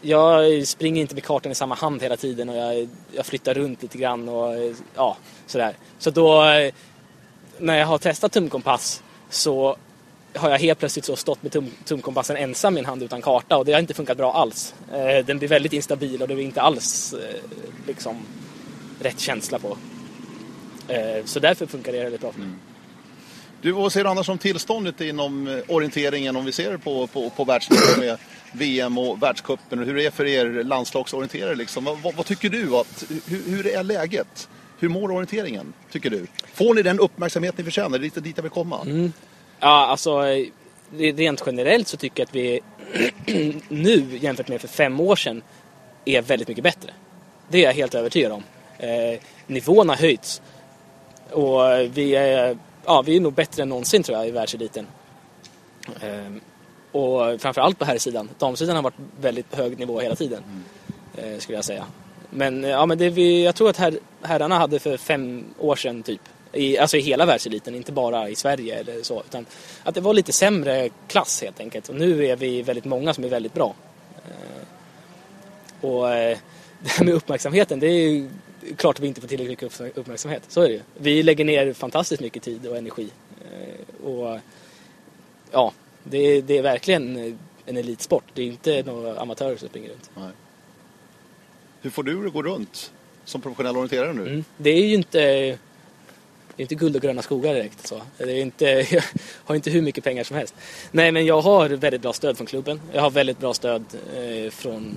jag 0.00 0.66
springer 0.66 1.00
inte 1.00 1.14
med 1.14 1.24
kartan 1.24 1.52
i 1.52 1.54
samma 1.54 1.74
hand 1.74 2.02
hela 2.02 2.16
tiden 2.16 2.48
och 2.48 2.56
jag, 2.56 2.88
jag 3.12 3.26
flyttar 3.26 3.54
runt 3.54 3.82
lite 3.82 3.98
grann 3.98 4.28
och 4.28 4.74
ja, 4.94 5.16
sådär. 5.46 5.76
Så 5.98 6.10
då 6.10 6.44
eh, 6.44 6.72
när 7.58 7.78
jag 7.78 7.86
har 7.86 7.98
testat 7.98 8.32
tumkompass 8.32 9.02
så 9.30 9.76
har 10.38 10.50
jag 10.50 10.58
helt 10.58 10.78
plötsligt 10.78 11.04
så 11.04 11.16
stått 11.16 11.42
med 11.42 11.52
tum, 11.52 11.70
tumkompassen 11.84 12.36
ensam 12.36 12.76
i 12.76 12.80
en 12.80 12.86
hand 12.86 13.02
utan 13.02 13.22
karta 13.22 13.56
och 13.56 13.64
det 13.64 13.72
har 13.72 13.80
inte 13.80 13.94
funkat 13.94 14.16
bra 14.16 14.32
alls. 14.32 14.74
Eh, 14.92 15.26
den 15.26 15.38
blir 15.38 15.48
väldigt 15.48 15.72
instabil 15.72 16.22
och 16.22 16.28
det 16.28 16.34
är 16.34 16.38
inte 16.38 16.60
alls 16.60 17.14
eh, 17.14 17.40
liksom 17.86 18.16
rätt 19.00 19.20
känsla 19.20 19.58
på. 19.58 19.76
Eh, 20.88 21.24
så 21.24 21.40
därför 21.40 21.66
funkar 21.66 21.92
det 21.92 22.02
väldigt 22.02 22.20
bra 22.20 22.32
för 22.32 22.40
mig. 22.40 22.48
Du, 23.62 23.72
vad 23.72 23.92
säger 23.92 24.04
du 24.04 24.10
annars 24.10 24.28
om 24.28 24.38
tillståndet 24.38 25.00
inom 25.00 25.48
eh, 25.48 25.58
orienteringen 25.68 26.36
om 26.36 26.44
vi 26.44 26.52
ser 26.52 26.76
på, 26.76 27.06
på, 27.06 27.30
på 27.30 27.44
världsnivå 27.44 27.82
med 27.98 28.18
VM 28.52 28.98
och 28.98 29.22
världscupen 29.22 29.78
och 29.78 29.84
hur 29.84 29.94
det 29.94 30.06
är 30.06 30.10
för 30.10 30.26
er 30.26 30.64
landslagsorienterare 30.64 31.54
liksom? 31.54 31.84
Vad, 31.84 31.98
vad, 31.98 32.14
vad 32.14 32.26
tycker 32.26 32.50
du? 32.50 32.76
Att, 32.76 33.04
hur, 33.26 33.42
hur 33.50 33.66
är 33.66 33.82
läget? 33.82 34.48
Hur 34.78 34.88
mår 34.88 35.10
orienteringen, 35.10 35.72
tycker 35.90 36.10
du? 36.10 36.26
Får 36.54 36.74
ni 36.74 36.82
den 36.82 37.00
uppmärksamhet 37.00 37.58
ni 37.58 37.64
förtjänar? 37.64 37.90
Det 37.90 37.96
är 37.96 38.00
lite 38.00 38.20
dit 38.20 38.36
jag 38.36 38.42
vill 38.42 38.52
komma. 38.52 38.80
Ja, 39.60 39.86
alltså 39.86 40.26
eh, 40.26 40.46
rent 40.96 41.42
generellt 41.46 41.88
så 41.88 41.96
tycker 41.96 42.22
jag 42.22 42.26
att 42.26 42.34
vi 42.34 42.60
nu 43.68 44.18
jämfört 44.20 44.48
med 44.48 44.60
för 44.60 44.68
fem 44.68 45.00
år 45.00 45.16
sedan 45.16 45.42
är 46.04 46.22
väldigt 46.22 46.48
mycket 46.48 46.64
bättre. 46.64 46.90
Det 47.48 47.58
är 47.58 47.62
jag 47.62 47.72
helt 47.72 47.94
övertygad 47.94 48.32
om. 48.32 48.42
Eh, 48.78 49.20
nivån 49.46 49.88
har 49.88 49.96
höjts 49.96 50.42
och 51.30 51.60
vi 51.92 52.14
är, 52.14 52.58
ja, 52.84 53.02
vi 53.02 53.16
är 53.16 53.20
nog 53.20 53.32
bättre 53.32 53.62
än 53.62 53.68
någonsin 53.68 54.02
tror 54.02 54.18
jag 54.18 54.28
i 54.28 54.30
världseliten. 54.30 54.86
Eh, 56.00 56.32
och 56.92 57.40
framförallt 57.40 57.78
på 57.78 57.84
här 57.84 57.98
sidan. 57.98 58.28
Damsidan 58.38 58.76
har 58.76 58.82
varit 58.82 59.00
väldigt 59.20 59.54
hög 59.54 59.78
nivå 59.78 60.00
hela 60.00 60.14
tiden 60.14 60.42
eh, 61.16 61.38
skulle 61.38 61.58
jag 61.58 61.64
säga. 61.64 61.84
Men, 62.30 62.62
ja, 62.62 62.86
men 62.86 62.98
det 62.98 63.10
vi, 63.10 63.44
jag 63.44 63.54
tror 63.54 63.70
att 63.70 63.76
her, 63.76 63.98
herrarna 64.22 64.58
hade 64.58 64.78
för 64.78 64.96
fem 64.96 65.44
år 65.58 65.76
sedan 65.76 66.02
typ, 66.02 66.20
i, 66.52 66.78
alltså 66.78 66.96
i 66.96 67.00
hela 67.00 67.26
världseliten, 67.26 67.74
inte 67.74 67.92
bara 67.92 68.28
i 68.28 68.34
Sverige 68.34 68.74
eller 68.78 69.02
så, 69.02 69.20
utan 69.26 69.46
att 69.82 69.94
det 69.94 70.00
var 70.00 70.14
lite 70.14 70.32
sämre 70.32 70.88
klass 71.08 71.42
helt 71.42 71.60
enkelt. 71.60 71.88
Och 71.88 71.94
nu 71.94 72.26
är 72.26 72.36
vi 72.36 72.62
väldigt 72.62 72.84
många 72.84 73.14
som 73.14 73.24
är 73.24 73.28
väldigt 73.28 73.54
bra. 73.54 73.74
Eh, 74.28 74.64
och 75.88 76.14
eh, 76.14 76.38
det 76.82 76.90
här 76.90 77.04
med 77.04 77.14
uppmärksamheten, 77.14 77.80
det 77.80 77.86
är 77.86 78.08
ju 78.10 78.28
klart 78.76 78.96
att 78.96 79.00
vi 79.02 79.08
inte 79.08 79.20
får 79.20 79.64
upp- 79.86 79.98
uppmärksamhet. 79.98 80.42
Så 80.48 80.60
är 80.62 80.68
det 80.68 80.74
ju. 80.74 80.80
Vi 80.98 81.22
lägger 81.22 81.44
ner 81.44 81.72
fantastiskt 81.72 82.22
mycket 82.22 82.42
tid 82.42 82.66
och 82.66 82.76
energi. 82.76 83.08
Eh, 83.52 84.06
och 84.06 84.38
ja, 85.50 85.72
det, 86.04 86.18
är- 86.18 86.42
det 86.42 86.58
är 86.58 86.62
verkligen 86.62 87.38
en 87.66 87.76
elitsport. 87.76 88.24
Det 88.34 88.42
är 88.42 88.46
inte 88.46 88.82
några 88.82 89.20
amatörer 89.20 89.56
som 89.56 89.68
springer 89.68 89.88
runt. 89.88 90.10
Nej. 90.16 90.30
Hur 91.82 91.90
får 91.90 92.02
du 92.02 92.22
det 92.24 92.30
gå 92.30 92.42
runt 92.42 92.92
som 93.24 93.40
professionell 93.40 93.76
orienterare 93.76 94.12
nu? 94.12 94.22
Mm. 94.22 94.44
Det 94.56 94.70
är 94.70 94.82
ju 94.86 94.94
inte 94.94 95.58
det 96.58 96.62
är 96.62 96.64
inte 96.64 96.74
guld 96.74 96.96
och 96.96 97.02
gröna 97.02 97.22
skogar 97.22 97.54
direkt. 97.54 97.86
Så. 97.86 98.02
Det 98.18 98.32
är 98.32 98.40
inte, 98.40 98.64
jag 98.90 99.02
har 99.44 99.54
inte 99.54 99.70
hur 99.70 99.82
mycket 99.82 100.04
pengar 100.04 100.24
som 100.24 100.36
helst. 100.36 100.54
Nej, 100.90 101.12
men 101.12 101.26
jag 101.26 101.40
har 101.40 101.68
väldigt 101.68 102.02
bra 102.02 102.12
stöd 102.12 102.36
från 102.36 102.46
klubben. 102.46 102.80
Jag 102.92 103.02
har 103.02 103.10
väldigt 103.10 103.38
bra 103.38 103.54
stöd 103.54 103.84
eh, 104.16 104.50
från 104.50 104.96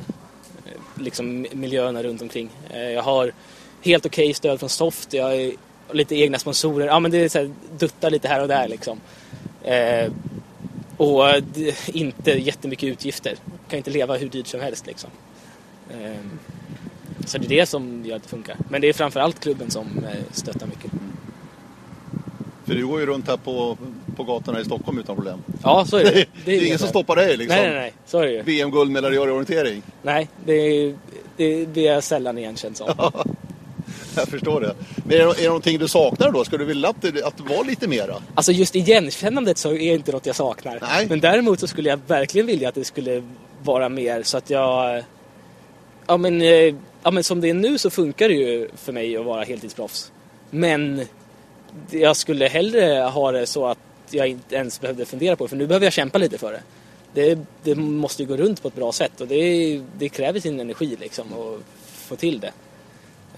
eh, 0.66 1.02
liksom, 1.04 1.48
miljöerna 1.52 2.04
runt 2.04 2.22
omkring. 2.22 2.50
Eh, 2.74 2.90
jag 2.90 3.04
har 3.04 3.34
helt 3.82 4.06
okej 4.06 4.26
okay 4.26 4.34
stöd 4.34 4.60
från 4.60 4.70
Soft. 4.70 5.14
Jag 5.14 5.24
har 5.24 5.52
lite 5.92 6.16
egna 6.16 6.40
sponsorer. 6.40 6.88
Ja, 6.88 7.00
men 7.00 7.12
det 7.12 7.18
är 7.18 7.30
så 7.30 7.40
här, 7.40 7.52
duttar 7.78 8.10
lite 8.10 8.28
här 8.28 8.42
och 8.42 8.48
där 8.48 8.68
liksom. 8.68 9.00
Eh, 9.64 10.12
och 10.98 11.30
eh, 11.30 11.44
inte 11.88 12.32
jättemycket 12.32 12.90
utgifter. 12.90 13.36
Kan 13.70 13.78
inte 13.78 13.92
leva 13.92 14.18
hur 14.18 14.30
dyrt 14.30 14.48
som 14.48 14.60
helst 14.60 14.88
liksom. 14.88 15.10
Eh, 15.90 16.26
så 17.26 17.38
det 17.38 17.46
är 17.46 17.50
det 17.50 17.66
som 17.66 18.06
gör 18.06 18.16
att 18.16 18.24
det 18.24 18.30
funkar. 18.30 18.58
Men 18.70 18.82
det 18.82 18.90
är 18.90 18.94
framförallt 18.94 19.40
klubben 19.40 19.72
som 19.72 19.88
stöttar 20.32 20.68
mycket. 20.68 20.92
För 22.72 22.76
du 22.76 22.88
går 22.88 23.00
ju 23.00 23.06
runt 23.06 23.28
här 23.28 23.38
på, 23.38 23.78
på 24.16 24.24
gatorna 24.24 24.60
i 24.60 24.66
Stockholm 24.66 25.00
utan 25.00 25.16
problem. 25.16 25.44
Ja, 25.64 25.86
så 25.86 25.98
är 25.98 26.04
det. 26.04 26.12
Det 26.12 26.20
är, 26.22 26.28
det 26.46 26.58
är 26.58 26.66
ingen 26.66 26.80
som 26.80 26.88
stoppar 26.88 27.16
dig 27.16 27.38
liksom. 27.38 27.58
Nej, 27.58 27.70
nej, 27.70 27.80
nej. 27.80 27.94
Så 28.06 28.20
är 28.20 28.26
det 28.26 28.32
ju. 28.32 28.42
VM-guldmedaljör 28.42 29.28
i 29.28 29.32
orientering. 29.32 29.82
Nej, 30.02 30.30
det 30.46 30.54
är, 30.54 30.96
det, 31.38 31.66
det 31.66 31.88
är 31.88 32.02
sällan 32.02 32.38
igenkänt 32.38 32.78
som. 32.78 32.88
Jag 34.16 34.28
förstår 34.28 34.62
det. 34.62 34.76
Men 34.96 35.16
är 35.16 35.26
det, 35.26 35.32
är 35.32 35.36
det 35.42 35.48
någonting 35.48 35.80
du 35.80 35.88
saknar 35.88 36.32
då? 36.32 36.44
Skulle 36.44 36.64
du 36.64 36.66
vilja 36.66 36.90
att 36.90 37.02
det, 37.02 37.24
att 37.24 37.38
det 37.38 37.56
var 37.56 37.66
lite 37.66 37.88
mera? 37.88 38.16
Alltså 38.36 38.52
just 38.52 38.76
igenkännandet 38.76 39.58
så 39.58 39.72
är 39.72 39.94
inte 39.94 40.12
något 40.12 40.26
jag 40.26 40.36
saknar. 40.36 40.80
Nej. 40.82 41.08
Men 41.10 41.20
däremot 41.20 41.60
så 41.60 41.68
skulle 41.68 41.90
jag 41.90 42.00
verkligen 42.08 42.48
vilja 42.48 42.70
att 42.70 42.76
det 42.76 42.86
skulle 42.86 43.24
vara 43.64 43.90
mer 43.90 44.24
så 44.24 44.38
att 44.38 44.50
jag... 44.50 45.04
Ja 46.08 46.18
men, 46.18 46.42
eh, 46.42 46.76
ja 47.04 47.12
men 47.12 47.24
som 47.24 47.42
det 47.42 47.50
är 47.50 47.54
nu 47.54 47.78
så 47.78 47.90
funkar 47.90 48.30
det 48.30 48.36
ju 48.36 48.70
för 48.76 48.94
mig 48.94 49.18
att 49.18 49.26
vara 49.26 49.44
heltidsproffs. 49.44 50.12
Men 50.50 51.02
jag 51.92 52.16
skulle 52.16 52.48
hellre 52.48 53.10
ha 53.14 53.32
det 53.32 53.46
så 53.46 53.66
att 53.66 53.78
jag 54.10 54.28
inte 54.28 54.56
ens 54.56 54.82
behövde 54.82 55.06
fundera 55.06 55.36
på 55.36 55.44
det. 55.44 55.50
För 55.50 55.58
nu 55.58 55.68
behöver 55.68 55.86
jag 55.86 55.94
kämpa 55.94 56.18
lite 56.18 56.38
för 56.38 56.52
det. 56.52 56.62
Det, 57.14 57.40
det 57.64 57.76
måste 57.76 58.24
ju 58.24 58.28
gå 58.28 58.38
runt 58.38 58.62
på 58.62 58.68
ett 58.68 58.76
bra 58.76 58.92
sätt 58.92 59.22
och 59.22 59.28
det, 59.28 59.82
det 59.98 60.10
kräver 60.10 60.40
sin 60.40 60.60
energi 60.60 60.98
liksom 61.00 61.28
att 61.34 61.62
få 61.86 62.16
till 62.16 62.40
det. 62.40 62.52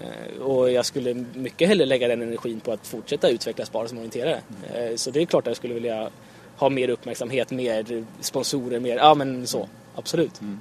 Eh, 0.00 0.42
och 0.42 0.70
jag 0.70 0.86
skulle 0.86 1.14
mycket 1.34 1.68
hellre 1.68 1.86
lägga 1.86 2.08
den 2.08 2.22
energin 2.22 2.60
på 2.60 2.72
att 2.72 2.86
fortsätta 2.86 3.28
utvecklas 3.28 3.72
bara 3.72 3.88
som 3.88 3.98
orienterare. 3.98 4.40
Mm. 4.74 4.98
Så 4.98 5.10
det 5.10 5.22
är 5.22 5.26
klart 5.26 5.42
att 5.42 5.50
jag 5.50 5.56
skulle 5.56 5.74
vilja 5.74 6.10
ha 6.56 6.68
mer 6.68 6.88
uppmärksamhet, 6.88 7.50
mer 7.50 8.04
sponsorer, 8.20 8.80
mer, 8.80 8.96
ja 8.96 9.14
men 9.14 9.46
så, 9.46 9.68
absolut. 9.94 10.40
Mm. 10.40 10.60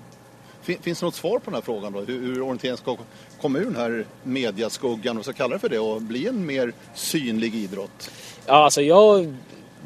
Finns 0.63 0.99
det 0.99 1.06
något 1.06 1.15
svar 1.15 1.39
på 1.39 1.45
den 1.45 1.54
här 1.54 1.62
frågan 1.62 1.93
då? 1.93 1.99
Hur, 1.99 2.21
hur 2.21 2.41
orientering 2.41 2.78
ska 2.78 2.97
komma 3.41 3.60
ur 3.60 3.65
den 3.65 3.76
här 3.76 4.06
mediaskuggan, 4.23 5.17
och 5.17 5.26
så 5.26 5.34
kallar 5.34 5.54
det 5.54 5.60
för 5.60 5.69
det, 5.69 5.80
och 5.80 6.02
bli 6.02 6.28
en 6.28 6.45
mer 6.45 6.73
synlig 6.95 7.56
idrott? 7.56 8.12
Ja, 8.45 8.63
alltså 8.63 8.82
jag, 8.82 9.36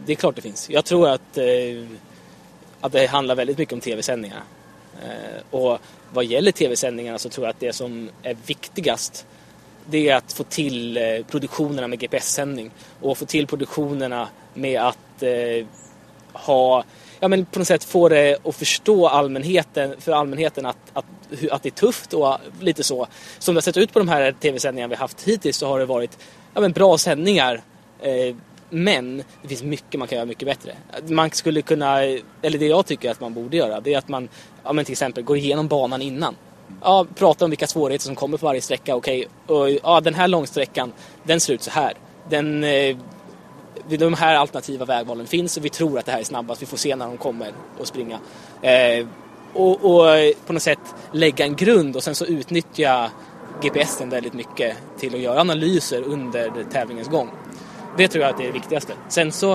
det 0.05 0.11
är 0.11 0.15
klart 0.15 0.35
det 0.35 0.41
finns. 0.41 0.69
Jag 0.69 0.85
tror 0.85 1.09
att, 1.09 1.37
eh, 1.37 1.45
att 2.81 2.91
det 2.91 3.07
handlar 3.07 3.35
väldigt 3.35 3.57
mycket 3.57 3.73
om 3.73 3.81
tv-sändningar. 3.81 4.43
Eh, 5.03 5.41
och 5.51 5.79
vad 6.13 6.25
gäller 6.25 6.51
tv-sändningarna 6.51 7.17
så 7.17 7.29
tror 7.29 7.45
jag 7.45 7.53
att 7.53 7.59
det 7.59 7.73
som 7.73 8.09
är 8.23 8.37
viktigast 8.45 9.25
det 9.89 10.09
är 10.09 10.15
att 10.15 10.33
få 10.33 10.43
till 10.43 10.97
eh, 10.97 11.03
produktionerna 11.29 11.87
med 11.87 11.99
GPS-sändning 11.99 12.71
och 13.01 13.17
få 13.17 13.25
till 13.25 13.47
produktionerna 13.47 14.27
med 14.53 14.81
att 14.81 15.23
eh, 15.23 15.65
ha, 16.33 16.83
ja 17.19 17.27
men 17.27 17.45
på 17.45 17.59
något 17.59 17.67
sätt 17.67 17.83
få 17.83 18.09
det 18.09 18.37
att 18.43 18.55
förstå 18.55 19.07
allmänheten, 19.07 19.95
för 19.99 20.11
allmänheten 20.11 20.65
att, 20.65 20.77
att, 20.93 21.05
att 21.51 21.63
det 21.63 21.69
är 21.69 21.71
tufft 21.71 22.13
och 22.13 22.37
lite 22.59 22.83
så. 22.83 23.07
Som 23.39 23.55
det 23.55 23.57
har 23.57 23.61
sett 23.61 23.77
ut 23.77 23.93
på 23.93 23.99
de 23.99 24.07
här 24.07 24.31
tv-sändningarna 24.31 24.89
vi 24.89 24.95
haft 24.95 25.23
hittills 25.23 25.57
så 25.57 25.67
har 25.67 25.79
det 25.79 25.85
varit 25.85 26.17
ja 26.53 26.61
men 26.61 26.71
bra 26.71 26.97
sändningar 26.97 27.61
eh, 28.01 28.35
men 28.69 29.23
det 29.41 29.47
finns 29.47 29.63
mycket 29.63 29.99
man 29.99 30.07
kan 30.07 30.15
göra 30.15 30.25
mycket 30.25 30.47
bättre. 30.47 30.71
Man 31.09 31.31
skulle 31.31 31.61
kunna, 31.61 32.01
eller 32.41 32.57
det 32.57 32.67
jag 32.67 32.85
tycker 32.85 33.11
att 33.11 33.21
man 33.21 33.33
borde 33.33 33.57
göra, 33.57 33.79
det 33.79 33.93
är 33.93 33.97
att 33.97 34.07
man 34.07 34.29
ja, 34.63 34.73
men 34.73 34.85
till 34.85 34.91
exempel 34.91 35.23
går 35.23 35.37
igenom 35.37 35.67
banan 35.67 36.01
innan 36.01 36.35
ja, 36.81 37.05
prata 37.15 37.45
om 37.45 37.51
vilka 37.51 37.67
svårigheter 37.67 38.05
som 38.05 38.15
kommer 38.15 38.37
på 38.37 38.45
varje 38.45 38.61
sträcka. 38.61 38.95
Okej, 38.95 39.27
okay, 39.47 39.79
ja, 39.83 40.01
den 40.01 40.13
här 40.13 40.27
långsträckan, 40.27 40.93
den 41.23 41.39
ser 41.39 41.53
ut 41.53 41.63
så 41.63 41.71
här. 41.71 41.93
Den, 42.29 42.63
eh, 42.63 42.97
de 43.89 44.13
här 44.13 44.35
alternativa 44.35 44.85
vägvalen 44.85 45.27
finns 45.27 45.57
och 45.57 45.65
vi 45.65 45.69
tror 45.69 45.99
att 45.99 46.05
det 46.05 46.11
här 46.11 46.19
är 46.19 46.23
snabbast. 46.23 46.61
Vi 46.61 46.65
får 46.65 46.77
se 46.77 46.95
när 46.95 47.05
de 47.05 47.17
kommer 47.17 47.51
och 47.77 47.87
springa. 47.87 48.19
Eh, 48.61 49.07
och, 49.53 49.71
och, 49.71 50.05
på 50.45 50.53
något 50.53 50.63
sätt 50.63 50.79
lägga 51.11 51.45
en 51.45 51.55
grund 51.55 51.95
och 51.95 52.03
sen 52.03 52.15
så 52.15 52.25
utnyttja 52.25 53.11
GPSen 53.61 54.09
väldigt 54.09 54.33
mycket 54.33 54.77
till 54.97 55.15
att 55.15 55.21
göra 55.21 55.41
analyser 55.41 56.01
under 56.01 56.63
tävlingens 56.71 57.07
gång. 57.07 57.29
Det 57.97 58.07
tror 58.07 58.23
jag 58.23 58.31
att 58.31 58.37
det 58.37 58.43
är 58.43 58.47
det 58.47 58.53
viktigaste. 58.53 58.93
Sen 59.09 59.31
så 59.31 59.53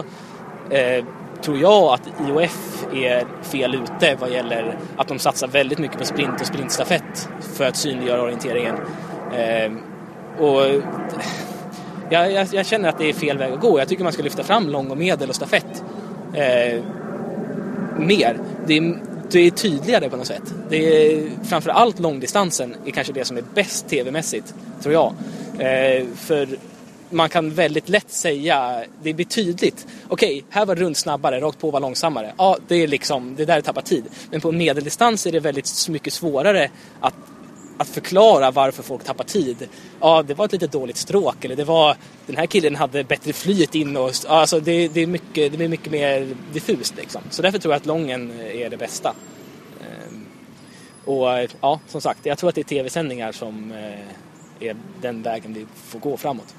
eh, 0.70 1.04
tror 1.42 1.58
jag 1.58 1.92
att 1.92 2.08
IOF 2.28 2.86
är 2.94 3.42
fel 3.42 3.74
ute 3.74 4.16
vad 4.20 4.30
gäller 4.30 4.78
att 4.96 5.08
de 5.08 5.18
satsar 5.18 5.48
väldigt 5.48 5.78
mycket 5.78 5.98
på 5.98 6.04
sprint 6.04 6.40
och 6.40 6.46
sprintstafett 6.46 7.28
för 7.40 7.64
att 7.64 7.76
synliggöra 7.76 8.22
orienteringen. 8.22 8.74
Eh, 9.32 9.72
och 10.38 10.82
jag, 12.12 12.32
jag, 12.32 12.48
jag, 12.52 12.66
känner 12.66 12.88
att 12.88 12.98
det 12.98 13.08
är 13.08 13.12
fel 13.12 13.38
väg 13.38 13.52
att 13.52 13.60
gå. 13.60 13.78
Jag 13.78 13.88
tycker 13.88 14.04
man 14.04 14.12
ska 14.12 14.22
lyfta 14.22 14.42
fram 14.42 14.68
lång 14.68 14.90
och 14.90 14.98
medel 14.98 15.28
och 15.28 15.34
stafett 15.34 15.84
eh, 16.34 16.82
mer. 17.98 18.38
Det 18.66 18.76
är, 18.76 18.98
det 19.30 19.40
är 19.40 19.50
tydligare 19.50 20.10
på 20.10 20.16
något 20.16 20.26
sätt. 20.26 20.54
Det 20.68 20.76
är, 20.76 21.28
framförallt 21.44 21.98
långdistansen 21.98 22.74
är 22.86 22.90
kanske 22.90 23.12
det 23.12 23.24
som 23.24 23.36
är 23.36 23.44
bäst 23.54 23.88
tv-mässigt, 23.88 24.54
tror 24.82 24.94
jag. 24.94 25.12
Eh, 25.58 26.06
för 26.16 26.48
man 27.10 27.28
kan 27.28 27.50
väldigt 27.50 27.88
lätt 27.88 28.10
säga, 28.10 28.84
det 29.02 29.14
blir 29.14 29.26
tydligt. 29.26 29.86
Okej, 30.08 30.36
okay, 30.36 30.42
här 30.50 30.66
var 30.66 30.74
runt 30.74 30.96
snabbare, 30.96 31.40
rakt 31.40 31.58
på 31.58 31.70
var 31.70 31.80
långsammare. 31.80 32.34
Ja, 32.38 32.58
det 32.68 32.74
är 32.74 32.88
liksom, 32.88 33.36
det 33.36 33.44
där 33.44 33.60
tappar 33.60 33.82
tid. 33.82 34.04
Men 34.30 34.40
på 34.40 34.52
medeldistans 34.52 35.26
är 35.26 35.32
det 35.32 35.40
väldigt 35.40 35.88
mycket 35.88 36.12
svårare 36.12 36.70
att, 37.00 37.14
att 37.82 37.88
förklara 37.88 38.50
varför 38.50 38.82
folk 38.82 39.04
tappar 39.04 39.24
tid. 39.24 39.68
Ja, 40.00 40.22
det 40.22 40.34
var 40.34 40.44
ett 40.44 40.52
lite 40.52 40.66
dåligt 40.66 40.96
stråk 40.96 41.44
eller 41.44 41.56
det 41.56 41.64
var, 41.64 41.96
den 42.26 42.36
här 42.36 42.46
killen 42.46 42.76
hade 42.76 43.04
bättre 43.04 43.32
flyt 43.32 43.74
in 43.74 43.96
och, 43.96 44.12
alltså 44.28 44.60
det, 44.60 44.88
det, 44.88 45.00
är 45.00 45.06
mycket, 45.06 45.52
det 45.52 45.56
blir 45.56 45.68
mycket 45.68 45.92
mer 45.92 46.36
diffust 46.52 46.96
liksom. 46.96 47.22
Så 47.30 47.42
därför 47.42 47.58
tror 47.58 47.74
jag 47.74 47.80
att 47.80 47.86
lången 47.86 48.40
är 48.40 48.70
det 48.70 48.76
bästa. 48.76 49.14
Ehm, 49.80 50.26
och 51.04 51.48
ja, 51.60 51.80
som 51.88 52.00
sagt, 52.00 52.26
jag 52.26 52.38
tror 52.38 52.48
att 52.48 52.54
det 52.54 52.60
är 52.60 52.64
tv-sändningar 52.64 53.32
som 53.32 53.72
eh, 53.72 54.68
är 54.68 54.76
den 55.00 55.22
vägen 55.22 55.54
vi 55.54 55.66
får 55.74 55.98
gå 55.98 56.16
framåt. 56.16 56.54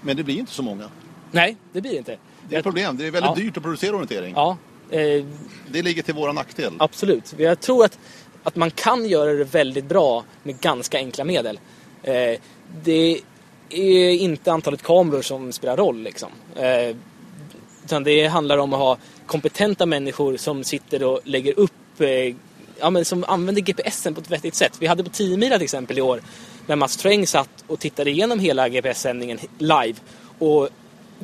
Men 0.00 0.16
det 0.16 0.24
blir 0.24 0.38
inte 0.38 0.52
så 0.52 0.62
många. 0.62 0.90
Nej, 1.30 1.56
det 1.72 1.80
blir 1.80 1.98
inte. 1.98 2.16
Det 2.48 2.54
är 2.54 2.58
ett 2.58 2.64
problem. 2.64 2.96
Det 2.96 3.06
är 3.06 3.10
väldigt 3.10 3.30
ja. 3.36 3.42
dyrt 3.42 3.56
att 3.56 3.62
producera 3.62 3.92
orientering. 3.92 4.34
Ja. 4.36 4.56
Eh, 4.90 5.24
det 5.72 5.82
ligger 5.82 6.02
till 6.02 6.14
våra 6.14 6.32
nackdel. 6.32 6.72
Absolut. 6.78 7.34
Jag 7.36 7.60
tror 7.60 7.84
att, 7.84 7.98
att 8.48 8.56
man 8.56 8.70
kan 8.70 9.08
göra 9.08 9.32
det 9.32 9.44
väldigt 9.44 9.84
bra 9.84 10.24
med 10.42 10.60
ganska 10.60 10.98
enkla 10.98 11.24
medel. 11.24 11.60
Eh, 12.02 12.40
det 12.84 13.20
är 13.70 14.10
inte 14.10 14.52
antalet 14.52 14.82
kameror 14.82 15.22
som 15.22 15.52
spelar 15.52 15.76
roll 15.76 16.02
liksom. 16.02 16.28
Eh, 16.56 16.96
utan 17.84 18.04
det 18.04 18.26
handlar 18.26 18.58
om 18.58 18.72
att 18.72 18.78
ha 18.78 18.96
kompetenta 19.26 19.86
människor 19.86 20.36
som 20.36 20.64
sitter 20.64 21.04
och 21.04 21.20
lägger 21.24 21.58
upp 21.58 22.00
eh, 22.00 22.34
ja, 22.78 22.90
men 22.90 23.04
som 23.04 23.24
använder 23.24 23.62
GPSen 23.62 24.14
på 24.14 24.20
ett 24.20 24.30
vettigt 24.30 24.54
sätt. 24.54 24.72
Vi 24.80 24.86
hade 24.86 25.04
på 25.04 25.10
10 25.10 25.36
mila 25.36 25.56
till 25.56 25.64
exempel 25.64 25.98
i 25.98 26.00
år 26.00 26.22
när 26.66 26.76
Mats 26.76 26.96
Träng 26.96 27.26
satt 27.26 27.64
och 27.66 27.80
tittade 27.80 28.10
igenom 28.10 28.40
hela 28.40 28.68
GPS-sändningen 28.68 29.38
live 29.58 29.94
och 30.38 30.68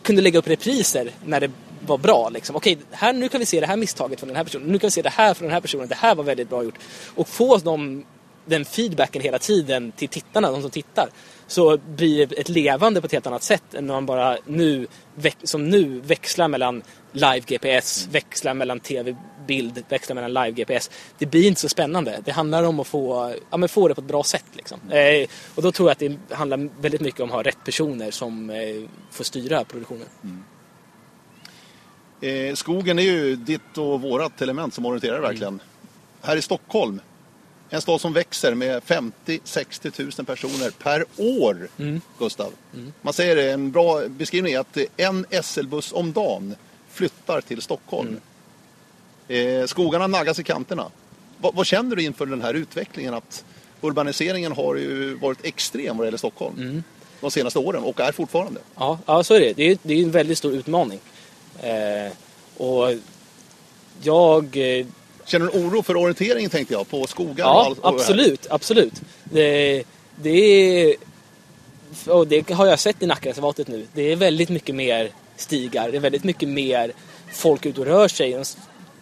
kunde 0.03 0.23
lägga 0.23 0.39
upp 0.39 0.49
repriser 0.49 1.11
när 1.25 1.41
det 1.41 1.51
var 1.87 1.99
bra. 1.99 2.29
Liksom. 2.29 2.57
Okej, 2.57 2.79
här, 2.91 3.13
nu 3.13 3.29
kan 3.29 3.41
vi 3.41 3.47
se 3.47 3.61
det 3.61 3.67
här 3.67 3.77
misstaget 3.77 4.21
från 4.21 4.29
den 4.29 4.37
här 4.37 4.45
personen. 4.45 4.69
Nu 4.69 4.79
kan 4.79 4.87
vi 4.87 4.91
se 4.91 5.03
det 5.03 5.09
här 5.09 5.35
från 5.35 5.47
den 5.47 5.55
här 5.55 5.61
personen. 5.61 5.89
Det 5.89 5.95
här 5.95 6.15
var 6.15 6.25
väldigt 6.25 6.49
bra 6.49 6.63
gjort. 6.63 6.79
Och 7.15 7.29
få 7.29 7.57
dem, 7.57 8.05
den 8.45 8.65
feedbacken 8.65 9.23
hela 9.23 9.39
tiden 9.39 9.93
till 9.93 10.09
tittarna, 10.09 10.51
de 10.51 10.63
som 10.63 10.71
tittar. 10.71 11.09
Så 11.47 11.77
blir 11.77 12.27
det 12.27 12.35
ett 12.35 12.49
levande 12.49 13.01
på 13.01 13.07
ett 13.07 13.13
helt 13.13 13.27
annat 13.27 13.43
sätt 13.43 13.75
än 13.75 13.87
när 13.87 13.95
man 13.95 14.07
bara 14.07 14.39
nu, 14.47 14.87
som 15.43 15.69
nu, 15.69 16.01
växlar 16.01 16.49
mellan 16.49 16.83
live-GPS, 17.13 18.09
växlar 18.11 18.55
mellan 18.55 18.81
tv 18.81 19.17
bild 19.47 19.85
växlar 19.89 20.15
mellan 20.15 20.45
live-GPS. 20.45 20.91
Det 21.19 21.27
blir 21.27 21.49
inte 21.49 21.61
så 21.61 21.69
spännande. 21.69 22.21
Det 22.25 22.33
handlar 22.33 22.63
om 22.63 22.81
att 22.81 22.87
få, 22.87 23.35
ja, 23.51 23.57
men 23.57 23.69
få 23.69 23.89
det 23.89 23.95
på 23.95 24.01
ett 24.01 24.07
bra 24.07 24.23
sätt. 24.23 24.45
Liksom. 24.53 24.81
Eh, 24.91 25.29
och 25.55 25.63
då 25.63 25.73
tror 25.73 25.89
jag 25.89 25.93
att 25.93 26.19
det 26.29 26.35
handlar 26.35 26.69
väldigt 26.81 27.01
mycket 27.01 27.21
om 27.21 27.29
att 27.29 27.35
ha 27.35 27.43
rätt 27.43 27.65
personer 27.65 28.11
som 28.11 28.51
eh, 28.51 28.57
får 29.11 29.25
styra 29.25 29.65
produktionen. 29.65 30.07
Mm. 30.23 30.45
Eh, 32.25 32.55
skogen 32.55 32.99
är 32.99 33.03
ju 33.03 33.37
ditt 33.37 33.79
och 33.79 34.01
vårat 34.01 34.43
element 34.43 34.75
som 34.75 34.87
orienterar 34.87 35.19
mm. 35.19 35.31
verkligen. 35.31 35.61
Här 36.23 36.37
i 36.37 36.43
Stockholm, 36.43 37.01
en 37.71 37.81
stad 37.81 38.01
som 38.01 38.13
växer 38.13 38.55
med 38.55 38.83
50-60 38.83 40.19
000 40.19 40.27
personer 40.27 40.71
per 40.71 41.05
år, 41.17 41.69
mm. 41.79 42.01
Gustav. 42.19 42.53
Mm. 42.75 42.93
Man 43.03 43.13
säger 43.13 43.37
det, 43.37 43.53
en 43.53 43.71
bra 43.71 44.09
beskrivning 44.09 44.53
är 44.53 44.59
att 44.59 44.79
en 44.97 45.27
SL-buss 45.43 45.93
om 45.93 46.13
dagen 46.13 46.55
flyttar 46.91 47.41
till 47.41 47.63
Stockholm. 47.63 48.21
Mm. 49.29 49.61
Eh, 49.61 49.67
skogarna 49.67 50.07
naggas 50.07 50.39
i 50.39 50.45
kanterna. 50.45 50.91
Va, 51.39 51.51
vad 51.55 51.67
känner 51.67 51.97
du 51.97 52.03
inför 52.03 52.27
den 52.27 52.43
här 52.43 52.55
utvecklingen? 52.55 53.15
Att 53.15 53.45
urbaniseringen 53.81 54.53
har 54.53 54.75
ju 54.75 55.15
varit 55.15 55.45
extrem 55.45 55.97
vad 55.97 56.05
det 56.05 56.07
gäller 56.07 56.19
Stockholm. 56.19 56.59
Mm. 56.59 56.83
de 57.21 57.31
senaste 57.31 57.59
åren 57.59 57.83
och 57.83 58.01
är 58.01 58.13
fortfarande. 58.13 58.61
Ja, 58.75 58.99
ja 59.07 59.25
så 59.25 59.35
är 59.35 59.41
det. 59.41 59.53
Det 59.53 59.71
är, 59.71 59.79
det 59.83 59.95
är 59.95 60.03
en 60.03 60.11
väldigt 60.11 60.39
stor 60.39 60.53
utmaning. 60.53 61.01
Eh, 61.63 62.13
och 62.57 62.95
jag... 64.03 64.57
Eh, 64.57 64.87
Känner 65.27 65.47
du 65.47 65.59
oro 65.59 65.83
för 65.83 65.97
orienteringen 65.97 66.51
tänkte 66.51 66.75
jag, 66.75 66.89
på 66.89 67.07
skogar 67.07 67.45
ja, 67.45 67.69
och 67.69 67.77
det 67.77 67.83
här? 67.89 67.95
absolut, 67.95 68.47
absolut. 68.51 68.95
Det, 69.25 69.85
det 70.17 70.31
är... 70.31 70.95
Och 72.07 72.27
det 72.27 72.51
har 72.51 72.67
jag 72.67 72.79
sett 72.79 73.03
i 73.03 73.07
Nackareservatet 73.07 73.69
nu. 73.69 73.87
Det 73.93 74.03
är 74.13 74.17
väldigt 74.17 74.49
mycket 74.49 74.75
mer 74.75 75.11
stigar. 75.37 75.91
Det 75.91 75.97
är 75.97 76.01
väldigt 76.01 76.25
mycket 76.25 76.49
mer 76.49 76.93
folk 77.33 77.67
ute 77.67 77.81
och 77.81 77.87
rör 77.87 78.09
sig 78.09 78.43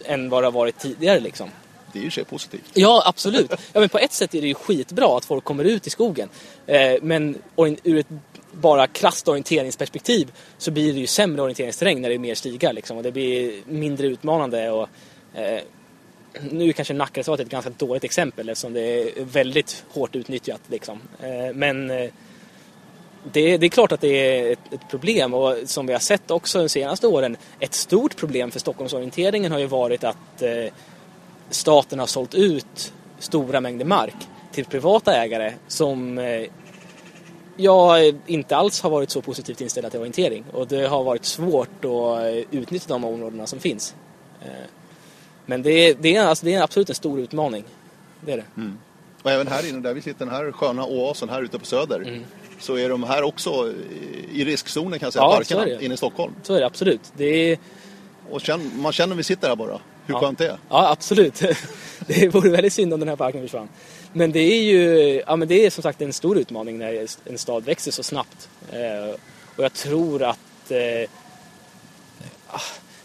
än- 0.05 0.29
vad 0.31 0.43
det 0.43 0.47
har 0.47 0.53
varit 0.53 0.79
tidigare 0.79 1.21
liksom. 1.21 1.51
Det 1.93 1.99
är 1.99 2.03
ju 2.03 2.11
sig 2.11 2.25
positivt. 2.25 2.71
Ja, 2.75 3.03
absolut. 3.07 3.51
Ja, 3.73 3.81
men 3.81 3.89
på 3.89 3.99
ett 3.99 4.13
sätt 4.13 4.35
är 4.35 4.41
det 4.41 4.47
ju 4.49 4.55
skitbra 4.55 5.17
att 5.17 5.25
folk 5.25 5.45
kommer 5.45 5.65
ut 5.65 5.87
i 5.87 5.91
skogen. 5.91 6.29
Eh, 6.67 6.93
men 7.03 7.39
ur 7.83 7.99
ett 7.99 8.07
bara 8.53 8.87
krasst 8.87 9.29
orienteringsperspektiv 9.29 10.33
så 10.59 10.71
blir 10.71 10.93
det 10.93 11.01
ju 11.01 11.07
sämre 11.07 11.43
orienteringsterräng 11.43 12.01
när 12.01 12.09
det 12.09 12.15
är 12.15 12.19
mer 12.19 12.35
stigar. 12.35 12.73
Liksom, 12.73 12.97
och 12.97 13.03
det 13.03 13.13
blir 13.13 13.53
mindre 13.67 14.07
utmanande. 14.07 14.71
Och, 14.71 14.89
eh, 15.35 15.61
nu 16.51 16.65
kanske 16.65 16.73
kanske 16.73 16.95
Nackareservatet 16.95 17.47
ett 17.47 17.53
ganska 17.53 17.71
dåligt 17.71 18.05
exempel 18.05 18.49
eftersom 18.49 18.73
det 18.73 18.81
är 18.81 19.25
väldigt 19.25 19.85
hårt 19.89 20.17
utnyttjat. 20.17 20.61
Liksom. 20.69 21.01
Eh, 21.23 21.55
men 21.55 21.91
eh, 21.91 22.11
det, 23.33 23.57
det 23.57 23.67
är 23.67 23.71
klart 23.71 23.93
att 23.93 24.01
det 24.01 24.09
är 24.09 24.53
ett, 24.53 24.73
ett 24.73 24.89
problem 24.91 25.35
och 25.35 25.57
som 25.65 25.87
vi 25.87 25.93
har 25.93 26.01
sett 26.01 26.31
också 26.31 26.59
de 26.59 26.69
senaste 26.69 27.07
åren 27.07 27.37
ett 27.61 27.75
stort 27.75 28.17
problem 28.17 28.51
för 28.51 28.61
Stockholmsorienteringen 28.61 29.53
har 29.53 29.59
ju 29.59 29.67
varit 29.67 30.05
att 30.05 30.43
eh, 30.43 30.73
staten 31.51 31.99
har 31.99 32.07
sålt 32.07 32.35
ut 32.35 32.93
stora 33.19 33.61
mängder 33.61 33.85
mark 33.85 34.15
till 34.53 34.65
privata 34.65 35.17
ägare 35.17 35.53
som 35.69 36.19
eh, 36.19 36.43
jag 37.63 38.15
inte 38.27 38.57
alls 38.57 38.81
har 38.81 38.91
varit 38.91 39.11
så 39.11 39.23
positivt 39.23 39.61
inställda 39.61 39.91
till 39.91 39.99
orientering 40.01 40.45
och 40.53 40.67
det 40.69 40.87
har 40.89 41.05
varit 41.05 41.25
svårt 41.25 41.85
att 41.85 42.25
eh, 42.25 42.59
utnyttja 42.59 42.89
de 42.89 43.05
områdena 43.05 43.47
som 43.47 43.59
finns. 43.61 43.95
Eh, 44.43 44.49
Men 45.47 45.63
det 45.63 45.71
är, 45.71 45.95
det, 46.01 46.17
är, 46.17 46.27
alltså, 46.27 46.45
det 46.47 46.55
är 46.55 46.63
absolut 46.63 46.89
en 46.89 46.95
stor 46.95 47.21
utmaning. 47.21 47.65
Det 48.21 48.33
är 48.33 48.37
det. 48.37 48.45
Och 49.23 49.31
även 49.31 49.47
här 49.49 49.69
inne 49.69 49.81
där 49.81 49.95
vi 49.95 50.01
sitter, 50.03 50.19
den 50.27 50.35
här 50.35 50.53
sköna 50.53 50.87
oasen 50.87 51.29
här 51.29 51.43
ute 51.43 51.59
på 51.59 51.65
Söder. 51.67 52.21
Så 52.61 52.79
är 52.79 52.89
de 52.89 53.03
här 53.03 53.23
också 53.23 53.51
i- 54.31 54.41
i 54.41 54.45
riskzonen 54.45 54.99
kan 54.99 55.07
jag 55.07 55.13
säga, 55.13 55.23
Ja, 55.23 55.37
parkerna 55.37 55.81
inne 55.81 55.95
i 55.95 55.97
Stockholm. 55.97 56.33
Så 56.43 56.55
är 56.55 56.61
det 56.61 56.67
absolut. 56.67 57.01
Det 57.17 57.25
är, 57.53 57.59
Och 58.31 58.43
man 58.75 58.93
känner 58.93 59.17
vi 59.17 59.23
sitter 59.23 59.49
här 59.49 59.57
bara, 59.57 59.81
hur 60.07 60.15
Ja. 60.15 60.21
skönt 60.21 60.39
det 60.39 60.47
är. 60.47 60.59
Ja, 60.69 60.91
absolut. 60.91 61.43
Det 62.07 62.29
vore 62.35 62.51
väldigt 62.51 62.73
synd 62.73 62.95
om 62.95 63.01
den 63.01 63.09
här 63.09 63.17
parken 63.17 63.43
försvann. 63.43 63.69
Men 64.13 64.33
det 64.33 64.41
är 64.41 64.63
ju 64.63 65.23
ja, 65.27 65.37
men 65.37 65.49
det 65.49 65.67
är 65.67 65.71
som 65.71 65.83
sagt 65.83 66.03
en 66.03 66.13
stor 66.13 66.39
utmaning 66.39 66.79
när 66.79 67.07
en 67.25 67.39
stad 67.39 67.65
växer 67.65 67.93
så 67.93 68.03
snabbt. 68.03 68.49
Eh, 68.73 69.15
och 69.57 69.65
jag 69.65 69.73
tror 69.73 70.23
att 70.23 70.71
eh, 70.71 71.11
ah, 72.47 72.61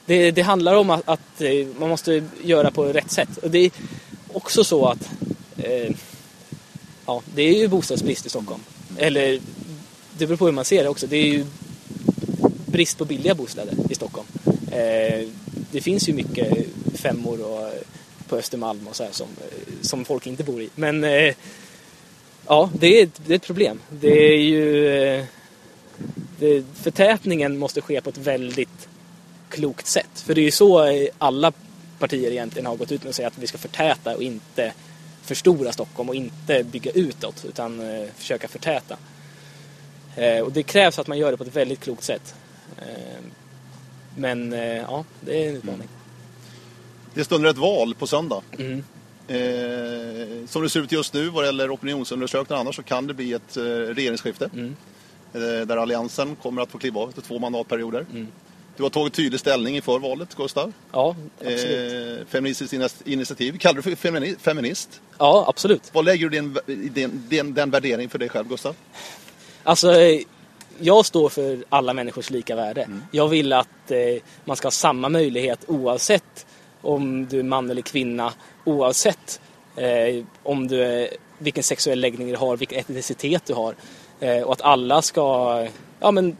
det, 0.05 0.31
det 0.31 0.41
handlar 0.41 0.75
om 0.75 0.89
att, 0.89 1.01
att 1.05 1.41
eh, 1.41 1.67
man 1.79 1.89
måste 1.89 2.23
göra 2.43 2.71
på 2.71 2.83
rätt 2.85 3.11
sätt. 3.11 3.37
Och 3.37 3.51
det 3.51 3.59
är 3.59 3.71
också 4.33 4.63
så 4.63 4.85
att 4.85 5.09
eh, 5.57 5.95
ja, 7.05 7.21
det 7.35 7.41
är 7.41 7.53
ju 7.53 7.67
bostadsbrist 7.67 8.25
i 8.25 8.29
Stockholm. 8.29 8.61
Eller 8.97 9.39
det 10.17 10.27
beror 10.27 10.37
på 10.37 10.45
hur 10.45 10.51
man 10.51 10.65
ser 10.65 10.83
det 10.83 10.89
också. 10.89 11.07
Det 11.07 11.17
är 11.17 11.27
ju 11.27 11.45
brist 12.65 12.97
på 12.97 13.05
billiga 13.05 13.35
bostäder 13.35 13.73
i 13.89 13.95
Stockholm. 13.95 14.27
Eh, 14.71 15.27
det 15.71 15.81
finns 15.81 16.09
ju 16.09 16.13
mycket 16.13 16.67
femmor 16.93 17.41
och, 17.41 17.71
på 18.27 18.35
Östermalm 18.35 18.87
och 18.87 18.95
så 18.95 19.03
här 19.03 19.11
som, 19.11 19.27
eh, 19.27 19.73
som 19.81 20.05
folk 20.05 20.27
inte 20.27 20.43
bor 20.43 20.61
i. 20.61 20.69
Men 20.75 21.03
eh, 21.03 21.35
ja, 22.47 22.69
det 22.73 22.99
är, 22.99 23.03
ett, 23.03 23.21
det 23.25 23.33
är 23.33 23.35
ett 23.35 23.45
problem. 23.45 23.79
Det 23.89 24.33
är 24.33 24.37
ju... 24.37 24.87
Eh, 24.87 25.25
det, 26.39 26.63
förtätningen 26.73 27.57
måste 27.57 27.81
ske 27.81 28.01
på 28.01 28.09
ett 28.09 28.17
väldigt 28.17 28.87
klokt 29.49 29.87
sätt. 29.87 30.09
För 30.13 30.35
det 30.35 30.41
är 30.41 30.45
ju 30.45 30.51
så 30.51 30.83
eh, 30.83 31.07
alla 31.17 31.53
partier 31.99 32.31
egentligen 32.31 32.65
har 32.65 32.75
gått 32.75 32.91
ut 32.91 33.03
med 33.03 33.09
att 33.09 33.15
säga 33.15 33.27
att 33.27 33.37
vi 33.37 33.47
ska 33.47 33.57
förtäta 33.57 34.15
och 34.15 34.21
inte 34.21 34.73
förstora 35.21 35.71
Stockholm 35.71 36.09
och 36.09 36.15
inte 36.15 36.63
bygga 36.63 36.91
utåt 36.91 37.45
utan 37.45 37.79
eh, 37.79 38.07
försöka 38.15 38.47
förtäta. 38.47 38.97
Eh, 40.15 40.39
och 40.39 40.51
det 40.51 40.63
krävs 40.63 40.99
att 40.99 41.07
man 41.07 41.17
gör 41.17 41.31
det 41.31 41.37
på 41.37 41.43
ett 41.43 41.55
väldigt 41.55 41.79
klokt 41.79 42.03
sätt. 42.03 42.35
Eh, 42.77 43.23
men 44.15 44.53
eh, 44.53 44.77
ja, 44.77 45.05
det 45.21 45.45
är 45.45 45.49
en 45.49 45.55
utmaning. 45.55 45.87
Det 47.17 47.23
stunder 47.23 47.49
ett 47.49 47.57
val 47.57 47.95
på 47.95 48.07
söndag. 48.07 48.41
Mm. 48.57 48.83
Eh, 49.27 50.47
som 50.47 50.61
det 50.63 50.69
ser 50.69 50.79
ut 50.79 50.91
just 50.91 51.13
nu 51.13 51.29
vad 51.29 51.43
det 51.43 51.45
gäller 51.45 51.73
opinionsundersökningar 51.73 52.61
annars 52.61 52.75
så 52.75 52.83
kan 52.83 53.07
det 53.07 53.13
bli 53.13 53.33
ett 53.33 53.57
eh, 53.57 53.63
regeringsskifte. 53.63 54.49
Mm. 54.53 54.75
Eh, 55.33 55.41
där 55.41 55.77
Alliansen 55.77 56.35
kommer 56.35 56.61
att 56.61 56.71
få 56.71 56.77
kliva 56.77 57.01
av 57.01 57.09
efter 57.09 57.21
två 57.21 57.39
mandatperioder. 57.39 58.05
Mm. 58.11 58.27
Du 58.75 58.83
har 58.83 58.89
tagit 58.89 59.13
tydlig 59.13 59.39
ställning 59.39 59.75
inför 59.75 59.99
valet, 59.99 60.35
Gustav. 60.35 60.73
Ja, 60.91 61.15
absolut. 61.39 62.19
Eh, 62.19 62.25
feministiskt 62.27 63.01
initiativ. 63.05 63.57
Kallar 63.57 63.75
du 63.75 63.81
för 63.81 63.91
femini- 63.91 64.39
feminist? 64.39 65.01
Ja, 65.17 65.45
absolut. 65.47 65.89
Vad 65.93 66.05
lägger 66.05 66.29
du 66.29 66.41
din, 66.41 66.57
din, 66.93 67.23
din, 67.29 67.53
den 67.53 67.71
värdering 67.71 68.09
för 68.09 68.19
dig 68.19 68.29
själv, 68.29 68.47
Gustav? 68.47 68.75
Alltså, 69.63 69.91
eh, 69.91 70.21
jag 70.79 71.05
står 71.05 71.29
för 71.29 71.63
alla 71.69 71.93
människors 71.93 72.29
lika 72.29 72.55
värde. 72.55 72.89
Jag 73.11 73.27
vill 73.27 73.53
att 73.53 73.91
eh, 73.91 73.97
man 74.45 74.57
ska 74.57 74.65
ha 74.65 74.71
samma 74.71 75.09
möjlighet 75.09 75.59
oavsett 75.67 76.46
om 76.81 77.27
du 77.27 77.39
är 77.39 77.43
man 77.43 77.69
eller 77.69 77.81
kvinna, 77.81 78.33
oavsett 78.65 79.41
eh, 79.75 80.23
om 80.43 80.67
du 80.67 80.83
är, 80.83 81.09
vilken 81.37 81.63
sexuell 81.63 81.99
läggning 81.99 82.27
du 82.27 82.35
har, 82.35 82.57
vilken 82.57 82.79
etnicitet 82.79 83.45
du 83.45 83.53
har. 83.53 83.75
Eh, 84.19 84.41
och 84.41 84.53
att 84.53 84.61
alla 84.61 85.01
ska 85.01 85.67
ja, 85.99 86.11
men, 86.11 86.37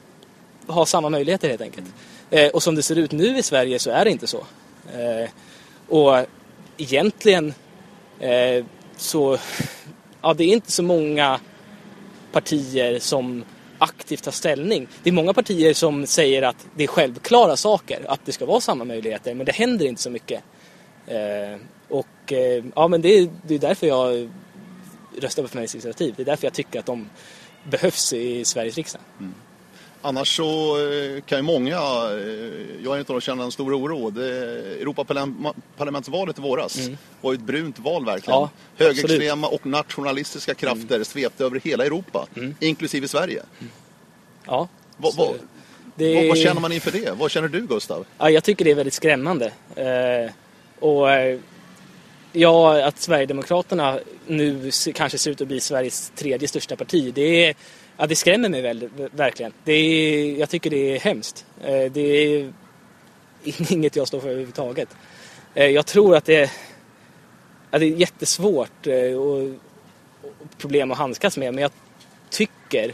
ha 0.68 0.86
samma 0.86 1.10
möjligheter 1.10 1.50
helt 1.50 1.62
enkelt. 1.62 1.88
Eh, 2.30 2.50
och 2.50 2.64
som 2.64 2.76
det 2.76 2.84
ser 2.84 2.96
ut 2.96 3.12
nu 3.12 3.38
i 3.38 3.44
Sverige 3.44 3.80
så 3.80 3.92
är 3.92 4.06
det 4.06 4.12
inte 4.12 4.28
så. 4.28 4.44
Eh, 4.94 5.30
och 5.88 6.26
egentligen 6.78 7.54
eh, 8.20 8.66
så, 8.98 9.38
ja 10.22 10.34
det 10.34 10.44
är 10.44 10.54
inte 10.54 10.72
så 10.72 10.84
många 10.84 11.40
partier 12.32 13.00
som 13.00 13.44
aktivt 13.78 14.24
ta 14.24 14.32
ställning. 14.32 14.88
Det 15.04 15.10
är 15.10 15.14
många 15.14 15.34
partier 15.34 15.74
som 15.74 16.06
säger 16.06 16.42
att 16.42 16.68
det 16.76 16.84
är 16.84 16.88
självklara 16.88 17.56
saker, 17.56 18.06
att 18.08 18.26
det 18.26 18.32
ska 18.32 18.46
vara 18.46 18.62
samma 18.62 18.84
möjligheter, 18.84 19.34
men 19.34 19.46
det 19.46 19.52
händer 19.52 19.86
inte 19.86 20.02
så 20.02 20.10
mycket. 20.10 20.44
Eh, 21.08 21.60
och 21.90 22.34
eh, 22.34 22.64
ja, 22.76 22.88
men 22.88 23.02
det 23.02 23.10
är, 23.10 23.30
det 23.48 23.56
är 23.56 23.60
därför 23.60 23.88
jag 23.88 24.30
röstar 25.22 25.44
på 25.44 25.50
Feministiskt 25.50 25.86
initiativ. 25.86 26.14
Det 26.18 26.24
är 26.24 26.26
därför 26.26 26.46
jag 26.46 26.54
tycker 26.54 26.80
att 26.80 26.86
de 26.86 27.10
behövs 27.64 28.14
i 28.14 28.46
Sveriges 28.46 28.78
riksdag. 28.78 29.02
Mm. 29.20 29.34
Annars 30.08 30.36
så 30.36 30.78
eh, 30.92 31.22
kan 31.22 31.38
ju 31.38 31.42
många, 31.42 31.76
eh, 31.76 32.84
jag 32.84 32.96
är 32.96 33.00
inte 33.00 33.14
de 33.14 33.22
känna 33.22 33.44
en 33.44 33.52
stor 33.52 33.74
oro. 33.78 34.10
Det, 34.10 34.24
Europaparlamentsvalet 34.82 36.38
i 36.38 36.42
våras 36.42 36.80
var 37.22 37.32
ju 37.32 37.36
ett 37.36 37.42
brunt 37.44 37.80
val 37.80 38.06
verkligen. 38.06 38.40
Ja, 38.40 38.50
Högerextrema 38.78 39.48
och 39.48 39.66
nationalistiska 39.66 40.54
krafter 40.54 41.04
svepte 41.04 41.46
över 41.46 41.60
hela 41.64 41.86
Europa, 41.86 42.28
inklusive 42.60 43.08
Sverige. 43.08 43.44
Ja, 44.46 44.68
Vad, 44.98 45.14
så 45.14 45.26
vad, 45.26 45.36
det 45.96 46.06
är- 46.06 46.28
vad 46.28 46.38
känner 46.38 46.62
man 46.62 46.72
inför 46.72 46.92
det? 46.92 47.12
Vad 47.18 47.32
känner 47.32 47.48
du 47.48 47.62
Gustav? 47.68 48.06
Ja, 48.18 48.30
jag 48.30 48.44
tycker 48.44 48.66
det 48.66 48.72
är 48.72 48.76
väldigt 48.76 48.94
skrämmande. 48.94 49.46
Eh, 49.76 50.32
och 50.80 51.12
eh, 51.12 51.40
ja, 52.34 52.88
att 52.88 53.00
Sverigedemokraterna 53.00 54.00
nu 54.28 54.72
kanske 54.94 55.18
ser 55.18 55.32
ut 55.32 55.42
att 55.42 55.48
bli 55.48 55.60
Sveriges 55.60 56.12
tredje 56.16 56.48
största 56.48 56.76
parti, 56.76 57.12
det, 57.16 57.46
är, 57.50 57.56
ja, 57.98 58.08
det 58.08 58.16
skrämmer 58.16 58.50
mig 58.50 58.62
väl, 58.62 58.90
verkligen. 59.12 59.54
Det 59.64 59.74
är, 59.74 60.40
jag 60.40 60.50
tycker 60.50 60.70
det 60.70 60.96
är 60.96 61.00
hemskt. 61.00 61.46
Eh, 61.62 61.92
det 61.92 62.02
är 62.02 62.54
inget 63.72 63.96
jag 63.96 64.08
står 64.08 64.20
för 64.20 64.30
överhuvudtaget. 64.30 64.90
Eh, 65.54 65.66
jag 65.66 65.86
tror 65.86 66.16
att 66.16 66.26
det, 66.26 66.52
att 67.72 67.80
det 67.80 67.86
är 67.86 67.96
jättesvårt 67.96 68.88
eh, 68.88 69.14
och, 69.14 69.54
problem 70.58 70.92
att 70.92 70.98
handskas 70.98 71.38
med, 71.38 71.54
men 71.54 71.62
jag 71.62 71.72
tycker 72.30 72.94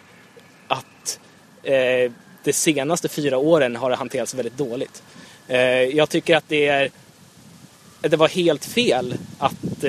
att 0.67 1.19
de 2.43 2.53
senaste 2.53 3.09
fyra 3.09 3.37
åren 3.37 3.75
har 3.75 3.89
det 3.89 3.95
hanterats 3.95 4.33
väldigt 4.33 4.57
dåligt. 4.57 5.03
Jag 5.93 6.09
tycker 6.09 6.35
att 6.35 6.49
det 6.49 6.67
är 6.67 6.91
det 8.01 8.17
var 8.17 8.27
helt 8.27 8.65
fel 8.65 9.15
att 9.39 9.83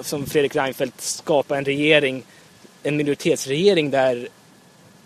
som 0.00 0.26
Fredrik 0.26 0.56
Reinfeldt 0.56 1.00
skapa 1.00 1.58
en 1.58 1.64
regering, 1.64 2.24
en 2.88 2.96
minoritetsregering 2.96 3.90
där 3.90 4.28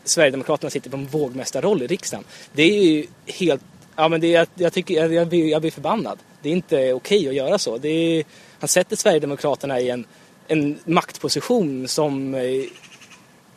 Sverigedemokraterna 0.05 0.71
sitter 0.71 0.91
på 0.91 0.97
en 0.97 1.07
vågmästarroll 1.07 1.83
i 1.83 1.87
riksdagen. 1.87 2.25
Det 2.53 2.63
är 2.63 2.83
ju 2.83 3.07
helt, 3.27 3.63
ja 3.97 4.09
men 4.09 4.21
det 4.21 4.35
är, 4.35 4.47
jag 4.55 4.73
tycker, 4.73 4.95
jag, 4.95 5.13
jag, 5.13 5.29
blir, 5.29 5.51
jag 5.51 5.61
blir 5.61 5.71
förbannad. 5.71 6.19
Det 6.43 6.49
är 6.49 6.53
inte 6.53 6.93
okej 6.93 7.29
att 7.29 7.35
göra 7.35 7.59
så. 7.59 7.79
Det 7.79 7.89
är, 7.89 8.25
han 8.59 8.69
sätter 8.69 8.97
Sverigedemokraterna 8.97 9.81
i 9.81 9.91
en, 9.91 10.05
en 10.49 10.79
maktposition 10.85 11.89
som 11.89 12.35
eh, 12.35 12.65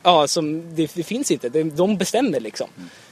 Ja, 0.03 0.27
som 0.27 0.75
det, 0.75 0.95
det 0.95 1.03
finns 1.03 1.31
inte. 1.31 1.49
De, 1.49 1.63
de 1.63 1.97
bestämmer 1.97 2.39
liksom. 2.39 2.67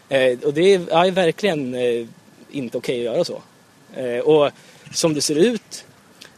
Eh, 0.10 0.40
och 0.40 0.54
det 0.54 0.74
är, 0.74 0.82
ja, 0.90 1.06
är 1.06 1.12
verkligen 1.12 1.76
eh, 1.76 2.06
inte 2.52 2.78
okej 2.78 3.08
att 3.08 3.14
göra 3.14 3.24
så. 3.24 3.42
Eh, 3.96 4.20
och 4.20 4.52
som 4.94 5.14
det 5.14 5.22
ser 5.22 5.36
ut 5.36 5.86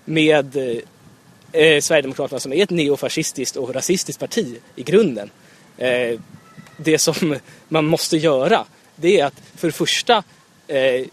med 0.06 0.56
eh, 0.56 0.78
eh, 1.54 1.82
Sverigedemokraterna 1.82 2.40
som 2.40 2.54
är 2.54 2.64
ett 2.64 2.70
neofascistiskt 2.70 3.56
och 3.56 3.76
rasistiskt 3.76 4.20
parti 4.20 4.60
i 4.76 4.84
grunden. 4.84 5.30
Eh, 5.78 6.20
det 6.78 6.98
som 6.98 7.36
man 7.68 7.86
måste 7.86 8.18
göra 8.18 8.66
det 8.96 9.20
är 9.20 9.26
att 9.26 9.42
för 9.56 9.68
det 9.68 9.74
första 9.74 10.24
eh, 10.68 11.06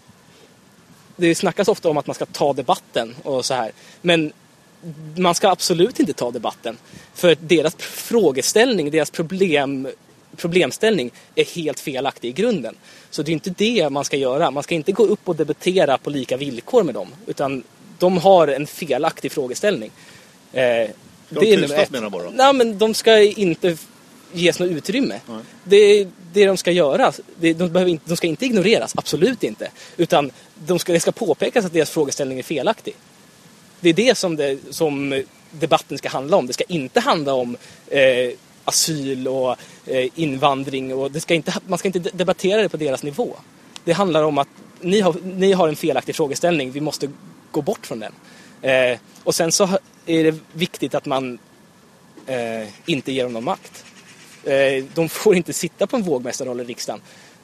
det 1.16 1.34
snackas 1.34 1.68
ofta 1.68 1.88
om 1.88 1.96
att 1.96 2.06
man 2.06 2.14
ska 2.14 2.26
ta 2.26 2.52
debatten 2.52 3.14
och 3.22 3.44
så 3.44 3.54
här. 3.54 3.72
Men 4.02 4.32
man 5.16 5.34
ska 5.34 5.48
absolut 5.48 6.00
inte 6.00 6.12
ta 6.12 6.30
debatten. 6.30 6.78
För 7.14 7.36
deras 7.40 7.74
frågeställning, 7.78 8.90
deras 8.90 9.10
problem, 9.10 9.88
problemställning 10.36 11.10
är 11.34 11.44
helt 11.44 11.80
felaktig 11.80 12.28
i 12.28 12.32
grunden. 12.32 12.76
Så 13.10 13.22
det 13.22 13.30
är 13.30 13.32
inte 13.32 13.50
det 13.50 13.90
man 13.90 14.04
ska 14.04 14.16
göra. 14.16 14.50
Man 14.50 14.62
ska 14.62 14.74
inte 14.74 14.92
gå 14.92 15.06
upp 15.06 15.28
och 15.28 15.36
debattera 15.36 15.98
på 15.98 16.10
lika 16.10 16.36
villkor 16.36 16.82
med 16.82 16.94
dem. 16.94 17.08
Utan 17.26 17.62
de 17.98 18.18
har 18.18 18.48
en 18.48 18.66
felaktig 18.66 19.32
frågeställning. 19.32 19.90
Eh, 20.52 20.62
de 20.62 20.90
det 21.28 21.56
tystas 21.56 21.90
menar 21.90 22.10
bara? 22.10 22.30
Nej, 22.30 22.52
men 22.52 22.78
de 22.78 22.94
ska 22.94 23.20
inte 23.20 23.76
ges 24.32 24.58
något 24.58 24.70
utrymme. 24.70 25.20
Nej. 25.26 25.38
Det, 25.64 26.08
det 26.32 26.46
de 26.46 26.56
ska 26.56 26.70
göra, 26.70 27.12
det, 27.40 27.52
de, 27.52 27.68
behöver 27.68 27.90
inte, 27.90 28.04
de 28.08 28.16
ska 28.16 28.26
inte 28.26 28.46
ignoreras, 28.46 28.92
absolut 28.96 29.44
inte. 29.44 29.70
Utan 29.96 30.30
de 30.66 30.78
ska, 30.78 30.92
det 30.92 31.00
ska 31.00 31.12
påpekas 31.12 31.64
att 31.64 31.72
deras 31.72 31.90
frågeställning 31.90 32.38
är 32.38 32.42
felaktig. 32.42 32.94
Det 33.80 33.88
är 33.88 33.94
det 33.94 34.18
som, 34.18 34.36
det 34.36 34.58
som 34.70 35.22
debatten 35.50 35.98
ska 35.98 36.08
handla 36.08 36.36
om. 36.36 36.46
Det 36.46 36.52
ska 36.52 36.64
inte 36.68 37.00
handla 37.00 37.34
om 37.34 37.56
eh, 37.88 38.32
asyl 38.64 39.28
och 39.28 39.56
eh, 39.86 40.08
invandring. 40.14 40.94
Och 40.94 41.10
det 41.10 41.20
ska 41.20 41.34
inte, 41.34 41.54
man 41.66 41.78
ska 41.78 41.88
inte 41.88 41.98
debattera 41.98 42.62
det 42.62 42.68
på 42.68 42.76
deras 42.76 43.02
nivå. 43.02 43.36
Det 43.84 43.92
handlar 43.92 44.22
om 44.22 44.38
att 44.38 44.48
ni 44.80 45.00
har, 45.00 45.14
ni 45.24 45.52
har 45.52 45.68
en 45.68 45.76
felaktig 45.76 46.16
frågeställning, 46.16 46.70
vi 46.70 46.80
måste 46.80 47.10
gå 47.50 47.62
bort 47.62 47.86
från 47.86 48.00
den. 48.00 48.12
Eh, 48.62 48.98
och 49.24 49.34
sen 49.34 49.52
så 49.52 49.68
är 50.06 50.24
det 50.24 50.38
viktigt 50.52 50.94
att 50.94 51.06
man 51.06 51.38
eh, 52.26 52.68
inte 52.86 53.12
ger 53.12 53.24
dem 53.24 53.32
någon 53.32 53.44
makt. 53.44 53.84
Eh, 54.44 54.84
de 54.94 55.08
får 55.08 55.36
inte 55.36 55.52
sitta 55.52 55.86
på 55.86 55.96
en 55.96 56.02
vågmästarroll 56.02 56.60
i 56.60 56.64
riksdagen. 56.64 57.00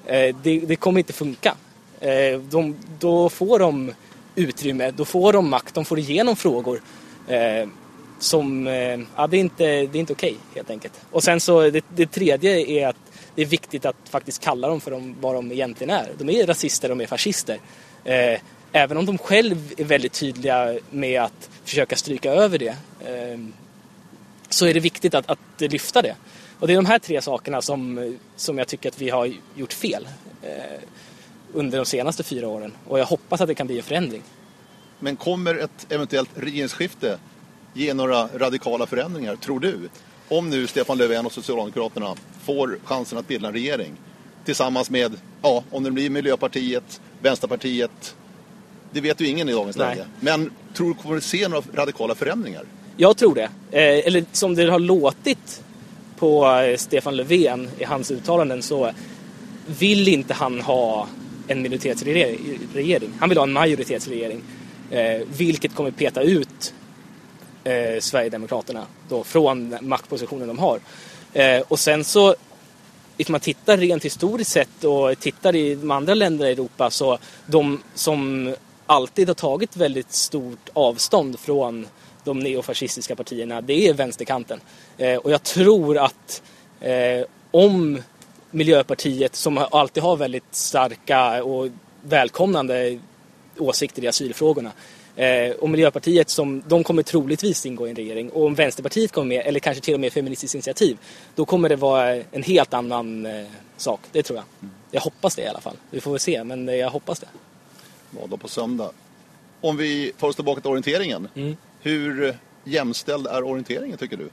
Eh, 0.07 0.37
det, 0.43 0.59
det, 0.59 0.77
kommer 0.77 0.99
inte 0.99 1.13
funka. 1.13 1.57
Eh, 2.01 2.41
de, 2.41 2.77
då 2.99 3.29
får 3.29 3.59
de 3.59 3.93
utrymme, 4.35 4.91
då 4.91 5.05
får 5.05 5.33
de 5.33 5.51
makt, 5.51 5.75
de 5.75 5.85
får 5.85 5.99
igenom 5.99 6.37
frågor 6.37 6.83
eh, 7.29 7.69
som, 8.19 8.67
eh, 8.67 9.01
ja 9.17 9.27
det 9.27 9.37
är 9.37 9.41
inte, 9.41 9.65
det 9.65 9.99
är 9.99 10.01
inte 10.01 10.13
okej 10.13 10.31
okay, 10.31 10.55
helt 10.55 10.71
enkelt. 10.71 10.95
Och 11.11 11.23
sen 11.23 11.41
så 11.41 11.71
det, 11.71 11.85
det, 11.95 12.07
tredje 12.07 12.71
är 12.71 12.87
att 12.87 12.97
det 13.35 13.43
är 13.43 13.47
viktigt 13.47 13.87
att 13.87 13.97
faktiskt 14.11 14.45
kalla 14.45 14.69
dem 14.69 14.81
för 14.81 14.91
de, 14.91 15.17
vad 15.21 15.35
de 15.35 15.53
egentligen 15.53 15.91
är. 15.95 16.09
De 16.19 16.31
är 16.31 16.47
rasister, 16.47 16.89
de 16.89 17.01
är 17.01 17.07
fascister. 17.07 17.59
Eh, 18.05 18.41
Även 18.77 18.97
om 18.97 19.07
de 19.07 19.19
själv 19.19 19.73
är 19.77 19.85
väldigt 19.85 20.13
tydliga 20.13 20.79
med 20.91 21.23
att 21.23 21.51
försöka 21.65 21.97
stryka 21.97 22.33
över 22.33 22.59
det 22.59 22.77
ehm, 23.07 23.53
så 24.49 24.67
är 24.67 24.75
det 24.75 24.81
viktigt 24.81 25.15
att, 25.15 25.31
att 25.31 25.39
lyfta 25.59 26.03
det. 26.03 26.17
Och 26.59 26.67
det 26.67 26.73
är 26.73 26.77
de 26.77 26.87
här 26.87 26.99
tre 26.99 27.23
sakerna 27.23 27.63
som, 27.63 28.17
som 28.37 28.59
jag 28.59 28.69
tycker 28.69 28.89
att 28.89 29.01
vi 29.01 29.11
har 29.11 29.33
gjort 29.55 29.73
fel 29.73 30.09
eh, 30.43 30.81
under 31.53 31.79
de 31.79 31.87
senaste 31.87 32.23
fyra 32.23 32.49
åren. 32.49 32.73
Och 32.87 32.99
jag 32.99 33.07
hoppas 33.07 33.41
att 33.41 33.49
det 33.49 33.55
kan 33.55 33.67
bli 33.67 33.77
en 33.77 33.83
förändring. 33.83 34.23
Men 34.99 35.17
kommer 35.17 35.55
ett 35.55 35.87
eventuellt 35.89 36.31
regeringsskifte 36.35 37.19
ge 37.75 37.95
några 37.95 38.29
radikala 38.35 38.87
förändringar, 38.87 39.37
tror 39.37 39.61
du? 39.61 39.89
Om 40.29 40.51
nu 40.51 40.67
Stefan 40.67 40.99
Löfven 40.99 41.27
och 41.27 41.33
Socialdemokraterna 41.33 42.15
får 42.45 42.79
chansen 42.85 43.19
att 43.19 43.29
bilda 43.29 43.49
en 43.49 43.55
regering 43.55 43.93
tillsammans 44.45 44.91
med, 44.91 45.13
ja, 45.43 45.65
om 45.71 45.83
det 45.83 45.91
blir 45.91 46.11
Miljöpartiet, 46.11 47.01
Vänsterpartiet, 47.23 48.17
det 48.93 49.01
vet 49.01 49.21
ju 49.21 49.27
ingen 49.27 49.49
i 49.49 49.53
dagens 49.53 49.77
Nej. 49.77 49.97
läge. 49.97 50.09
Men 50.21 50.51
tror 50.75 50.89
du 50.89 50.95
kommer 50.95 51.17
att 51.17 51.23
se 51.23 51.49
några 51.49 51.65
radikala 51.75 52.15
förändringar? 52.15 52.65
Jag 52.97 53.17
tror 53.17 53.35
det. 53.35 53.49
Eh, 53.71 54.07
eller 54.07 54.25
som 54.33 54.55
det 54.55 54.71
har 54.71 54.79
låtit 54.79 55.63
på 56.19 56.47
eh, 56.47 56.77
Stefan 56.77 57.17
Löfven 57.17 57.69
i 57.79 57.85
hans 57.85 58.11
uttalanden 58.11 58.63
så 58.63 58.93
vill 59.79 60.09
inte 60.09 60.35
han 60.35 60.61
ha 60.61 61.09
en 61.49 61.63
minoritetsregering. 61.63 63.13
Han 63.19 63.29
vill 63.29 63.39
ha 63.39 63.43
en 63.43 63.53
majoritetsregering. 63.53 64.43
Eh, 64.91 65.23
vilket 65.37 65.75
kommer 65.75 65.91
peta 65.91 66.23
ut 66.23 66.75
eh, 67.65 68.01
Sverigedemokraterna 68.01 68.87
då 69.09 69.25
från 69.25 69.77
maktpositionen 69.81 70.49
de 70.49 70.59
har. 70.59 70.81
Eh, 71.33 71.63
och 71.69 71.79
sen 71.79 72.05
så, 72.05 72.29
om 73.19 73.25
man 73.29 73.41
tittar 73.41 73.77
rent 73.77 74.05
historiskt 74.05 74.51
sett 74.51 74.85
och 74.85 75.21
tittar 75.21 75.57
i 75.57 75.75
de 75.75 75.91
andra 75.91 76.15
länderna 76.15 76.51
i 76.51 76.53
Europa 76.53 76.91
så 76.91 77.19
de 77.47 77.83
som 77.95 78.55
alltid 78.87 79.29
har 79.29 79.35
tagit 79.35 79.77
väldigt 79.77 80.13
stort 80.13 80.69
avstånd 80.73 81.39
från 81.39 81.87
de 82.25 82.39
neofascistiska 82.39 83.17
partierna, 83.17 83.61
det 83.61 83.89
är 83.89 83.95
vänsterkanten. 83.95 84.61
Eh, 84.99 85.17
och 85.17 85.31
jag 85.31 85.43
tror 85.43 85.99
att 85.99 86.43
eh, 86.81 87.27
om 87.51 88.03
Miljöpartiet, 88.51 89.35
som 89.35 89.59
alltid 89.71 90.03
har 90.03 90.17
väldigt 90.17 90.55
starka 90.55 91.45
och 91.45 91.69
välkomnande 92.03 92.99
åsikter 93.59 94.05
i 94.05 94.09
asylfrågorna, 94.09 94.73
Eh, 95.19 95.51
och 95.51 95.71
Miljöpartiet 95.71 96.31
som, 96.31 96.63
de 96.69 96.85
kommer 96.85 97.03
troligtvis 97.03 97.67
ingå 97.67 97.87
i 97.87 97.91
en 97.91 97.97
regering. 97.97 98.31
Och 98.31 98.47
om 98.47 98.55
Vänsterpartiet 98.55 99.13
kommer 99.13 99.27
med, 99.27 99.47
eller 99.47 99.61
kanske 99.61 99.85
till 99.85 99.95
och 99.95 100.01
med 100.01 100.13
Feministiskt 100.13 100.55
initiativ, 100.55 100.99
då 101.35 101.45
kommer 101.45 101.69
det 101.69 101.77
vara 101.77 102.15
en 102.15 102.43
helt 102.43 102.75
annan 102.75 103.29
sak. 103.77 104.01
Det 104.13 104.23
tror 104.23 104.39
jag. 104.39 104.71
Jag 104.91 105.01
hoppas 105.01 105.37
det 105.37 105.43
i 105.43 105.47
alla 105.47 105.61
fall. 105.61 105.77
Vi 105.91 106.01
får 106.01 106.11
väl 106.11 106.21
se, 106.21 106.45
men 106.45 106.69
jag 106.69 106.91
hoppas 106.91 107.21
det. 107.21 107.27
Ja, 108.11 108.27
då 108.31 108.37
på 108.37 108.49
söndag. 108.49 108.91
Om 109.61 109.77
vi 109.77 110.13
tar 110.19 110.29
oss 110.29 110.37
tillbaka 110.37 110.61
till 110.61 110.71
orienteringen. 110.71 111.29
Mm. 111.35 111.57
Hur 111.81 112.37
jämställd 112.65 113.27
är 113.27 113.45
orienteringen 113.45 113.99
tycker 113.99 114.17
du? 114.17 114.29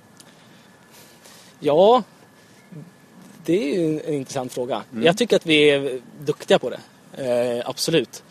Ja, 1.59 2.03
det 3.45 3.73
är 3.73 3.79
ju 3.79 3.99
en 3.99 4.13
intressant 4.13 4.53
fråga. 4.53 4.83
Mm. 4.91 5.03
Jag 5.03 5.17
tycker 5.17 5.35
att 5.35 5.45
vi 5.45 5.69
är 5.69 6.01
duktiga 6.19 6.59
på 6.59 6.69
det. 6.69 6.79
Eh, 7.17 7.69
absolut. 7.69 8.23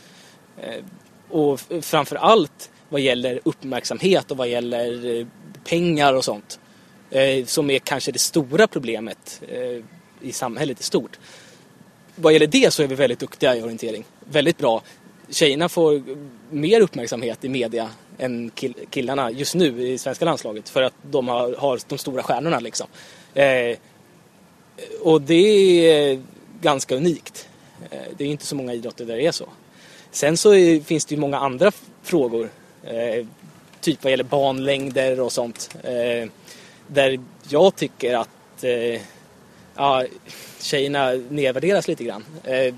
Eh, 0.57 0.85
och 1.29 1.61
framför 1.81 2.17
allt 2.17 2.71
vad 2.89 3.01
gäller 3.01 3.41
uppmärksamhet 3.45 4.31
och 4.31 4.37
vad 4.37 4.49
gäller 4.49 5.19
eh, 5.19 5.27
pengar 5.65 6.15
och 6.15 6.25
sånt. 6.25 6.61
Eh, 7.11 7.45
som 7.45 7.71
är 7.71 7.79
kanske 7.79 8.13
det 8.13 8.19
stora 8.19 8.67
problemet 8.67 9.43
eh, 9.49 9.85
i 10.21 10.33
samhället 10.33 10.81
i 10.81 10.83
stort. 10.83 11.19
Vad 12.17 12.33
gäller 12.33 12.47
det 12.47 12.73
så 12.73 12.83
är 12.83 12.87
vi 12.87 12.95
väldigt 12.95 13.19
duktiga 13.19 13.57
i 13.57 13.63
orientering. 13.63 14.05
Väldigt 14.31 14.59
bra. 14.59 14.83
Tjejerna 15.33 15.69
får 15.69 16.03
mer 16.51 16.81
uppmärksamhet 16.81 17.45
i 17.45 17.49
media 17.49 17.91
än 18.19 18.51
killarna 18.91 19.31
just 19.31 19.55
nu 19.55 19.89
i 19.89 19.99
svenska 19.99 20.25
landslaget 20.25 20.69
för 20.69 20.83
att 20.83 20.95
de 21.03 21.29
har, 21.29 21.55
har 21.55 21.81
de 21.89 21.99
stora 21.99 22.23
stjärnorna 22.23 22.61
liksom. 22.61 22.87
Eh, 23.35 23.77
och 25.01 25.23
det 25.23 25.35
är 25.91 26.23
ganska 26.61 26.95
unikt. 26.95 27.49
Eh, 27.91 27.99
det 28.17 28.25
är 28.25 28.29
inte 28.29 28.47
så 28.47 28.57
många 28.57 28.75
idrotter 28.75 29.05
där 29.05 29.17
det 29.17 29.27
är 29.27 29.33
så. 29.33 29.49
Sen 30.11 30.37
så 30.37 30.55
är, 30.55 30.81
finns 30.81 31.05
det 31.05 31.15
ju 31.15 31.21
många 31.21 31.39
andra 31.39 31.73
frågor. 32.03 32.51
Eh, 32.85 33.27
typ 33.81 34.05
vad 34.05 34.11
gäller 34.11 34.25
banlängder 34.25 35.21
och 35.21 35.33
sånt. 35.33 35.77
Eh, 35.83 36.29
där 36.87 37.21
jag 37.49 37.77
tycker 37.77 38.15
att 38.15 38.65
eh, 38.65 39.01
ja, 39.75 40.05
tjejerna 40.61 41.13
nedvärderas 41.13 41.89
lite 41.89 42.05
grann. 42.05 42.25
Eh, 42.45 42.75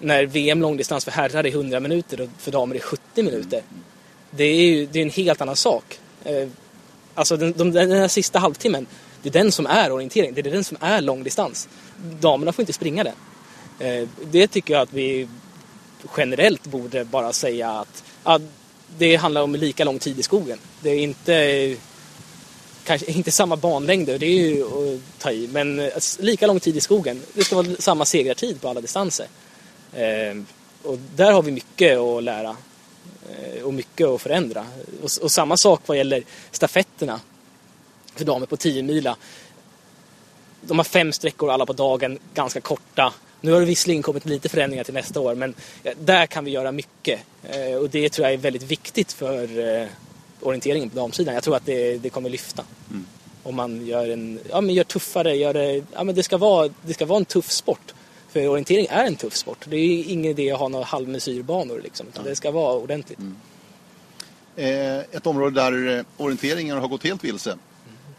när 0.00 0.26
VM 0.26 0.60
långdistans 0.60 1.04
för 1.04 1.12
herrar 1.12 1.46
är 1.46 1.50
100 1.50 1.80
minuter 1.80 2.20
och 2.20 2.28
för 2.38 2.50
damer 2.50 2.74
är 2.74 2.80
70 2.80 3.22
minuter. 3.22 3.62
Det 4.30 4.44
är 4.44 4.64
ju 4.64 4.86
det 4.86 4.98
är 4.98 5.02
en 5.02 5.10
helt 5.10 5.40
annan 5.40 5.56
sak. 5.56 5.98
Eh, 6.24 6.48
alltså 7.14 7.36
den, 7.36 7.52
den, 7.52 7.72
den 7.72 7.90
här 7.90 8.08
sista 8.08 8.38
halvtimmen, 8.38 8.86
det 9.22 9.28
är 9.28 9.32
den 9.32 9.52
som 9.52 9.66
är 9.66 9.92
orientering, 9.92 10.34
det 10.34 10.40
är 10.40 10.50
den 10.50 10.64
som 10.64 10.76
är 10.80 11.00
långdistans. 11.00 11.68
Damerna 12.20 12.52
får 12.52 12.62
inte 12.62 12.72
springa 12.72 13.04
den. 13.04 13.14
Eh, 13.78 14.08
det 14.30 14.46
tycker 14.46 14.74
jag 14.74 14.82
att 14.82 14.92
vi 14.92 15.28
generellt 16.16 16.66
borde 16.66 17.04
bara 17.04 17.32
säga 17.32 17.70
att 17.70 18.04
att 18.22 18.42
det 18.98 19.16
handlar 19.16 19.42
om 19.42 19.54
lika 19.54 19.84
lång 19.84 19.98
tid 19.98 20.18
i 20.18 20.22
skogen. 20.22 20.58
Det 20.80 20.90
är 20.90 20.98
inte 20.98 21.76
kanske 22.84 23.12
inte 23.12 23.30
samma 23.30 23.56
banlängder, 23.56 24.18
det 24.18 24.26
är 24.26 24.48
ju 24.48 24.64
att 24.64 25.00
ta 25.18 25.30
i, 25.30 25.48
men 25.52 25.80
eh, 25.80 25.90
lika 26.18 26.46
lång 26.46 26.60
tid 26.60 26.76
i 26.76 26.80
skogen. 26.80 27.22
Det 27.34 27.44
ska 27.44 27.56
vara 27.56 27.66
samma 27.78 28.04
segrartid 28.04 28.60
på 28.60 28.68
alla 28.68 28.80
distanser. 28.80 29.26
Eh, 29.94 30.42
och 30.82 30.98
där 31.16 31.32
har 31.32 31.42
vi 31.42 31.50
mycket 31.50 31.98
att 31.98 32.22
lära 32.22 32.56
eh, 33.30 33.62
och 33.62 33.74
mycket 33.74 34.06
att 34.06 34.22
förändra. 34.22 34.66
Och, 35.02 35.10
och, 35.22 35.32
samma 35.32 35.56
sak 35.56 35.82
vad 35.86 35.96
gäller 35.96 36.22
stafetterna 36.50 37.20
för 38.14 38.24
damer 38.24 38.46
på 38.46 38.56
10 38.56 38.82
mila. 38.82 39.16
De 40.60 40.78
har 40.78 40.84
fem 40.84 41.12
sträckor 41.12 41.50
alla 41.50 41.66
på 41.66 41.72
dagen, 41.72 42.18
ganska 42.34 42.60
korta. 42.60 43.12
Nu 43.40 43.52
har 43.52 43.60
det 43.60 43.66
visserligen 43.66 44.02
kommit 44.02 44.26
lite 44.26 44.48
förändringar 44.48 44.84
till 44.84 44.94
nästa 44.94 45.20
år 45.20 45.34
men 45.34 45.54
där 46.00 46.26
kan 46.26 46.44
vi 46.44 46.50
göra 46.50 46.72
mycket. 46.72 47.20
Eh, 47.42 47.74
och 47.74 47.90
det 47.90 48.08
tror 48.08 48.26
jag 48.26 48.34
är 48.34 48.38
väldigt 48.38 48.62
viktigt 48.62 49.12
för 49.12 49.58
eh, 49.58 49.86
orienteringen 50.40 50.90
på 50.90 50.96
damsidan. 50.96 51.34
Jag 51.34 51.44
tror 51.44 51.56
att 51.56 51.66
det, 51.66 51.98
det 51.98 52.10
kommer 52.10 52.30
lyfta. 52.30 52.64
Mm. 52.90 53.06
Om 53.42 53.56
man 53.56 53.86
gör 53.86 54.08
en, 54.08 54.38
ja 54.50 54.60
men 54.60 54.74
gör 54.74 54.84
tuffare, 54.84 55.36
gör 55.36 55.54
det, 55.54 55.84
ja 55.94 56.04
men 56.04 56.14
det 56.14 56.22
ska 56.22 56.36
vara, 56.36 56.70
det 56.82 56.94
ska 56.94 57.06
vara 57.06 57.18
en 57.18 57.24
tuff 57.24 57.50
sport. 57.50 57.94
För 58.32 58.48
orientering 58.48 58.86
är 58.90 59.04
en 59.04 59.16
tuff 59.16 59.36
sport. 59.36 59.64
Det 59.68 59.76
är 59.76 60.04
ingen 60.12 60.30
idé 60.30 60.50
att 60.52 60.58
ha 60.58 60.68
några 60.68 60.84
halvmesyrbanor 60.84 61.80
liksom. 61.84 62.06
Utan 62.08 62.24
det 62.24 62.36
ska 62.36 62.50
vara 62.50 62.74
ordentligt. 62.74 63.18
Mm. 63.18 63.36
Eh, 64.56 64.98
ett 65.16 65.26
område 65.26 65.60
där 65.60 66.04
orienteringen 66.16 66.78
har 66.78 66.88
gått 66.88 67.04
helt 67.04 67.24
vilse. 67.24 67.56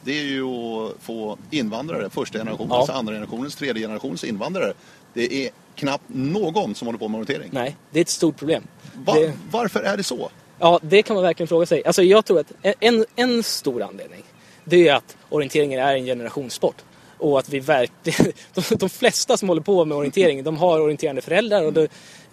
det 0.04 0.20
är 0.20 0.24
ju 0.24 0.44
att 0.46 0.92
få 1.02 1.38
invandrare, 1.52 2.10
första 2.10 2.38
generationens, 2.38 2.86
Ja. 2.90 2.94
andra 2.94 3.14
generationens, 3.14 3.56
tredje 3.56 3.84
generationens 3.84 4.24
invandrare. 4.24 4.74
Det 5.14 5.34
är 5.46 5.50
knappt 5.76 6.04
någon 6.08 6.76
som 6.76 6.88
håller 6.88 7.00
på 7.00 7.08
med 7.08 7.18
orientering. 7.22 7.50
Nej, 7.54 7.76
det 7.92 8.00
är 8.00 8.02
ett 8.02 8.10
stort 8.10 8.38
problem. 8.38 8.64
Va, 9.06 9.14
Det, 9.16 9.34
Varför 9.52 9.80
är 9.80 9.98
det 9.98 10.04
så? 10.04 10.30
ja, 10.60 10.80
det 10.84 11.02
kan 11.04 11.14
man 11.14 11.24
verkligen 11.24 11.48
fråga 11.48 11.66
sig. 11.66 11.86
Alltså 11.86 12.04
jag 12.04 12.26
tror 12.26 12.40
att 12.40 12.52
en, 12.80 13.06
en 13.16 13.44
stor 13.44 13.82
anledning 13.82 14.24
det 14.66 14.88
är 14.88 14.96
att 14.96 15.18
orienteringen 15.30 15.80
är 15.80 15.96
en 15.96 16.06
generationssport. 16.06 16.76
Och 17.22 17.40
att 17.40 17.50
vi 17.50 17.60
verkligen, 17.60 18.32
de, 18.54 18.76
de 18.76 18.90
flesta 18.90 19.38
som 19.38 19.50
håller 19.50 19.62
på 19.62 19.86
med 19.86 19.98
orientering, 19.98 20.44
de 20.44 20.58
har 20.58 20.80
orienterande 20.82 21.22
föräldrar 21.22 21.64
och 21.66 21.74
det, 21.74 21.88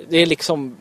det 0.08 0.16
är 0.16 0.26
liksom 0.26 0.76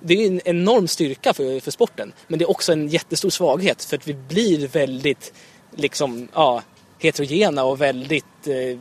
det 0.00 0.14
är 0.14 0.26
en 0.26 0.40
enorm 0.44 0.88
styrka 0.88 1.32
för, 1.34 1.60
för 1.60 1.70
sporten. 1.70 2.12
Men 2.28 2.38
det 2.38 2.44
är 2.44 2.50
också 2.50 2.72
en 2.72 2.88
jättestor 2.88 3.30
svaghet 3.30 3.84
för 3.84 3.96
att 3.96 4.08
vi 4.08 4.14
blir 4.14 4.68
väldigt 4.68 5.32
liksom, 5.76 6.28
ja, 6.34 6.62
heterogena 6.98 7.64
och 7.64 7.80
väldigt 7.80 8.24
eh, 8.46 8.78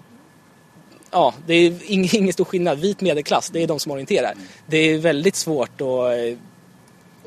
Ja, 1.11 1.33
det 1.45 1.53
är 1.53 1.71
ing- 1.71 2.09
ingen 2.17 2.33
stor 2.33 2.45
skillnad. 2.45 2.79
Vit 2.79 3.01
medelklass, 3.01 3.49
det 3.49 3.63
är 3.63 3.67
de 3.67 3.79
som 3.79 3.91
orienterar. 3.91 4.33
Det 4.67 4.77
är 4.77 4.97
väldigt 4.97 5.35
svårt 5.35 5.81
att, 5.81 5.87
eh, 5.87 6.37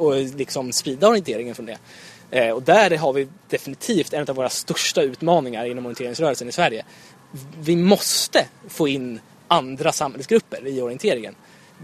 att 0.07 0.35
liksom 0.39 0.73
sprida 0.73 1.09
orienteringen 1.09 1.55
från 1.55 1.67
det. 1.67 1.79
Eh, 2.31 2.51
Och 2.51 2.63
där 2.63 2.97
har 2.97 3.13
vi 3.13 3.29
definitivt 3.49 4.13
en 4.13 4.27
av 4.29 4.37
våra 4.37 4.49
största 4.49 5.03
utmaningar 5.03 5.65
inom 5.67 5.87
orienteringsrörelsen 5.87 6.49
i 6.49 6.53
Sverige. 6.53 6.85
Vi 7.61 7.77
måste 7.77 8.47
få 8.69 8.89
in 8.89 9.21
andra 9.49 9.93
samhällsgrupper 9.93 10.67
i 10.67 10.81
orienteringen. 10.81 11.35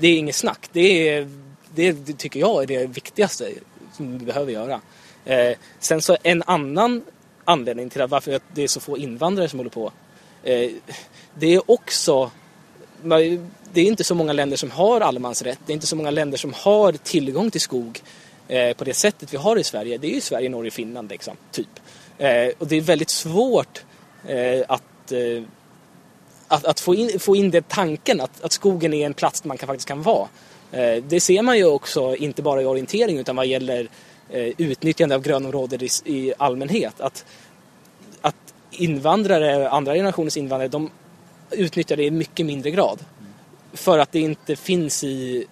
Det 0.00 0.08
är 0.08 0.18
inget 0.18 0.36
snack. 0.36 0.68
Det, 0.72 1.08
är, 1.08 1.28
det 1.74 2.18
tycker 2.18 2.40
jag 2.40 2.62
är 2.62 2.66
det 2.66 2.86
viktigaste 2.86 3.50
som 3.92 4.18
vi 4.18 4.24
behöver 4.24 4.52
göra. 4.52 4.80
Eh, 5.24 5.56
sen 5.78 6.02
så 6.02 6.16
en 6.22 6.42
annan 6.46 7.02
anledning 7.44 7.90
till 7.90 8.02
att 8.02 8.10
varför 8.10 8.40
det 8.54 8.62
är 8.62 8.68
så 8.68 8.80
få 8.80 8.98
invandrare 8.98 9.48
som 9.48 9.58
håller 9.58 9.70
på. 9.70 9.92
Eh, 10.42 10.70
det 11.34 11.54
är 11.54 11.70
också 11.70 12.30
det 13.72 13.80
är 13.80 13.84
inte 13.84 14.04
så 14.04 14.14
många 14.14 14.32
länder 14.32 14.56
som 14.56 14.70
har 14.70 15.00
allemansrätt. 15.00 15.58
Det 15.66 15.72
är 15.72 15.74
inte 15.74 15.86
så 15.86 15.96
många 15.96 16.10
länder 16.10 16.38
som 16.38 16.52
har 16.52 16.92
tillgång 16.92 17.50
till 17.50 17.60
skog 17.60 18.00
eh, 18.48 18.76
på 18.76 18.84
det 18.84 18.94
sättet 18.94 19.32
vi 19.32 19.36
har 19.36 19.56
i 19.56 19.64
Sverige. 19.64 19.98
Det 19.98 20.06
är 20.06 20.14
ju 20.14 20.20
Sverige, 20.20 20.48
Norge, 20.48 20.70
Finland 20.70 21.10
liksom, 21.10 21.36
typ. 21.50 21.68
Eh, 22.18 22.48
och 22.58 22.66
det 22.66 22.76
är 22.76 22.80
väldigt 22.80 23.10
svårt 23.10 23.84
eh, 24.26 24.60
att, 25.06 25.12
eh, 25.12 25.42
att, 26.48 26.64
att 26.64 26.80
få, 26.80 26.94
in, 26.94 27.20
få 27.20 27.36
in 27.36 27.50
den 27.50 27.62
tanken 27.62 28.20
att, 28.20 28.44
att 28.44 28.52
skogen 28.52 28.94
är 28.94 29.06
en 29.06 29.14
plats 29.14 29.40
där 29.40 29.48
man 29.48 29.58
kan, 29.58 29.66
faktiskt 29.66 29.88
kan 29.88 30.02
vara. 30.02 30.28
Eh, 30.72 31.02
det 31.02 31.20
ser 31.20 31.42
man 31.42 31.56
ju 31.56 31.64
också, 31.64 32.16
inte 32.16 32.42
bara 32.42 32.62
i 32.62 32.64
orientering 32.64 33.18
utan 33.18 33.36
vad 33.36 33.46
gäller 33.46 33.88
eh, 34.30 34.52
utnyttjande 34.58 35.14
av 35.14 35.22
grönområden 35.22 35.80
i, 35.82 35.88
i 36.04 36.32
allmänhet. 36.38 37.00
Att, 37.00 37.24
att 38.20 38.54
invandrare, 38.70 39.68
andra 39.68 39.94
generationens 39.94 40.36
invandrare, 40.36 40.68
de 40.68 40.90
utnyttjar 41.50 41.96
det 41.96 42.04
i 42.04 42.10
mycket 42.10 42.46
mindre 42.46 42.70
grad. 42.70 42.98
För 43.72 43.98
att 43.98 44.12
det 44.12 44.20
inte 44.20 44.56
finns 44.56 45.04
i, 45.04 45.46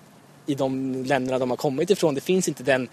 i 0.47 0.55
de 0.55 1.05
länderna 1.05 1.39
de 1.39 1.51
har 1.51 1.57
kommit 1.57 1.91
ifrån. 1.91 2.15
Det 2.15 2.21
finns 2.21 2.49
inte 2.49 2.63
den, 2.63 2.89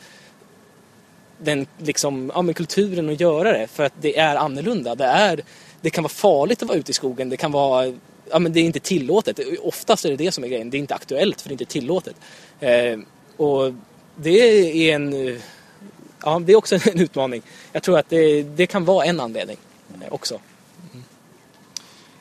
den 1.37 1.67
liksom, 1.77 2.31
ja, 2.35 2.41
men 2.41 2.53
kulturen 2.53 3.09
att 3.09 3.19
göra 3.19 3.51
det. 3.51 3.67
För 3.67 3.83
att 3.83 3.93
det 4.01 4.17
är 4.17 4.35
annorlunda. 4.35 4.95
Det, 4.95 5.05
är, 5.05 5.41
det 5.81 5.89
kan 5.89 6.03
vara 6.03 6.13
farligt 6.13 6.61
att 6.61 6.67
vara 6.67 6.77
ute 6.77 6.91
i 6.91 6.93
skogen. 6.93 7.29
Det 7.29 7.37
kan 7.37 7.51
vara 7.51 7.93
Ja, 8.31 8.39
men 8.39 8.53
det 8.53 8.59
är 8.59 8.63
inte 8.63 8.79
tillåtet. 8.79 9.39
Oftast 9.61 10.05
är 10.05 10.09
det 10.09 10.15
det 10.15 10.31
som 10.31 10.43
är 10.43 10.47
grejen. 10.47 10.69
Det 10.69 10.77
är 10.77 10.79
inte 10.79 10.95
aktuellt 10.95 11.41
för 11.41 11.49
det 11.49 11.51
är 11.51 11.61
inte 11.61 11.65
tillåtet. 11.65 12.15
Eh, 12.59 12.99
och 13.37 13.73
det 14.15 14.39
är 14.89 14.95
en... 14.95 15.39
Ja, 16.23 16.39
det 16.39 16.51
är 16.51 16.55
också 16.55 16.75
en 16.91 16.99
utmaning. 16.99 17.41
Jag 17.71 17.83
tror 17.83 17.99
att 17.99 18.09
det, 18.09 18.43
det 18.43 18.67
kan 18.67 18.85
vara 18.85 19.05
en 19.05 19.19
anledning 19.19 19.57
eh, 20.01 20.13
också. 20.13 20.39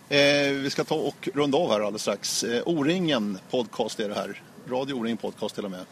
Eh, 0.09 0.53
vi 0.53 0.71
ska 0.71 0.85
ta 0.85 0.95
och 0.95 1.29
runda 1.35 1.59
av 1.59 1.71
här 1.71 1.81
alldeles 1.81 2.03
strax. 2.03 2.45
Eh, 2.45 2.63
O-ringen 2.67 3.39
podcast 3.51 4.01
är 4.01 4.09
det 4.09 4.15
här. 4.15 4.43
Radio 4.69 4.95
O-ringen 4.95 5.17
podcast 5.17 5.55
till 5.55 5.65
och 5.65 5.71
med. 5.71 5.85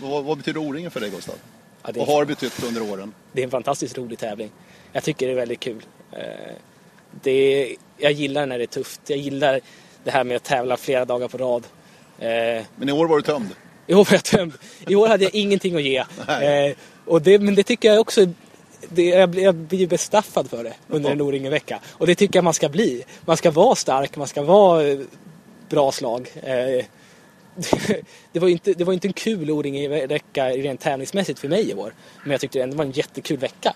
Vad, 0.00 0.24
vad 0.24 0.36
betyder 0.36 0.60
O-ringen 0.60 0.90
för 0.90 1.00
dig 1.00 1.10
Gustav? 1.10 1.34
Ja, 1.82 1.90
är, 1.94 2.06
har 2.06 2.24
betytt 2.24 2.64
under 2.64 2.92
åren? 2.92 3.14
det 3.32 3.40
är 3.40 3.44
en 3.44 3.50
fantastiskt 3.50 3.98
rolig 3.98 4.18
tävling. 4.18 4.50
Jag 4.92 5.04
tycker 5.04 5.26
det 5.26 5.32
är 5.32 5.36
väldigt 5.36 5.60
kul. 5.60 5.82
Eh, 6.12 6.18
det 7.22 7.30
är, 7.30 7.76
jag 7.96 8.12
gillar 8.12 8.46
när 8.46 8.58
det 8.58 8.64
är 8.64 8.66
tufft. 8.66 9.00
Jag 9.06 9.18
gillar 9.18 9.60
det 10.04 10.10
här 10.10 10.24
med 10.24 10.36
att 10.36 10.44
tävla 10.44 10.76
flera 10.76 11.04
dagar 11.04 11.28
på 11.28 11.38
rad. 11.38 11.66
Eh, 12.18 12.64
Men 12.76 12.88
i 12.88 12.92
år 12.92 13.06
var 13.06 13.16
du 13.16 13.22
tömd. 13.22 13.48
I 13.86 13.94
år 13.94 14.04
var 14.04 14.12
jag 14.12 14.24
tömd. 14.24 14.52
I 14.86 14.94
år 14.94 15.08
hade 15.08 15.24
jag 15.24 15.34
ingenting 15.34 15.76
att 15.76 15.82
ge. 15.82 15.96
Eh, 16.28 16.76
och 17.06 17.22
det, 17.22 17.38
men 17.38 17.54
det 17.54 17.62
tycker 17.62 17.88
jag 17.88 18.00
också... 18.00 18.26
Det, 18.88 19.04
jag, 19.04 19.38
jag 19.38 19.54
blir 19.54 19.86
bestraffad 19.86 20.50
för 20.50 20.64
det 20.64 20.74
under 20.88 21.10
en 21.10 21.20
O-ringen-vecka. 21.20 21.80
Och 21.88 22.06
det 22.06 22.14
tycker 22.14 22.36
jag 22.36 22.44
man 22.44 22.54
ska 22.54 22.68
bli. 22.68 23.04
Man 23.24 23.36
ska 23.36 23.50
vara 23.50 23.74
stark, 23.74 24.16
man 24.16 24.26
ska 24.26 24.42
vara 24.42 24.88
eh, 24.88 24.98
bra 25.68 25.92
slag. 25.92 26.28
Eh, 26.42 26.84
det 28.32 28.38
var 28.40 28.48
inte, 28.48 28.72
det 28.72 28.84
var 28.84 28.92
inte 28.92 29.08
en 29.08 29.12
kul 29.12 29.50
O-ringen-vecka 29.50 30.48
rent 30.48 30.80
tävlingsmässigt 30.80 31.38
för 31.38 31.48
mig 31.48 31.70
i 31.70 31.74
år. 31.74 31.94
Men 32.22 32.30
jag 32.30 32.40
tyckte 32.40 32.66
det 32.66 32.76
var 32.76 32.84
en 32.84 32.90
jättekul 32.90 33.36
vecka. 33.36 33.74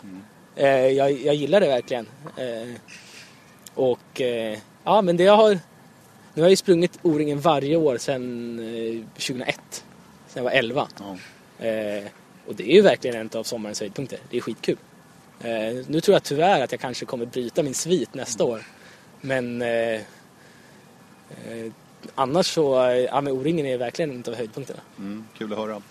Eh, 0.57 0.68
jag, 0.68 1.12
jag 1.12 1.35
gillar 1.35 1.61
det 1.61 1.66
verkligen. 1.66 2.07
Eh, 2.37 2.74
och 3.75 4.20
eh, 4.20 4.59
ja, 4.85 5.03
men 5.03 5.16
det 5.16 5.25
jag 5.25 5.37
har... 5.37 5.51
Nu 6.35 6.43
har 6.43 6.47
jag 6.47 6.51
ju 6.51 6.57
sprungit 6.57 6.99
O-ringen 7.03 7.41
varje 7.41 7.77
år 7.77 7.99
sedan 7.99 8.59
eh, 8.59 9.03
2001. 9.12 9.61
Sen 9.70 9.85
jag 10.35 10.43
var 10.43 10.51
11. 10.51 10.89
Ja. 10.99 11.16
Eh, 11.66 12.05
och 12.47 12.55
det 12.55 12.70
är 12.72 12.75
ju 12.75 12.83
verkligen 12.83 13.16
en 13.16 13.31
av 13.39 13.43
sommarens 13.43 13.81
höjdpunkter. 13.81 14.18
Det 14.31 14.37
är 14.37 14.41
skitkul. 14.41 14.77
Eh, 15.41 15.85
nu 15.87 16.01
tror 16.01 16.14
jag 16.14 16.22
tyvärr 16.22 16.61
att 16.64 16.72
jag 16.72 16.81
kanske 16.81 17.05
kommer 17.07 17.27
bryta 17.27 17.62
min 17.62 17.75
svit 17.75 18.14
nästa 18.14 18.45
år. 18.45 18.62
Men 19.20 19.62
eh, 19.62 19.68
eh, 19.68 20.01
annars 22.14 22.47
så, 22.47 22.75
ja 23.11 23.20
men 23.20 23.33
O-ringen 23.33 23.66
är 23.66 23.79
verkligen 23.79 24.11
en 24.11 24.25
av 24.29 24.35
höjdpunkterna. 24.35 24.81
Mm, 24.99 25.25
kul 25.39 25.53
att 25.53 25.59
höra. 25.59 25.83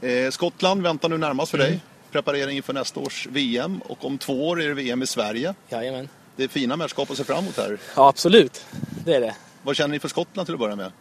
Eh, 0.00 0.30
Skottland 0.30 0.82
väntar 0.82 1.08
nu 1.08 1.18
närmast 1.18 1.50
för 1.50 1.58
Mm. 1.58 1.70
dig. 1.70 1.80
Preparering 2.10 2.56
inför 2.56 2.72
nästa 2.72 3.00
års 3.00 3.26
VM 3.26 3.80
och 3.88 4.04
om 4.04 4.18
två 4.18 4.48
år 4.48 4.62
är 4.62 4.68
det 4.68 4.74
VM 4.74 5.02
i 5.02 5.06
Sverige. 5.06 5.54
Jajamän. 5.68 6.08
Det 6.36 6.44
är 6.44 6.48
fina 6.48 6.76
mästerskap 6.76 7.10
att 7.10 7.16
se 7.16 7.24
fram 7.24 7.38
emot 7.38 7.56
här. 7.56 7.78
Ja 7.96 8.08
absolut, 8.08 8.66
det 9.04 9.14
är 9.14 9.20
det. 9.20 9.34
Vad 9.62 9.76
känner 9.76 9.88
ni 9.88 9.98
för 9.98 10.08
Skottland 10.08 10.46
till 10.46 10.54
att 10.54 10.60
börja 10.60 10.76
med? 10.76 10.92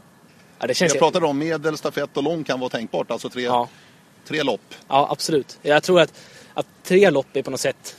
Ja, 0.60 0.68
det 0.68 0.74
känns 0.74 0.94
Jag 0.94 1.00
pratade 1.00 1.26
om 1.26 1.38
medel, 1.38 1.78
stafett 1.78 2.18
och 2.18 2.24
lång 2.24 2.44
kan 2.44 2.60
vara 2.60 2.70
tänkbart, 2.70 3.12
alltså 3.12 3.30
tre, 3.30 3.44
ja, 3.44 3.68
tre 4.26 4.44
lopp. 4.44 4.76
ja 4.88 5.08
absolut. 5.12 5.60
Jag 5.62 5.84
tror 5.84 6.02
att, 6.02 6.14
att 6.54 6.68
tre 6.84 7.10
lopp 7.10 7.28
är 7.34 7.44
på 7.44 7.52
något 7.52 7.60
sätt 7.60 7.96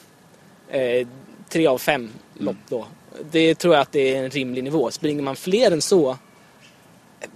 eh, 0.69 1.09
tre 1.49 1.67
av 1.67 1.79
fem 1.79 2.11
lopp 2.35 2.57
då. 2.69 2.87
Det 3.31 3.55
tror 3.55 3.75
jag 3.75 3.83
att 3.83 3.93
det 3.93 4.15
är 4.15 4.25
en 4.25 4.31
rimlig 4.31 4.65
nivå. 4.65 4.91
Springer 4.91 5.23
man 5.23 5.37
fler 5.37 5.71
än 5.71 5.83
så 5.83 6.17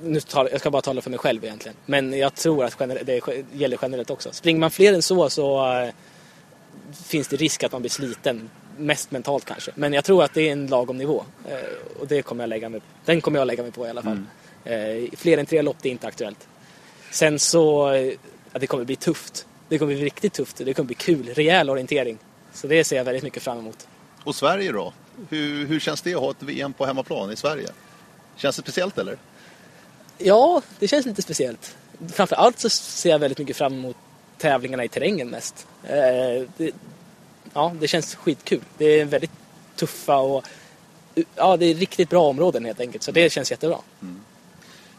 nu 0.02 0.20
tar, 0.20 0.48
jag 0.52 0.60
ska 0.60 0.70
bara 0.70 0.82
tala 0.82 1.00
för 1.00 1.10
mig 1.10 1.18
själv 1.18 1.44
egentligen. 1.44 1.76
Men 1.86 2.12
jag 2.12 2.34
tror 2.34 2.64
att 2.64 2.78
det 2.78 3.44
gäller 3.52 3.78
generellt 3.82 4.10
också. 4.10 4.32
Springer 4.32 4.60
man 4.60 4.70
fler 4.70 4.92
än 4.92 5.02
så 5.02 5.30
så 5.30 5.72
eh, 5.72 5.88
finns 7.06 7.28
det 7.28 7.36
risk 7.36 7.62
att 7.62 7.72
man 7.72 7.82
blir 7.82 7.90
sliten. 7.90 8.50
Mest 8.76 9.10
mentalt 9.10 9.44
kanske. 9.44 9.70
Men 9.74 9.92
jag 9.92 10.04
tror 10.04 10.24
att 10.24 10.34
det 10.34 10.48
är 10.48 10.52
en 10.52 10.66
lagom 10.66 10.98
nivå. 10.98 11.24
Eh, 11.48 12.00
och 12.00 12.06
det 12.06 12.22
kommer 12.22 12.42
jag 12.42 12.48
lägga 12.48 12.68
mig, 12.68 12.80
den 13.04 13.20
kommer 13.20 13.38
jag 13.38 13.46
lägga 13.46 13.62
mig 13.62 13.72
på 13.72 13.86
i 13.86 13.90
alla 13.90 14.02
fall. 14.02 14.22
Eh, 14.64 15.10
fler 15.16 15.38
än 15.38 15.46
tre 15.46 15.62
lopp 15.62 15.76
det 15.82 15.88
är 15.88 15.92
inte 15.92 16.06
aktuellt. 16.06 16.48
Sen 17.10 17.38
så, 17.38 17.92
eh, 17.92 18.14
att 18.52 18.60
det 18.60 18.66
kommer 18.66 18.84
bli 18.84 18.96
tufft. 18.96 19.46
Det 19.68 19.78
kommer 19.78 19.94
bli 19.94 20.04
riktigt 20.04 20.32
tufft. 20.32 20.56
Det 20.64 20.74
kommer 20.74 20.86
bli 20.86 20.94
kul. 20.94 21.28
Rejäl 21.34 21.70
orientering. 21.70 22.18
Så 22.52 22.66
det 22.66 22.84
ser 22.84 22.96
jag 22.96 23.04
väldigt 23.04 23.22
mycket 23.22 23.42
fram 23.42 23.58
emot. 23.58 23.88
Och 24.24 24.34
Sverige 24.34 24.72
då? 24.72 24.92
Hur, 25.30 25.66
hur 25.66 25.80
känns 25.80 26.02
det 26.02 26.14
att 26.14 26.20
ha 26.20 26.30
ett 26.30 26.42
VM 26.42 26.72
på 26.72 26.86
hemmaplan 26.86 27.32
i 27.32 27.36
Sverige? 27.36 27.68
Känns 28.36 28.56
det 28.56 28.62
speciellt 28.62 28.98
eller? 28.98 29.16
Ja, 30.18 30.62
det 30.78 30.88
känns 30.88 31.06
lite 31.06 31.22
speciellt. 31.22 31.76
Framförallt 32.12 32.58
så 32.58 32.70
ser 32.70 33.10
jag 33.10 33.18
väldigt 33.18 33.38
mycket 33.38 33.56
fram 33.56 33.74
emot 33.74 33.96
tävlingarna 34.38 34.84
i 34.84 34.88
terrängen 34.88 35.30
mest. 35.30 35.66
Eh, 35.82 36.48
det, 36.56 36.70
ja, 37.54 37.72
det 37.80 37.88
känns 37.88 38.14
skitkul. 38.14 38.60
Det 38.78 39.00
är 39.00 39.04
väldigt 39.04 39.30
tuffa 39.76 40.16
och 40.16 40.44
ja, 41.34 41.56
det 41.56 41.66
är 41.66 41.74
riktigt 41.74 42.10
bra 42.10 42.28
områden 42.28 42.64
helt 42.64 42.80
enkelt. 42.80 43.02
Så 43.02 43.12
det 43.12 43.32
känns 43.32 43.50
jättebra. 43.50 43.78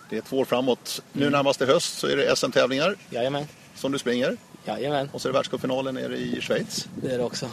Det 0.09 0.17
är 0.17 0.21
två 0.21 0.37
år 0.37 0.45
framåt. 0.45 1.01
Mm. 1.13 1.25
Nu 1.25 1.31
närmast 1.31 1.61
i 1.61 1.65
höst 1.65 1.97
så 1.97 2.07
är 2.07 2.17
det 2.17 2.35
SM-tävlingar 2.35 2.95
Jajamän, 3.09 3.47
som 3.75 3.91
du 3.91 3.99
springer. 3.99 4.37
Jajamän, 4.67 5.09
Och 5.13 5.21
så 5.21 5.27
är 5.27 5.31
det 5.31 5.37
världscupfinalen 5.37 5.95
nere 5.95 6.17
i 6.17 6.41
Schweiz. 6.41 6.87
det 7.03 7.11
är 7.13 7.17
det 7.17 7.23
också. 7.23 7.49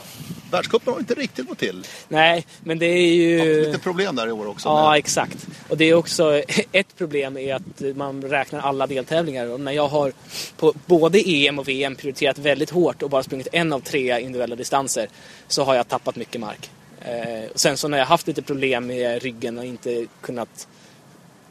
Världscupen 0.51 0.93
har 0.93 1.01
inte 1.01 1.15
riktigt 1.15 1.49
gått 1.49 1.59
till. 1.59 1.85
Nej, 2.09 2.47
men 2.61 2.79
det 2.79 2.87
är 2.87 3.15
ju... 3.15 3.65
Lite 3.67 3.79
problem 3.79 4.17
där 4.17 4.29
i 4.29 4.33
år 4.33 4.47
också. 4.47 4.69
Ja, 4.69 4.91
med- 4.91 4.99
exakt. 4.99 5.47
Och 5.69 5.77
det 5.77 5.85
är 5.85 5.95
också 5.95 6.43
ett 6.73 6.97
problem 6.99 7.37
är 7.37 7.55
att 7.55 7.97
man 7.97 8.23
räknar 8.23 8.61
alla 8.61 8.87
deltävlingar. 8.87 9.47
Och 9.47 9.61
när 9.61 9.73
jag 9.73 9.89
har 9.89 10.13
på 10.57 10.73
både 10.87 11.19
EM 11.31 11.59
och 11.59 11.69
VM 11.69 11.97
prioriterat 11.97 12.39
väldigt 12.39 12.71
hårt 12.71 13.03
och 13.03 13.11
bara 13.11 13.23
sprungit 13.23 13.49
en 13.53 13.73
av 13.73 13.81
tre 13.81 14.21
individuella 14.21 14.57
distanser 14.57 15.09
så 15.49 15.65
har 15.65 15.75
jag 15.75 15.89
tappat 15.89 16.17
mycket 16.17 16.41
mark. 16.41 16.71
Eh, 17.05 17.51
och 17.55 17.61
sen 17.61 17.77
så 17.77 17.89
när 17.89 17.99
jag 17.99 18.07
haft 18.07 18.27
lite 18.27 18.43
problem 18.43 18.87
med 18.87 19.23
ryggen 19.23 19.59
och 19.59 19.65
inte 19.65 20.07
kunnat 20.21 20.69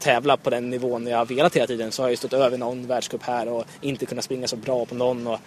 tävla 0.02 0.36
på 0.36 0.50
den 0.50 0.70
nivån 0.70 1.06
jag 1.06 1.18
har 1.18 1.26
velat 1.26 1.56
hela 1.56 1.66
tiden 1.66 1.92
så 1.92 2.02
har 2.02 2.08
jag 2.08 2.12
ju 2.12 2.16
stått 2.16 2.32
över 2.32 2.58
någon 2.58 2.86
världscup 2.86 3.22
här 3.22 3.48
och 3.48 3.64
inte 3.80 4.06
kunnat 4.06 4.24
springa 4.24 4.48
så 4.48 4.56
bra 4.56 4.84
på 4.84 4.94
någon. 4.94 5.26
Och, 5.26 5.38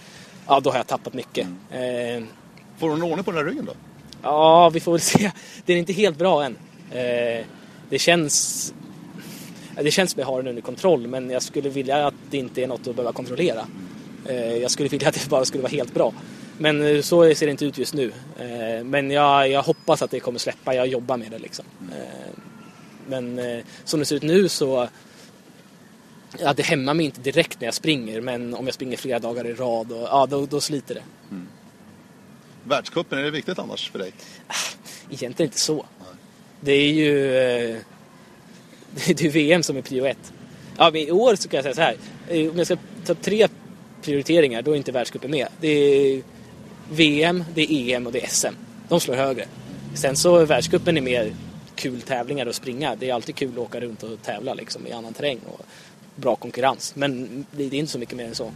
ja, 0.48 0.60
då 0.60 0.70
har 0.70 0.78
jag 0.78 0.88
tappat 0.88 1.14
mycket. 1.14 1.48
Eh, 1.72 2.24
Får 2.78 2.90
du 2.90 2.96
någon 2.98 3.04
ordning 3.04 3.24
på 3.24 3.32
den 3.32 3.38
här 3.38 3.46
ryggen 3.46 3.66
då? 3.66 3.74
Ja, 4.22 4.70
vi 4.70 4.80
får 4.80 4.92
väl 4.92 5.02
se. 5.16 5.32
Den 5.66 5.76
är 5.76 5.80
inte 5.80 5.94
helt 5.94 6.18
bra 6.18 6.44
än. 6.46 6.58
Eh, 6.92 7.46
det 7.90 8.00
känns... 8.00 8.74
Det 9.82 9.92
känns 9.92 10.12
som 10.12 10.20
att 10.22 10.28
jag 10.28 10.34
har 10.34 10.42
den 10.42 10.48
under 10.48 10.62
kontroll 10.62 11.08
men 11.08 11.30
jag 11.30 11.42
skulle 11.42 11.70
vilja 11.70 12.08
att 12.08 12.14
det 12.30 12.38
inte 12.38 12.64
är 12.64 12.68
något 12.68 12.88
att 12.88 12.96
behöva 12.96 13.14
kontrollera. 13.14 13.68
Eh, 14.26 14.56
jag 14.58 14.72
skulle 14.72 14.90
vilja 14.90 15.10
att 15.10 15.14
det 15.14 15.30
bara 15.30 15.46
skulle 15.46 15.64
vara 15.64 15.72
helt 15.72 15.94
bra. 15.94 16.14
Men 16.58 16.96
eh, 16.96 17.02
så 17.02 17.36
ser 17.36 17.46
det 17.46 17.52
inte 17.52 17.66
ut 17.66 17.78
just 17.78 17.94
nu. 17.94 18.12
Eh, 18.40 18.84
men 18.84 19.12
jag, 19.12 19.50
jag 19.50 19.62
hoppas 19.64 20.02
att 20.02 20.12
det 20.12 20.20
kommer 20.20 20.40
släppa. 20.40 20.76
Jag 20.76 20.88
jobbar 20.88 21.18
med 21.18 21.32
det 21.32 21.40
liksom. 21.40 21.66
Men 23.08 23.40
eh, 23.40 23.64
som 23.84 24.00
det 24.00 24.06
ser 24.06 24.16
ut 24.16 24.24
nu 24.24 24.50
så 24.50 24.90
Ja, 26.40 26.54
det 26.54 26.64
hämmar 26.64 26.94
mig 26.94 27.06
inte 27.06 27.22
direkt 27.22 27.60
när 27.60 27.68
jag 27.68 27.74
springer 27.74 28.22
men 28.22 28.54
om 28.54 28.66
jag 28.66 28.74
springer 28.74 28.98
flera 28.98 29.20
dagar 29.20 29.48
i 29.48 29.54
rad 29.54 29.92
och, 29.92 30.02
ja, 30.02 30.26
då, 30.26 30.46
då 30.46 30.62
sliter 30.62 30.96
det. 30.96 31.02
Världscupen, 32.64 33.20
är 33.20 33.24
det 33.24 33.32
viktigt 33.32 33.60
annars 33.60 33.92
för 33.92 34.00
dig? 34.00 34.12
Egentligen 35.10 35.48
inte 35.48 35.60
så. 35.60 35.86
Det 36.62 36.72
är 36.72 36.94
ju 36.94 37.38
eh, 37.38 37.78
det 39.08 39.22
är 39.22 39.30
VM 39.30 39.64
som 39.64 39.78
är 39.78 39.82
prio 39.82 40.06
ett. 40.06 40.34
Ja, 40.78 40.90
men 40.94 41.02
I 41.02 41.12
år 41.12 41.36
så 41.36 41.50
kan 41.50 41.58
jag 41.58 41.64
säga 41.64 41.76
så 41.76 41.82
här. 41.82 41.98
Eh, 42.28 42.52
Om 42.52 42.58
jag 42.58 42.68
ska 42.68 42.78
ta 43.06 43.14
upp 43.14 43.22
tre 43.22 43.48
prioriteringar 44.02 44.62
då 44.62 44.72
är 44.72 44.76
inte 44.76 44.92
världscupen 44.92 45.32
med. 45.32 45.48
Det 45.62 45.68
är 45.68 46.22
VM, 46.92 47.44
det 47.54 47.62
är 47.62 47.96
EM 47.96 48.08
och 48.08 48.12
det 48.14 48.24
är 48.24 48.28
SM. 48.28 48.56
De 48.90 49.00
slår 49.00 49.16
högre. 49.16 49.46
Sen 49.96 50.16
så 50.16 50.46
världscupen 50.46 50.98
är 50.98 51.02
mer 51.02 51.34
kul 51.76 52.02
tävlingar 52.02 52.46
att 52.46 52.56
springa. 52.56 52.96
Det 52.96 53.10
är 53.10 53.14
alltid 53.14 53.36
kul 53.36 53.52
att 53.52 53.58
åka 53.58 53.80
runt 53.80 54.04
och 54.04 54.22
tävla 54.22 54.54
liksom, 54.54 54.88
i 54.88 54.92
annan 54.92 55.14
terräng 55.14 55.40
och 55.54 55.66
bra 56.16 56.36
konkurrens. 56.36 56.96
Men 56.96 57.46
det 57.52 57.64
är 57.64 57.74
inte 57.74 57.92
så 57.92 58.00
mycket 58.00 58.16
mer 58.18 58.26
än 58.26 58.36
så. 58.36 58.52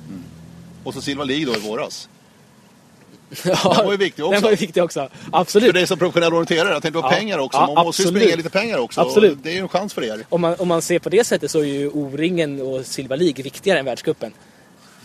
Och 0.84 0.94
så 0.94 1.02
Silva 1.02 1.24
League 1.24 1.46
då 1.46 1.56
i 1.56 1.60
våras. 1.60 2.10
Ja, 3.46 3.74
Den 3.78 3.86
var 3.86 3.92
ju 3.92 3.98
viktig 3.98 4.26
också. 4.26 4.34
Den 4.34 4.42
var 4.44 4.50
ju 4.50 4.56
viktig 4.56 4.84
också. 4.84 5.10
Absolut. 5.32 5.66
För 5.68 5.74
dig 5.74 5.88
som 5.88 5.98
professionell 5.98 6.34
orienterare, 6.34 6.70
jag 6.74 6.82
tänkte 6.82 7.02
på 7.02 7.08
Ja. 7.08 7.12
pengar 7.12 7.38
också. 7.38 7.58
Ja, 7.60 7.74
Man 7.76 7.86
måste 7.86 8.02
ju 8.02 8.08
absolut. 8.08 8.24
springa 8.24 8.36
lite 8.38 8.50
pengar 8.50 8.78
också. 8.78 9.02
Absolut. 9.02 9.38
Det 9.44 9.50
är 9.50 9.54
ju 9.54 9.60
en 9.60 9.68
chans 9.70 9.94
för 9.94 10.04
er. 10.04 10.26
Om 10.30 10.42
man, 10.42 10.56
om 10.60 10.68
man 10.68 10.82
ser 10.82 11.00
på 11.00 11.10
det 11.10 11.24
sättet 11.24 11.52
så 11.52 11.60
är 11.60 11.64
ju 11.64 11.90
O-ringen 11.90 12.62
och 12.62 12.86
Silva 12.86 13.16
League 13.16 13.44
viktigare 13.44 13.80
än 13.80 13.86
världscupen. 13.86 14.34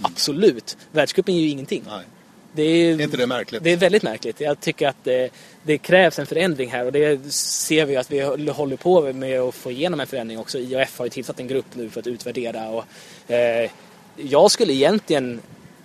Absolut. 0.02 0.76
Världscupen 0.92 1.34
är 1.34 1.40
ju 1.40 1.48
ingenting. 1.48 1.82
Nej. 1.88 2.04
Det 2.56 2.62
är, 2.62 2.94
Är 2.94 3.00
inte 3.00 3.16
det 3.16 3.26
märkligt? 3.26 3.62
Det 3.62 3.72
är 3.72 3.76
väldigt 3.76 4.02
märkligt. 4.02 4.40
Jag 4.40 4.60
tycker 4.60 4.88
att 4.88 5.04
det, 5.04 5.30
det 5.62 5.78
krävs 5.78 6.18
en 6.18 6.26
förändring 6.26 6.70
här 6.70 6.86
och 6.86 6.92
det 6.92 7.32
ser 7.32 7.86
vi 7.86 7.96
att 7.96 8.10
vi 8.10 8.20
håller 8.50 8.76
på 8.76 9.12
med 9.12 9.40
att 9.40 9.54
få 9.54 9.70
igenom 9.70 10.00
en 10.00 10.06
förändring 10.06 10.38
också. 10.38 10.58
IAF 10.58 10.98
har 10.98 11.06
ju 11.06 11.10
tillsatt 11.10 11.40
en 11.40 11.48
grupp 11.48 11.66
nu 11.74 11.90
för 11.90 12.00
att 12.00 12.06
utvärdera 12.06 12.68
och 12.68 12.84
eh, 13.30 13.70
jag 14.16 14.50
skulle 14.50 14.72
egentligen 14.72 15.40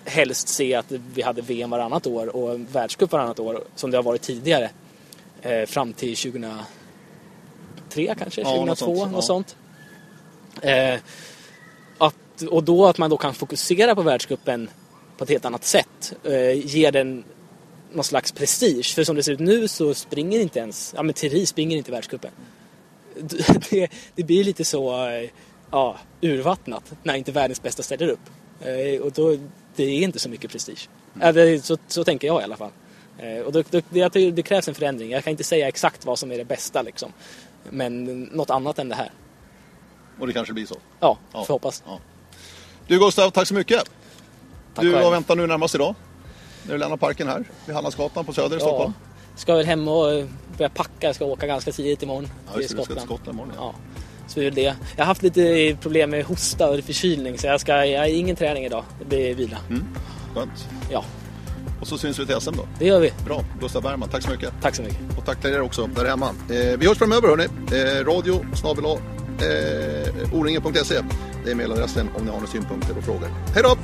helst 0.06 0.48
se 0.48 0.76
att 0.76 0.92
vi 0.92 1.22
hade 1.22 1.42
VM 1.42 1.70
varannat 1.70 2.08
år 2.08 2.36
och 2.36 2.60
världscup 2.60 3.12
varannat 3.12 3.40
år 3.40 3.64
som 3.76 3.92
det 3.92 3.98
har 3.98 4.04
varit 4.04 4.22
tidigare. 4.22 4.70
Eh, 5.42 5.66
fram 5.66 5.94
till 5.94 6.16
2003 6.16 6.66
kanske, 8.18 8.42
Ja, 8.42 8.56
2002, 8.56 8.66
något 8.66 8.78
sånt, 8.78 9.12
något 9.12 9.12
ja. 9.14 9.22
sånt. 9.22 9.56
Eh, 10.62 11.00
att, 11.98 12.42
och 12.50 12.64
då 12.64 12.86
att 12.86 12.98
man 12.98 13.10
då 13.10 13.18
kan 13.18 13.34
fokusera 13.34 13.96
på 13.96 14.02
världscupen 14.02 14.70
på 15.20 15.24
ett 15.24 15.30
helt 15.30 15.46
annat 15.46 15.64
sätt. 15.66 16.14
Eh, 16.24 16.66
ger 16.76 16.92
den 16.92 17.24
någon 17.94 18.04
slags 18.04 18.32
prestige. 18.32 18.94
För 18.96 19.04
som 19.04 19.16
det 19.16 19.24
ser 19.24 19.32
ut 19.32 19.40
nu 19.40 19.68
så 19.68 19.94
springer 19.94 20.40
inte 20.40 20.60
ens, 20.60 20.94
ja 20.96 21.04
men 21.04 21.14
Thierry 21.14 21.46
springer 21.46 21.78
inte 21.78 21.92
världscupen. 21.92 22.32
Det, 23.70 23.88
det 24.16 24.24
blir 24.24 24.44
lite 24.44 24.66
så, 24.66 25.08
eh, 25.10 25.30
ja, 25.72 25.98
urvattnat 26.22 26.94
när 27.04 27.14
inte 27.16 27.32
världens 27.32 27.62
bästa 27.62 27.84
ställer 27.84 28.08
upp. 28.08 28.20
Eh, 28.62 29.02
och 29.02 29.12
då, 29.12 29.38
det 29.76 29.84
är 29.84 30.02
inte 30.04 30.20
så 30.20 30.30
mycket 30.30 30.52
prestige. 30.52 30.90
Det, 31.14 31.66
så, 31.66 31.78
så 31.88 32.04
tänker 32.04 32.28
jag 32.28 32.42
i 32.42 32.44
alla 32.44 32.58
fall. 32.58 32.72
Eh, 33.18 33.40
och 33.40 33.52
då, 33.52 33.64
då, 33.70 33.82
det, 33.90 34.32
det 34.32 34.42
krävs 34.44 34.68
en 34.68 34.76
förändring. 34.76 35.12
Jag 35.12 35.24
kan 35.24 35.32
inte 35.32 35.44
säga 35.44 35.68
exakt 35.68 36.06
vad 36.06 36.20
som 36.20 36.32
är 36.32 36.38
det 36.38 36.46
bästa 36.46 36.82
liksom. 36.82 37.14
Men 37.70 38.24
något 38.24 38.50
annat 38.50 38.80
än 38.80 38.90
det 38.90 38.96
här. 38.96 39.12
Och 40.20 40.28
det 40.28 40.34
kanske 40.34 40.54
blir 40.54 40.66
så. 40.66 40.78
Ja, 41.00 41.18
Ja. 41.34 41.46
får 41.46 41.54
hoppas. 41.54 41.84
Ja. 41.86 42.00
Du 42.88 43.00
Gustav, 43.00 43.30
tack 43.30 43.48
så 43.48 43.54
mycket. 43.54 43.84
Tack 44.76 44.84
du, 44.86 44.92
själv. 44.92 45.04
vad 45.04 45.12
väntar 45.12 45.36
nu 45.36 45.48
närmast 45.48 45.76
idag? 45.76 45.96
När 46.64 46.74
du 46.74 46.78
lämnar 46.80 46.98
parken 46.98 47.28
här 47.28 47.44
vid 47.66 47.76
Hallandsgatan 47.76 48.26
på 48.26 48.34
Söder 48.34 48.58
i 48.58 48.60
Stockholm? 48.60 48.94
Ska 49.36 49.56
väl 49.56 49.66
hem 49.66 49.88
och 49.88 50.24
börja 50.58 50.70
packa. 50.70 50.92
Jag 51.08 51.16
ska 51.16 51.26
åka 51.26 51.48
ganska 51.48 51.72
tidigt 51.72 52.04
imorgon 52.04 52.28
Ja, 52.48 52.54
till 52.60 52.70
ska 52.70 52.76
till 52.76 52.86
Skottland. 52.86 53.06
Skottland 53.08 53.36
imorgon. 53.36 53.54
Ja. 53.58 53.74
Ja, 53.88 54.02
så 54.28 54.42
är 54.42 54.52
det. 54.52 54.62
Jag 54.62 54.76
har 54.98 55.06
haft 55.06 55.24
lite 55.24 55.78
problem 55.82 56.10
med 56.10 56.26
hosta 56.26 56.70
och 56.70 56.80
förkylning 56.84 57.38
så 57.38 57.48
jag, 57.48 57.62
ska, 57.62 57.86
jag 57.86 58.00
har 58.00 58.08
ingen 58.08 58.36
träning 58.36 58.66
idag. 58.66 58.84
Det 59.00 59.06
blir 59.06 59.36
vila. 59.36 59.58
Mm. 59.70 59.84
Skönt. 60.36 60.68
Ja, 60.92 61.04
Och 61.82 61.88
så 61.88 61.98
syns 61.98 62.20
vi 62.20 62.26
till 62.26 62.36
SM 62.42 62.56
då. 62.58 62.68
det 62.80 62.86
gör 62.86 63.00
vi. 63.00 63.14
Bra, 63.26 63.44
Gustav 63.60 63.84
Bergman, 63.84 64.10
tack 64.10 64.24
så 64.24 64.30
mycket. 64.30 64.54
Tack 64.62 64.76
så 64.76 64.82
mycket. 64.82 65.18
Och 65.18 65.26
tack 65.26 65.42
till 65.42 65.50
er 65.54 65.62
också 65.62 65.88
där 65.88 66.06
hemma. 66.06 66.30
Eh, 66.50 66.78
vi 66.80 66.88
hörs 66.88 66.98
framöver 66.98 67.28
hörni. 67.28 67.44
Eh, 67.44 68.06
radio 68.06 68.56
snabel 68.56 68.86
eh, 68.86 70.34
oringen.se. 70.40 70.96
Det 71.46 71.52
är 71.52 71.56
mailadressen 71.56 72.10
om 72.18 72.24
ni 72.26 72.30
har 72.30 72.38
några 72.38 72.52
synpunkter 72.52 72.98
och 72.98 73.04
frågor. 73.04 73.28
Hej 73.54 73.64
då! 73.64 73.76